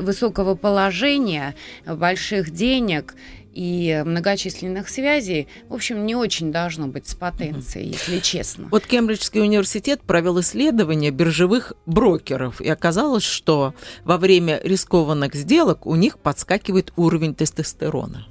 высокого 0.02 0.56
положения, 0.56 1.56
больших 1.86 2.52
денег 2.52 3.16
и 3.54 4.02
многочисленных 4.06 4.90
связей, 4.90 5.48
в 5.70 5.74
общем, 5.74 6.06
не 6.06 6.16
очень 6.16 6.52
должно 6.52 6.88
быть 6.88 7.08
с 7.08 7.16
потенцией, 7.16 7.90
если 7.90 8.20
честно. 8.20 8.68
Вот 8.72 8.86
Кембриджский 8.86 9.42
университет 9.42 10.02
провел 10.02 10.40
исследование 10.40 11.12
биржевых 11.12 11.74
брокеров, 11.86 12.62
и 12.62 12.70
оказалось, 12.70 13.24
что 13.24 13.74
во 14.04 14.18
время 14.18 14.60
рискованных 14.64 15.36
сделок 15.36 15.86
у 15.86 15.96
них 15.96 16.18
подскакивает 16.20 16.94
уровень 16.96 17.36
тестостерона. 17.36 18.28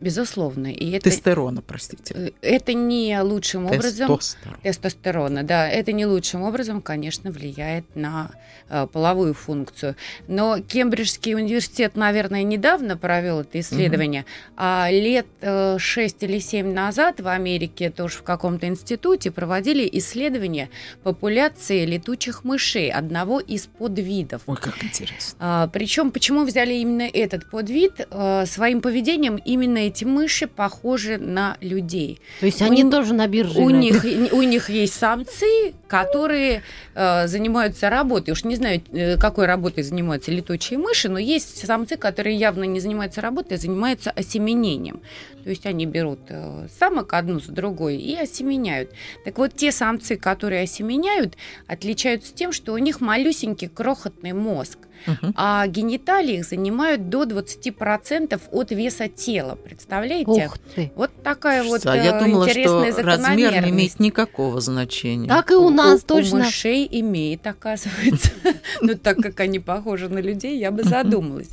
Безусловно. 0.00 0.72
И 0.72 0.90
это, 0.92 1.10
Тестерона, 1.10 1.60
простите. 1.60 2.14
Э, 2.14 2.30
это 2.40 2.72
не 2.72 3.20
лучшим 3.20 3.66
образом... 3.66 4.18
Тестостерона, 4.62 5.42
да. 5.42 5.68
Это 5.68 5.92
не 5.92 6.06
лучшим 6.06 6.42
образом, 6.42 6.80
конечно, 6.80 7.30
влияет 7.30 7.84
на 7.94 8.30
э, 8.68 8.86
половую 8.90 9.34
функцию. 9.34 9.96
Но 10.26 10.58
Кембриджский 10.60 11.34
университет, 11.34 11.96
наверное, 11.96 12.42
недавно 12.44 12.96
провел 12.96 13.40
это 13.40 13.60
исследование, 13.60 14.22
угу. 14.22 14.54
а 14.56 14.88
лет 14.90 15.26
э, 15.42 15.76
6 15.78 16.22
или 16.22 16.38
7 16.38 16.72
назад 16.72 17.20
в 17.20 17.28
Америке 17.28 17.90
тоже 17.90 18.18
в 18.18 18.22
каком-то 18.22 18.66
институте 18.66 19.30
проводили 19.30 19.88
исследование 19.92 20.70
популяции 21.02 21.84
летучих 21.84 22.44
мышей, 22.44 22.90
одного 22.90 23.38
из 23.38 23.66
подвидов. 23.66 24.42
Ой, 24.46 24.56
как 24.56 24.82
интересно. 24.82 25.36
А, 25.38 25.68
причем, 25.68 26.10
почему 26.10 26.44
взяли 26.44 26.74
именно 26.74 27.02
этот 27.02 27.50
подвид? 27.50 28.06
А, 28.10 28.46
своим 28.46 28.80
поведением 28.80 29.36
именно 29.36 29.89
эти 29.90 30.04
мыши 30.04 30.46
похожи 30.46 31.18
на 31.18 31.56
людей. 31.60 32.20
То 32.40 32.46
есть 32.46 32.62
у 32.62 32.64
они 32.64 32.82
них, 32.82 32.90
тоже 32.90 33.14
на 33.14 33.26
бирже? 33.26 33.60
У 33.60 33.70
них, 33.70 34.04
у 34.32 34.42
них 34.42 34.70
есть 34.70 34.94
самцы, 34.94 35.74
которые 35.88 36.62
э, 36.94 37.26
занимаются 37.26 37.90
работой. 37.90 38.30
Уж 38.30 38.44
не 38.44 38.56
знаю, 38.56 38.82
э, 38.92 39.16
какой 39.16 39.46
работой 39.46 39.82
занимаются 39.82 40.30
летучие 40.30 40.78
мыши, 40.78 41.08
но 41.08 41.18
есть 41.18 41.66
самцы, 41.66 41.96
которые 41.96 42.36
явно 42.36 42.64
не 42.64 42.80
занимаются 42.80 43.20
работой, 43.20 43.54
а 43.54 43.60
занимаются 43.60 44.10
осеменением. 44.10 45.00
То 45.44 45.50
есть 45.50 45.66
они 45.66 45.86
берут 45.86 46.20
э, 46.28 46.68
самок 46.78 47.12
одну 47.12 47.40
за 47.40 47.52
другой 47.52 47.96
и 47.96 48.14
осеменяют. 48.16 48.90
Так 49.24 49.38
вот, 49.38 49.54
те 49.54 49.72
самцы, 49.72 50.16
которые 50.16 50.62
осеменяют, 50.62 51.36
отличаются 51.66 52.32
тем, 52.32 52.52
что 52.52 52.72
у 52.72 52.78
них 52.78 53.00
малюсенький 53.00 53.68
крохотный 53.68 54.32
мозг. 54.32 54.78
Угу. 55.06 55.32
А 55.34 55.66
гениталии 55.66 56.38
их 56.38 56.44
занимают 56.44 57.08
до 57.08 57.24
20% 57.24 58.40
от 58.50 58.70
веса 58.70 59.08
тела. 59.08 59.54
Представляете? 59.56 60.30
Ух 60.30 60.58
ты. 60.74 60.92
Вот 60.94 61.10
такая 61.22 61.62
вот 61.62 61.86
а 61.86 61.96
я 61.96 62.20
думала, 62.20 62.48
что 62.48 63.02
размер 63.02 63.62
не 63.64 63.70
имеет 63.70 64.00
никакого 64.00 64.60
значения. 64.60 65.28
Так 65.28 65.50
и 65.50 65.54
у 65.54 65.70
нас 65.70 66.02
у, 66.02 66.06
точно. 66.06 66.40
У 66.40 66.42
мышей 66.42 66.88
имеет, 66.90 67.46
оказывается. 67.46 68.30
Но 68.80 68.94
так 68.94 69.18
как 69.18 69.40
они 69.40 69.58
похожи 69.58 70.08
на 70.08 70.18
людей, 70.18 70.58
я 70.58 70.70
бы 70.70 70.82
задумалась. 70.84 71.50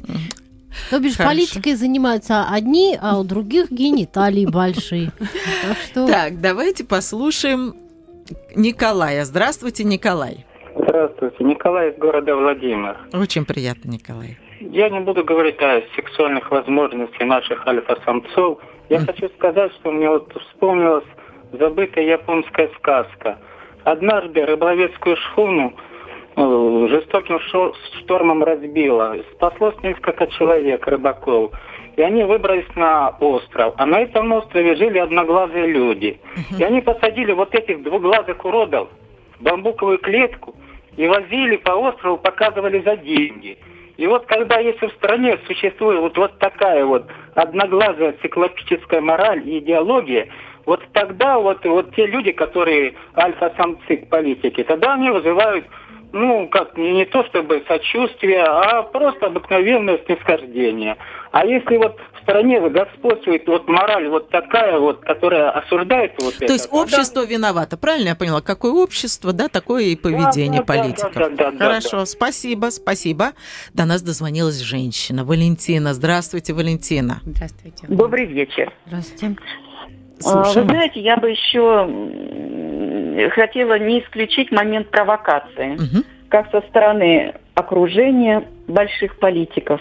То 0.89 0.99
бишь 0.99 1.15
Хорошо. 1.15 1.33
политикой 1.33 1.75
занимаются 1.75 2.47
одни, 2.49 2.97
а 3.01 3.19
у 3.19 3.23
других 3.23 3.71
гениталии 3.71 4.45
большие. 4.45 5.11
Так, 5.63 5.77
что... 5.85 6.07
так, 6.07 6.41
давайте 6.41 6.83
послушаем 6.83 7.75
Николая. 8.55 9.25
Здравствуйте, 9.25 9.83
Николай. 9.83 10.45
Здравствуйте, 10.79 11.43
Николай 11.43 11.89
из 11.89 11.97
города 11.97 12.35
Владимир. 12.35 12.97
Очень 13.11 13.45
приятно, 13.45 13.89
Николай. 13.89 14.37
Я 14.59 14.89
не 14.89 14.99
буду 14.99 15.23
говорить 15.23 15.59
о 15.59 15.81
сексуальных 15.95 16.51
возможностях 16.51 17.19
наших 17.19 17.65
альфа-самцов. 17.65 18.59
Я 18.89 18.97
mm. 18.97 19.05
хочу 19.07 19.29
сказать, 19.29 19.71
что 19.73 19.91
мне 19.91 20.07
вот 20.07 20.31
вспомнилась 20.39 21.05
забытая 21.51 22.05
японская 22.05 22.69
сказка. 22.77 23.39
Однажды 23.85 24.45
рыболовецкую 24.45 25.17
шхуну 25.17 25.73
э, 26.35 26.87
жестоким 26.89 27.39
штормом 28.01 28.43
разбило. 28.43 29.15
Спаслось 29.33 29.75
несколько 29.81 30.27
человек, 30.27 30.85
рыбаков. 30.85 31.53
И 31.95 32.03
они 32.03 32.23
выбрались 32.23 32.69
на 32.75 33.09
остров. 33.19 33.73
А 33.77 33.85
на 33.87 34.01
этом 34.01 34.31
острове 34.31 34.75
жили 34.75 34.99
одноглазые 34.99 35.65
люди. 35.65 36.19
И 36.59 36.63
они 36.63 36.81
посадили 36.81 37.31
вот 37.31 37.55
этих 37.55 37.81
двуглазых 37.81 38.45
уродов 38.45 38.89
в 39.39 39.43
бамбуковую 39.43 39.97
клетку– 39.97 40.55
и 40.97 41.07
возили 41.07 41.57
по 41.57 41.71
острову, 41.71 42.17
показывали 42.17 42.81
за 42.81 42.97
деньги. 42.97 43.57
И 43.95 44.05
вот 44.05 44.25
когда 44.25 44.59
если 44.59 44.87
в 44.87 44.93
стране 44.93 45.39
существует 45.47 45.99
вот, 45.99 46.17
вот 46.17 46.37
такая 46.39 46.85
вот 46.85 47.07
одноглазая 47.35 48.15
циклопическая 48.21 49.01
мораль 49.01 49.47
и 49.47 49.59
идеология, 49.59 50.27
вот 50.65 50.83
тогда 50.93 51.39
вот, 51.39 51.65
вот 51.65 51.95
те 51.95 52.05
люди, 52.05 52.31
которые 52.31 52.93
альфа-самцы 53.15 54.05
политики, 54.09 54.63
тогда 54.63 54.95
они 54.95 55.09
вызывают 55.09 55.65
ну, 56.13 56.47
как, 56.47 56.77
не, 56.77 56.91
не 56.93 57.05
то 57.05 57.23
чтобы 57.25 57.63
сочувствие, 57.67 58.43
а 58.43 58.83
просто 58.83 59.27
обыкновенное 59.27 59.99
снисхождение. 60.05 60.95
А 61.31 61.45
если 61.45 61.77
вот 61.77 61.99
стране 62.27 62.59
господствует 62.69 63.47
вот 63.47 63.67
мораль 63.67 64.07
вот 64.09 64.29
такая 64.29 64.77
вот, 64.77 64.99
которая 65.01 65.49
осуждает 65.51 66.13
вот 66.19 66.33
то 66.33 66.37
это... 66.37 66.47
То 66.47 66.53
есть 66.53 66.67
общество 66.71 67.25
да? 67.25 67.31
виновато, 67.31 67.77
правильно 67.77 68.09
я 68.09 68.15
поняла? 68.15 68.41
Какое 68.41 68.73
общество, 68.73 69.31
да, 69.31 69.47
такое 69.47 69.85
и 69.85 69.95
поведение 69.95 70.61
да, 70.61 70.67
да, 70.67 70.81
политиков. 70.81 71.13
Да, 71.13 71.29
да, 71.29 71.51
да, 71.51 71.57
Хорошо, 71.57 71.91
да, 71.91 71.97
да. 71.99 72.05
спасибо, 72.05 72.65
спасибо. 72.67 73.31
До 73.73 73.85
нас 73.85 74.01
дозвонилась 74.01 74.59
женщина, 74.59 75.23
Валентина. 75.23 75.93
Здравствуйте, 75.93 76.53
Валентина. 76.53 77.21
Здравствуйте. 77.23 77.85
Добрый 77.87 78.25
вечер. 78.25 78.73
Здравствуйте. 78.85 79.37
Слушаем. 80.19 80.67
Вы 80.67 80.73
знаете, 80.73 80.99
я 80.99 81.17
бы 81.17 81.29
еще 81.29 83.29
хотела 83.31 83.79
не 83.79 84.01
исключить 84.01 84.51
момент 84.51 84.89
провокации, 84.89 85.75
угу. 85.75 86.03
как 86.29 86.51
со 86.51 86.61
стороны 86.69 87.35
окружения 87.53 88.43
больших 88.67 89.17
политиков, 89.19 89.79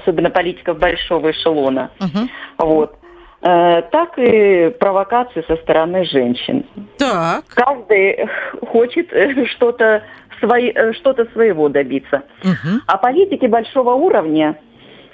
особенно 0.00 0.30
политиков 0.30 0.78
большого 0.78 1.30
эшелона, 1.30 1.90
угу. 2.00 2.28
вот, 2.58 2.96
э, 3.42 3.82
так 3.90 4.18
и 4.18 4.70
провокации 4.78 5.44
со 5.46 5.56
стороны 5.56 6.04
женщин. 6.04 6.64
Так. 6.98 7.44
Каждый 7.54 8.28
хочет 8.70 9.12
э, 9.12 9.46
что-то 9.46 10.02
свои, 10.40 10.70
э, 10.74 10.92
что-то 10.94 11.26
своего 11.32 11.68
добиться. 11.68 12.22
Угу. 12.42 12.80
А 12.86 12.98
политики 12.98 13.46
большого 13.46 13.94
уровня 13.94 14.58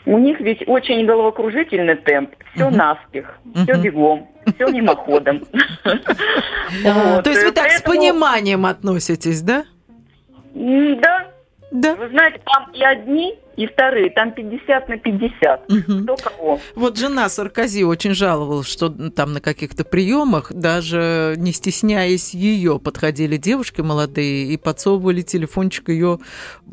у 0.07 0.18
них 0.18 0.41
ведь 0.41 0.66
очень 0.66 1.07
головокружительный 1.07 1.97
темп, 1.97 2.31
все 2.55 2.66
угу. 2.66 2.76
наспех, 2.76 3.39
все 3.55 3.74
бегом, 3.81 4.28
все 4.55 4.68
мимоходом. 4.68 5.43
То 5.85 7.31
есть 7.31 7.45
вы 7.45 7.53
так 7.53 7.70
с 7.70 7.83
пониманием 7.83 8.66
относитесь, 8.66 9.43
да? 9.43 9.64
Да. 10.55 11.26
Да. 11.70 11.95
Вы 11.95 12.09
знаете, 12.09 12.41
там 12.45 12.70
и 12.72 12.83
одни, 12.83 13.39
и 13.61 13.66
вторые, 13.66 14.08
там 14.08 14.32
50 14.32 14.88
на 14.88 14.96
50. 14.96 15.70
Угу. 15.70 16.02
Кто 16.02 16.16
кого. 16.16 16.61
Вот 16.74 16.96
жена 16.96 17.28
Саркози 17.28 17.84
очень 17.84 18.14
жаловалась, 18.14 18.66
что 18.66 18.88
там 18.88 19.34
на 19.34 19.42
каких-то 19.42 19.84
приемах, 19.84 20.50
даже 20.50 21.34
не 21.36 21.52
стесняясь 21.52 22.32
ее, 22.32 22.78
подходили 22.78 23.36
девушки 23.36 23.82
молодые 23.82 24.46
и 24.46 24.56
подсовывали 24.56 25.20
телефончик 25.20 25.90
ее 25.90 26.20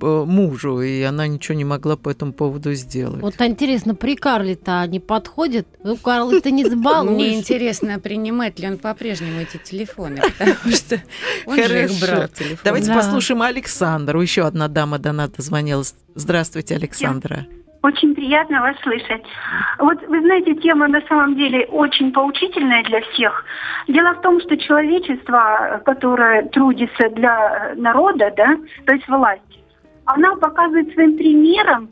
э, 0.02 0.24
мужу, 0.26 0.80
и 0.80 1.02
она 1.02 1.28
ничего 1.28 1.58
не 1.58 1.66
могла 1.66 1.98
по 1.98 2.08
этому 2.08 2.32
поводу 2.32 2.74
сделать. 2.74 3.22
Вот 3.22 3.36
интересно, 3.42 3.94
при 3.94 4.16
Карле-то 4.16 4.80
они 4.80 5.02
подходят? 5.02 5.68
Ну, 5.84 5.98
Карл, 5.98 6.40
ты 6.40 6.52
не 6.52 6.64
забалуешь. 6.64 7.12
Мне 7.12 7.38
интересно, 7.38 8.00
принимает 8.00 8.60
ли 8.60 8.68
он 8.70 8.78
по-прежнему 8.78 9.42
эти 9.42 9.58
телефоны, 9.58 10.22
потому 10.38 10.74
что 10.74 11.02
он 11.46 11.56
же 11.58 11.84
их 11.84 12.00
брал 12.00 12.30
телефон. 12.30 12.60
Давайте 12.64 12.94
послушаем 12.94 13.42
Александру. 13.42 14.22
Еще 14.22 14.44
одна 14.44 14.70
дама 14.70 15.00
до 15.00 15.12
нас 15.12 15.32
дозвонилась. 15.32 15.94
Здравствуйте, 16.16 16.77
Александра. 16.78 17.46
Очень 17.84 18.16
приятно 18.16 18.62
вас 18.62 18.76
слышать. 18.82 19.24
Вот 19.78 20.02
вы 20.08 20.20
знаете, 20.22 20.56
тема 20.56 20.88
на 20.88 21.02
самом 21.08 21.36
деле 21.36 21.66
очень 21.68 22.12
поучительная 22.12 22.84
для 22.84 23.02
всех. 23.02 23.46
Дело 23.88 24.14
в 24.14 24.22
том, 24.22 24.42
что 24.42 24.58
человечество, 24.58 25.82
которое 25.86 26.44
трудится 26.50 27.10
для 27.10 27.74
народа, 27.76 28.34
да, 28.36 28.58
то 28.86 28.94
есть 28.94 29.08
власть, 29.08 29.42
она 30.06 30.36
показывает 30.36 30.92
своим 30.94 31.18
примером 31.18 31.90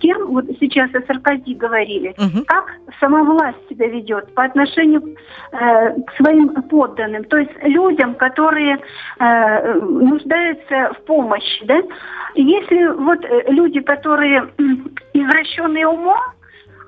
тем, 0.00 0.26
вот 0.26 0.44
сейчас 0.60 0.94
о 0.94 1.00
Саркози 1.02 1.54
говорили, 1.54 2.14
угу. 2.18 2.44
как 2.46 2.66
сама 3.00 3.24
власть 3.24 3.58
себя 3.70 3.88
ведет 3.88 4.34
по 4.34 4.44
отношению 4.44 5.16
э, 5.52 6.00
к 6.02 6.12
своим 6.16 6.48
подданным, 6.62 7.24
то 7.24 7.38
есть 7.38 7.52
людям, 7.62 8.14
которые 8.14 8.78
э, 9.18 9.74
нуждаются 9.80 10.92
в 10.94 11.04
помощи, 11.06 11.64
да. 11.64 11.80
Если 12.34 12.86
вот 12.86 13.24
э, 13.24 13.44
люди, 13.50 13.80
которые 13.80 14.48
извращенные 15.14 15.86
умом, 15.86 16.20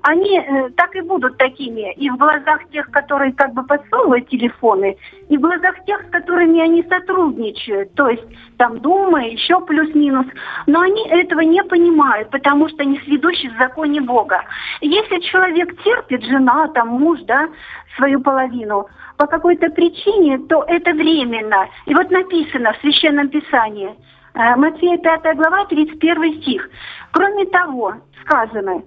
они 0.03 0.39
э, 0.39 0.71
так 0.77 0.95
и 0.97 1.01
будут 1.01 1.37
такими 1.39 1.93
и 1.95 2.11
в 2.11 2.17
глазах 2.17 2.69
тех, 2.71 2.91
которые 2.91 3.33
как 3.33 3.53
бы 3.53 3.65
подсовывают 3.65 4.29
телефоны, 4.29 4.97
и 5.29 5.37
в 5.37 5.41
глазах 5.41 5.85
тех, 5.85 6.03
с 6.03 6.11
которыми 6.11 6.61
они 6.61 6.83
сотрудничают, 6.85 7.95
то 7.95 8.09
есть 8.09 8.25
там 8.57 8.79
Дума, 8.81 9.27
еще 9.27 9.61
плюс-минус. 9.61 10.27
Но 10.67 10.81
они 10.81 11.07
этого 11.09 11.41
не 11.41 11.63
понимают, 11.63 12.31
потому 12.31 12.69
что 12.69 12.83
они 12.83 12.99
сведущие 13.01 13.51
в 13.53 13.59
законе 13.59 14.01
Бога. 14.01 14.43
Если 14.81 15.21
человек 15.21 15.83
терпит, 15.83 16.25
жена, 16.25 16.69
там 16.69 16.89
муж, 16.89 17.21
да, 17.23 17.49
свою 17.97 18.21
половину, 18.21 18.87
по 19.17 19.27
какой-то 19.27 19.69
причине, 19.71 20.39
то 20.49 20.65
это 20.67 20.93
временно. 20.93 21.69
И 21.87 21.95
вот 21.95 22.11
написано 22.11 22.73
в 22.73 22.81
Священном 22.81 23.29
Писании, 23.29 23.95
э, 24.35 24.57
Матфея 24.57 24.99
5 24.99 25.37
глава, 25.37 25.67
31 25.67 26.41
стих. 26.41 26.71
Кроме 27.11 27.47
того, 27.47 27.95
сказано, 28.23 28.83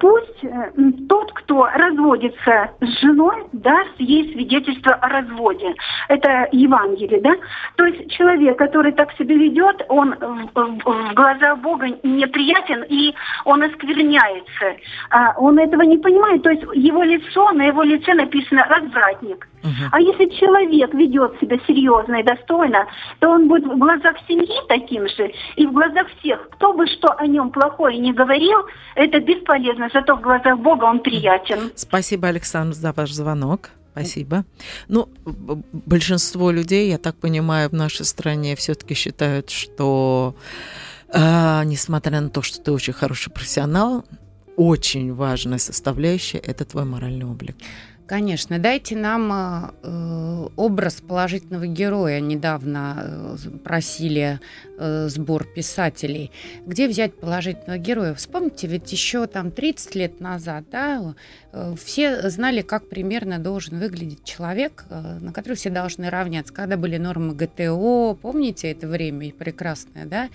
пусть 0.00 0.44
э, 0.44 0.72
тот, 1.08 1.32
кто 1.32 1.66
разводится 1.66 2.70
с 2.80 3.00
женой, 3.00 3.44
даст 3.52 3.94
ей 3.98 4.32
свидетельство 4.32 4.94
о 4.94 5.08
разводе. 5.08 5.74
Это 6.08 6.48
Евангелие, 6.52 7.20
да? 7.20 7.34
То 7.76 7.86
есть 7.86 8.10
человек, 8.12 8.58
который 8.58 8.92
так 8.92 9.12
себя 9.12 9.34
ведет, 9.34 9.84
он 9.88 10.14
в 10.54 11.14
глаза 11.14 11.56
Бога 11.56 11.86
неприятен 12.02 12.84
и 12.88 13.14
он 13.44 13.62
оскверняется. 13.62 14.76
А 15.10 15.34
он 15.38 15.58
этого 15.58 15.82
не 15.82 15.98
понимает. 15.98 16.42
То 16.42 16.50
есть 16.50 16.62
его 16.74 17.02
лицо, 17.02 17.50
на 17.52 17.64
его 17.64 17.82
лице 17.82 18.14
написано 18.14 18.66
«развратник». 18.68 19.46
А 19.92 20.00
если 20.00 20.26
человек 20.26 20.92
ведет 20.94 21.38
себя 21.40 21.58
серьезно 21.66 22.16
и 22.16 22.22
достойно, 22.22 22.86
то 23.20 23.30
он 23.30 23.48
будет 23.48 23.64
в 23.64 23.78
глазах 23.78 24.16
семьи 24.28 24.54
таким 24.68 25.08
же, 25.08 25.32
и 25.56 25.66
в 25.66 25.72
глазах 25.72 26.06
всех, 26.18 26.48
кто 26.50 26.72
бы 26.72 26.86
что 26.86 27.08
о 27.12 27.26
нем 27.26 27.50
плохое 27.50 27.98
не 27.98 28.12
говорил, 28.12 28.58
это 28.94 29.20
бесполезно, 29.20 29.88
зато 29.92 30.16
в 30.16 30.20
глазах 30.20 30.58
Бога 30.58 30.84
он 30.84 31.00
приятен. 31.00 31.72
Спасибо, 31.74 32.28
Александр, 32.28 32.74
за 32.74 32.92
ваш 32.92 33.10
звонок. 33.12 33.70
Спасибо. 33.92 34.44
Ну, 34.88 35.08
большинство 35.72 36.50
людей, 36.50 36.90
я 36.90 36.98
так 36.98 37.14
понимаю, 37.14 37.70
в 37.70 37.74
нашей 37.74 38.04
стране 38.04 38.56
все-таки 38.56 38.94
считают, 38.94 39.50
что, 39.50 40.34
э, 41.12 41.62
несмотря 41.64 42.20
на 42.20 42.28
то, 42.28 42.42
что 42.42 42.60
ты 42.60 42.72
очень 42.72 42.92
хороший 42.92 43.32
профессионал, 43.32 44.04
очень 44.56 45.14
важная 45.14 45.58
составляющая– 45.58 46.38
это 46.46 46.64
твой 46.64 46.84
моральный 46.84 47.26
облик. 47.26 47.56
Конечно, 48.06 48.58
дайте 48.58 48.96
нам 48.96 49.32
э, 49.32 49.70
э, 49.82 50.48
образ 50.56 51.00
положительного 51.00 51.66
героя. 51.66 52.20
Недавно 52.20 53.02
э, 53.02 53.36
просили 53.64 54.40
э, 54.78 55.08
сбор 55.08 55.44
писателей. 55.44 56.30
Где 56.66 56.86
взять 56.86 57.18
положительного 57.18 57.78
героя? 57.78 58.12
Вспомните, 58.12 58.66
ведь 58.66 58.92
еще 58.92 59.26
там 59.26 59.50
30 59.50 59.94
лет 59.94 60.20
назад, 60.20 60.64
да, 60.70 61.14
э, 61.52 61.74
все 61.82 62.28
знали, 62.28 62.60
как 62.60 62.90
примерно 62.90 63.38
должен 63.38 63.78
выглядеть 63.78 64.22
человек, 64.22 64.84
э, 64.90 65.18
на 65.20 65.32
который 65.32 65.54
все 65.54 65.70
должны 65.70 66.10
равняться. 66.10 66.52
Когда 66.52 66.76
были 66.76 66.98
нормы 66.98 67.34
ГТО, 67.34 68.18
помните 68.20 68.70
это 68.70 68.86
время 68.86 69.32
прекрасное, 69.32 70.04
да? 70.04 70.28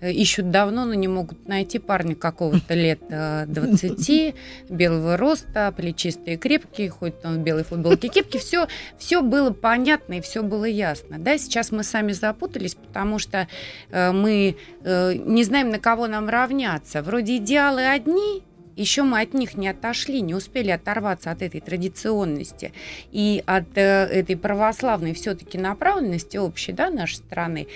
Э, 0.00 0.12
ищут 0.12 0.52
давно, 0.52 0.84
но 0.84 0.94
не 0.94 1.08
могут 1.08 1.48
найти 1.48 1.80
парня 1.80 2.14
какого-то 2.14 2.74
лет 2.74 3.00
20, 3.08 4.08
э, 4.10 4.34
белого 4.68 5.16
роста, 5.16 5.72
плечистые, 5.76 6.36
крепкие, 6.36 6.90
хоть 6.90 7.15
он 7.24 7.38
в 7.38 7.40
белой 7.40 7.64
футболке, 7.64 8.08
кепки, 8.08 8.38
все, 8.38 8.66
все 8.98 9.22
было 9.22 9.50
понятно 9.50 10.14
и 10.14 10.20
все 10.20 10.42
было 10.42 10.64
ясно. 10.64 11.18
Да, 11.18 11.38
сейчас 11.38 11.72
мы 11.72 11.82
сами 11.84 12.12
запутались, 12.12 12.74
потому 12.74 13.18
что 13.18 13.48
э, 13.90 14.12
мы 14.12 14.56
не 14.82 15.44
знаем, 15.44 15.70
на 15.70 15.78
кого 15.78 16.06
нам 16.06 16.28
равняться. 16.28 17.02
Вроде 17.02 17.36
идеалы 17.36 17.86
одни, 17.86 18.42
еще 18.76 19.02
мы 19.02 19.20
от 19.20 19.34
них 19.34 19.56
не 19.56 19.68
отошли, 19.68 20.20
не 20.20 20.34
успели 20.34 20.70
оторваться 20.70 21.30
от 21.30 21.42
этой 21.42 21.60
традиционности 21.60 22.72
и 23.10 23.42
от 23.46 23.76
этой 23.76 24.36
православной 24.36 25.14
все-таки 25.14 25.58
направленности 25.58 26.36
общей 26.36 26.72
да, 26.72 26.90
нашей 26.90 27.16
страны 27.16 27.66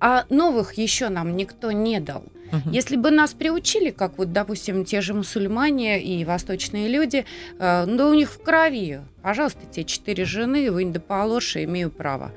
а 0.00 0.24
новых 0.30 0.74
еще 0.74 1.10
нам 1.10 1.36
никто 1.36 1.70
не 1.70 2.00
дал. 2.00 2.24
Угу. 2.52 2.70
Если 2.70 2.96
бы 2.96 3.10
нас 3.10 3.32
приучили, 3.32 3.90
как 3.90 4.18
вот, 4.18 4.32
допустим, 4.32 4.84
те 4.84 5.00
же 5.00 5.14
мусульмане 5.14 6.02
и 6.02 6.24
восточные 6.24 6.88
люди, 6.88 7.24
э, 7.58 7.84
ну, 7.86 8.08
у 8.08 8.14
них 8.14 8.30
в 8.30 8.42
крови, 8.42 9.00
пожалуйста, 9.22 9.60
те 9.70 9.84
четыре 9.84 10.24
жены, 10.24 10.70
вы 10.70 10.84
не 10.84 10.92
дополоши, 10.92 11.64
имею 11.64 11.90
право. 11.90 12.32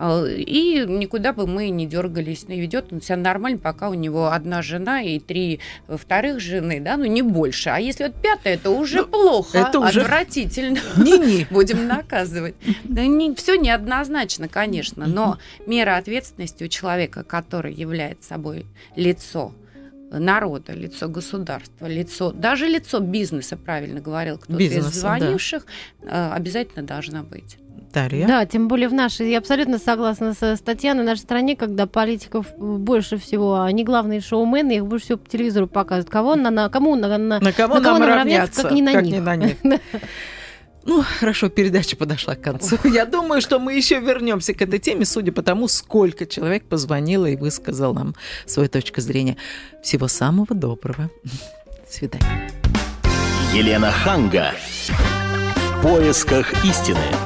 А, 0.00 0.24
и 0.24 0.86
никуда 0.86 1.32
бы 1.32 1.48
мы 1.48 1.70
не 1.70 1.84
дергались. 1.84 2.46
Ну, 2.46 2.54
ведет 2.54 2.92
он 2.92 3.02
себя 3.02 3.16
нормально, 3.16 3.58
пока 3.58 3.88
у 3.88 3.94
него 3.94 4.28
одна 4.28 4.62
жена 4.62 5.02
и 5.02 5.18
три 5.18 5.58
вторых 5.88 6.38
жены, 6.38 6.80
да, 6.80 6.96
ну 6.96 7.04
не 7.04 7.22
больше. 7.22 7.70
А 7.70 7.78
если 7.78 8.04
вот 8.04 8.14
пятая, 8.14 8.54
это 8.54 8.70
уже 8.70 8.98
ну, 8.98 9.08
плохо, 9.08 9.58
это 9.58 9.80
уже 9.80 10.02
отвратительно. 10.02 10.78
Не-не. 10.96 11.48
Будем 11.50 11.88
наказывать. 11.88 12.54
Да 12.84 13.04
не, 13.04 13.34
все 13.34 13.56
неоднозначно, 13.56 14.46
конечно, 14.46 15.06
но 15.06 15.38
мера 15.66 15.96
ответственности 15.96 16.62
у 16.62 16.68
человека, 16.68 17.24
который 17.24 17.74
является 17.74 18.28
собой 18.28 18.66
лицо 18.94 19.52
народа, 20.10 20.72
лицо 20.72 21.08
государства, 21.08 21.86
лицо, 21.86 22.32
даже 22.32 22.66
лицо 22.66 23.00
бизнеса, 23.00 23.56
правильно 23.56 24.00
говорил 24.00 24.38
кто-то 24.38 24.62
из 24.62 24.84
звонивших, 24.84 25.66
да. 26.02 26.34
обязательно 26.34 26.84
должна 26.84 27.22
быть. 27.22 27.58
Дарья. 27.92 28.26
Да, 28.26 28.46
тем 28.46 28.68
более 28.68 28.88
в 28.88 28.92
нашей, 28.92 29.30
я 29.30 29.38
абсолютно 29.38 29.78
согласна 29.78 30.34
с 30.34 30.60
Татьяной, 30.60 31.04
в 31.04 31.06
нашей 31.06 31.20
стране, 31.20 31.56
когда 31.56 31.86
политиков 31.86 32.46
больше 32.58 33.16
всего, 33.16 33.62
они 33.62 33.82
главные 33.82 34.20
шоумены, 34.20 34.76
их 34.76 34.86
больше 34.86 35.06
всего 35.06 35.18
по 35.18 35.28
телевизору 35.30 35.66
показывают. 35.66 36.10
Кого 36.10 36.36
на, 36.36 36.50
на 36.50 36.68
кому 36.68 36.96
на, 36.96 37.16
на, 37.16 37.40
на 37.40 37.52
кого 37.52 37.76
на 37.76 37.80
кого 37.80 37.98
нам 37.98 38.08
равняться, 38.08 38.62
как 38.62 38.72
не 38.72 38.82
на 38.82 38.92
как 38.92 39.04
них. 39.04 39.14
Не 39.14 39.20
на 39.20 39.36
них. 39.36 39.56
Ну, 40.84 41.04
хорошо, 41.20 41.48
передача 41.48 41.96
подошла 41.96 42.34
к 42.34 42.40
концу. 42.40 42.78
Я 42.84 43.04
думаю, 43.04 43.40
что 43.40 43.58
мы 43.58 43.74
еще 43.74 44.00
вернемся 44.00 44.54
к 44.54 44.62
этой 44.62 44.78
теме, 44.78 45.04
судя 45.04 45.32
по 45.32 45.42
тому, 45.42 45.68
сколько 45.68 46.24
человек 46.26 46.64
позвонило 46.64 47.26
и 47.26 47.36
высказал 47.36 47.94
нам 47.94 48.14
свою 48.46 48.68
точку 48.68 49.00
зрения. 49.00 49.36
Всего 49.82 50.08
самого 50.08 50.54
доброго. 50.54 51.10
До 51.24 51.92
свидания. 51.92 52.50
Елена 53.52 53.90
Ханга. 53.90 54.52
В 55.56 55.82
поисках 55.82 56.52
истины. 56.64 56.98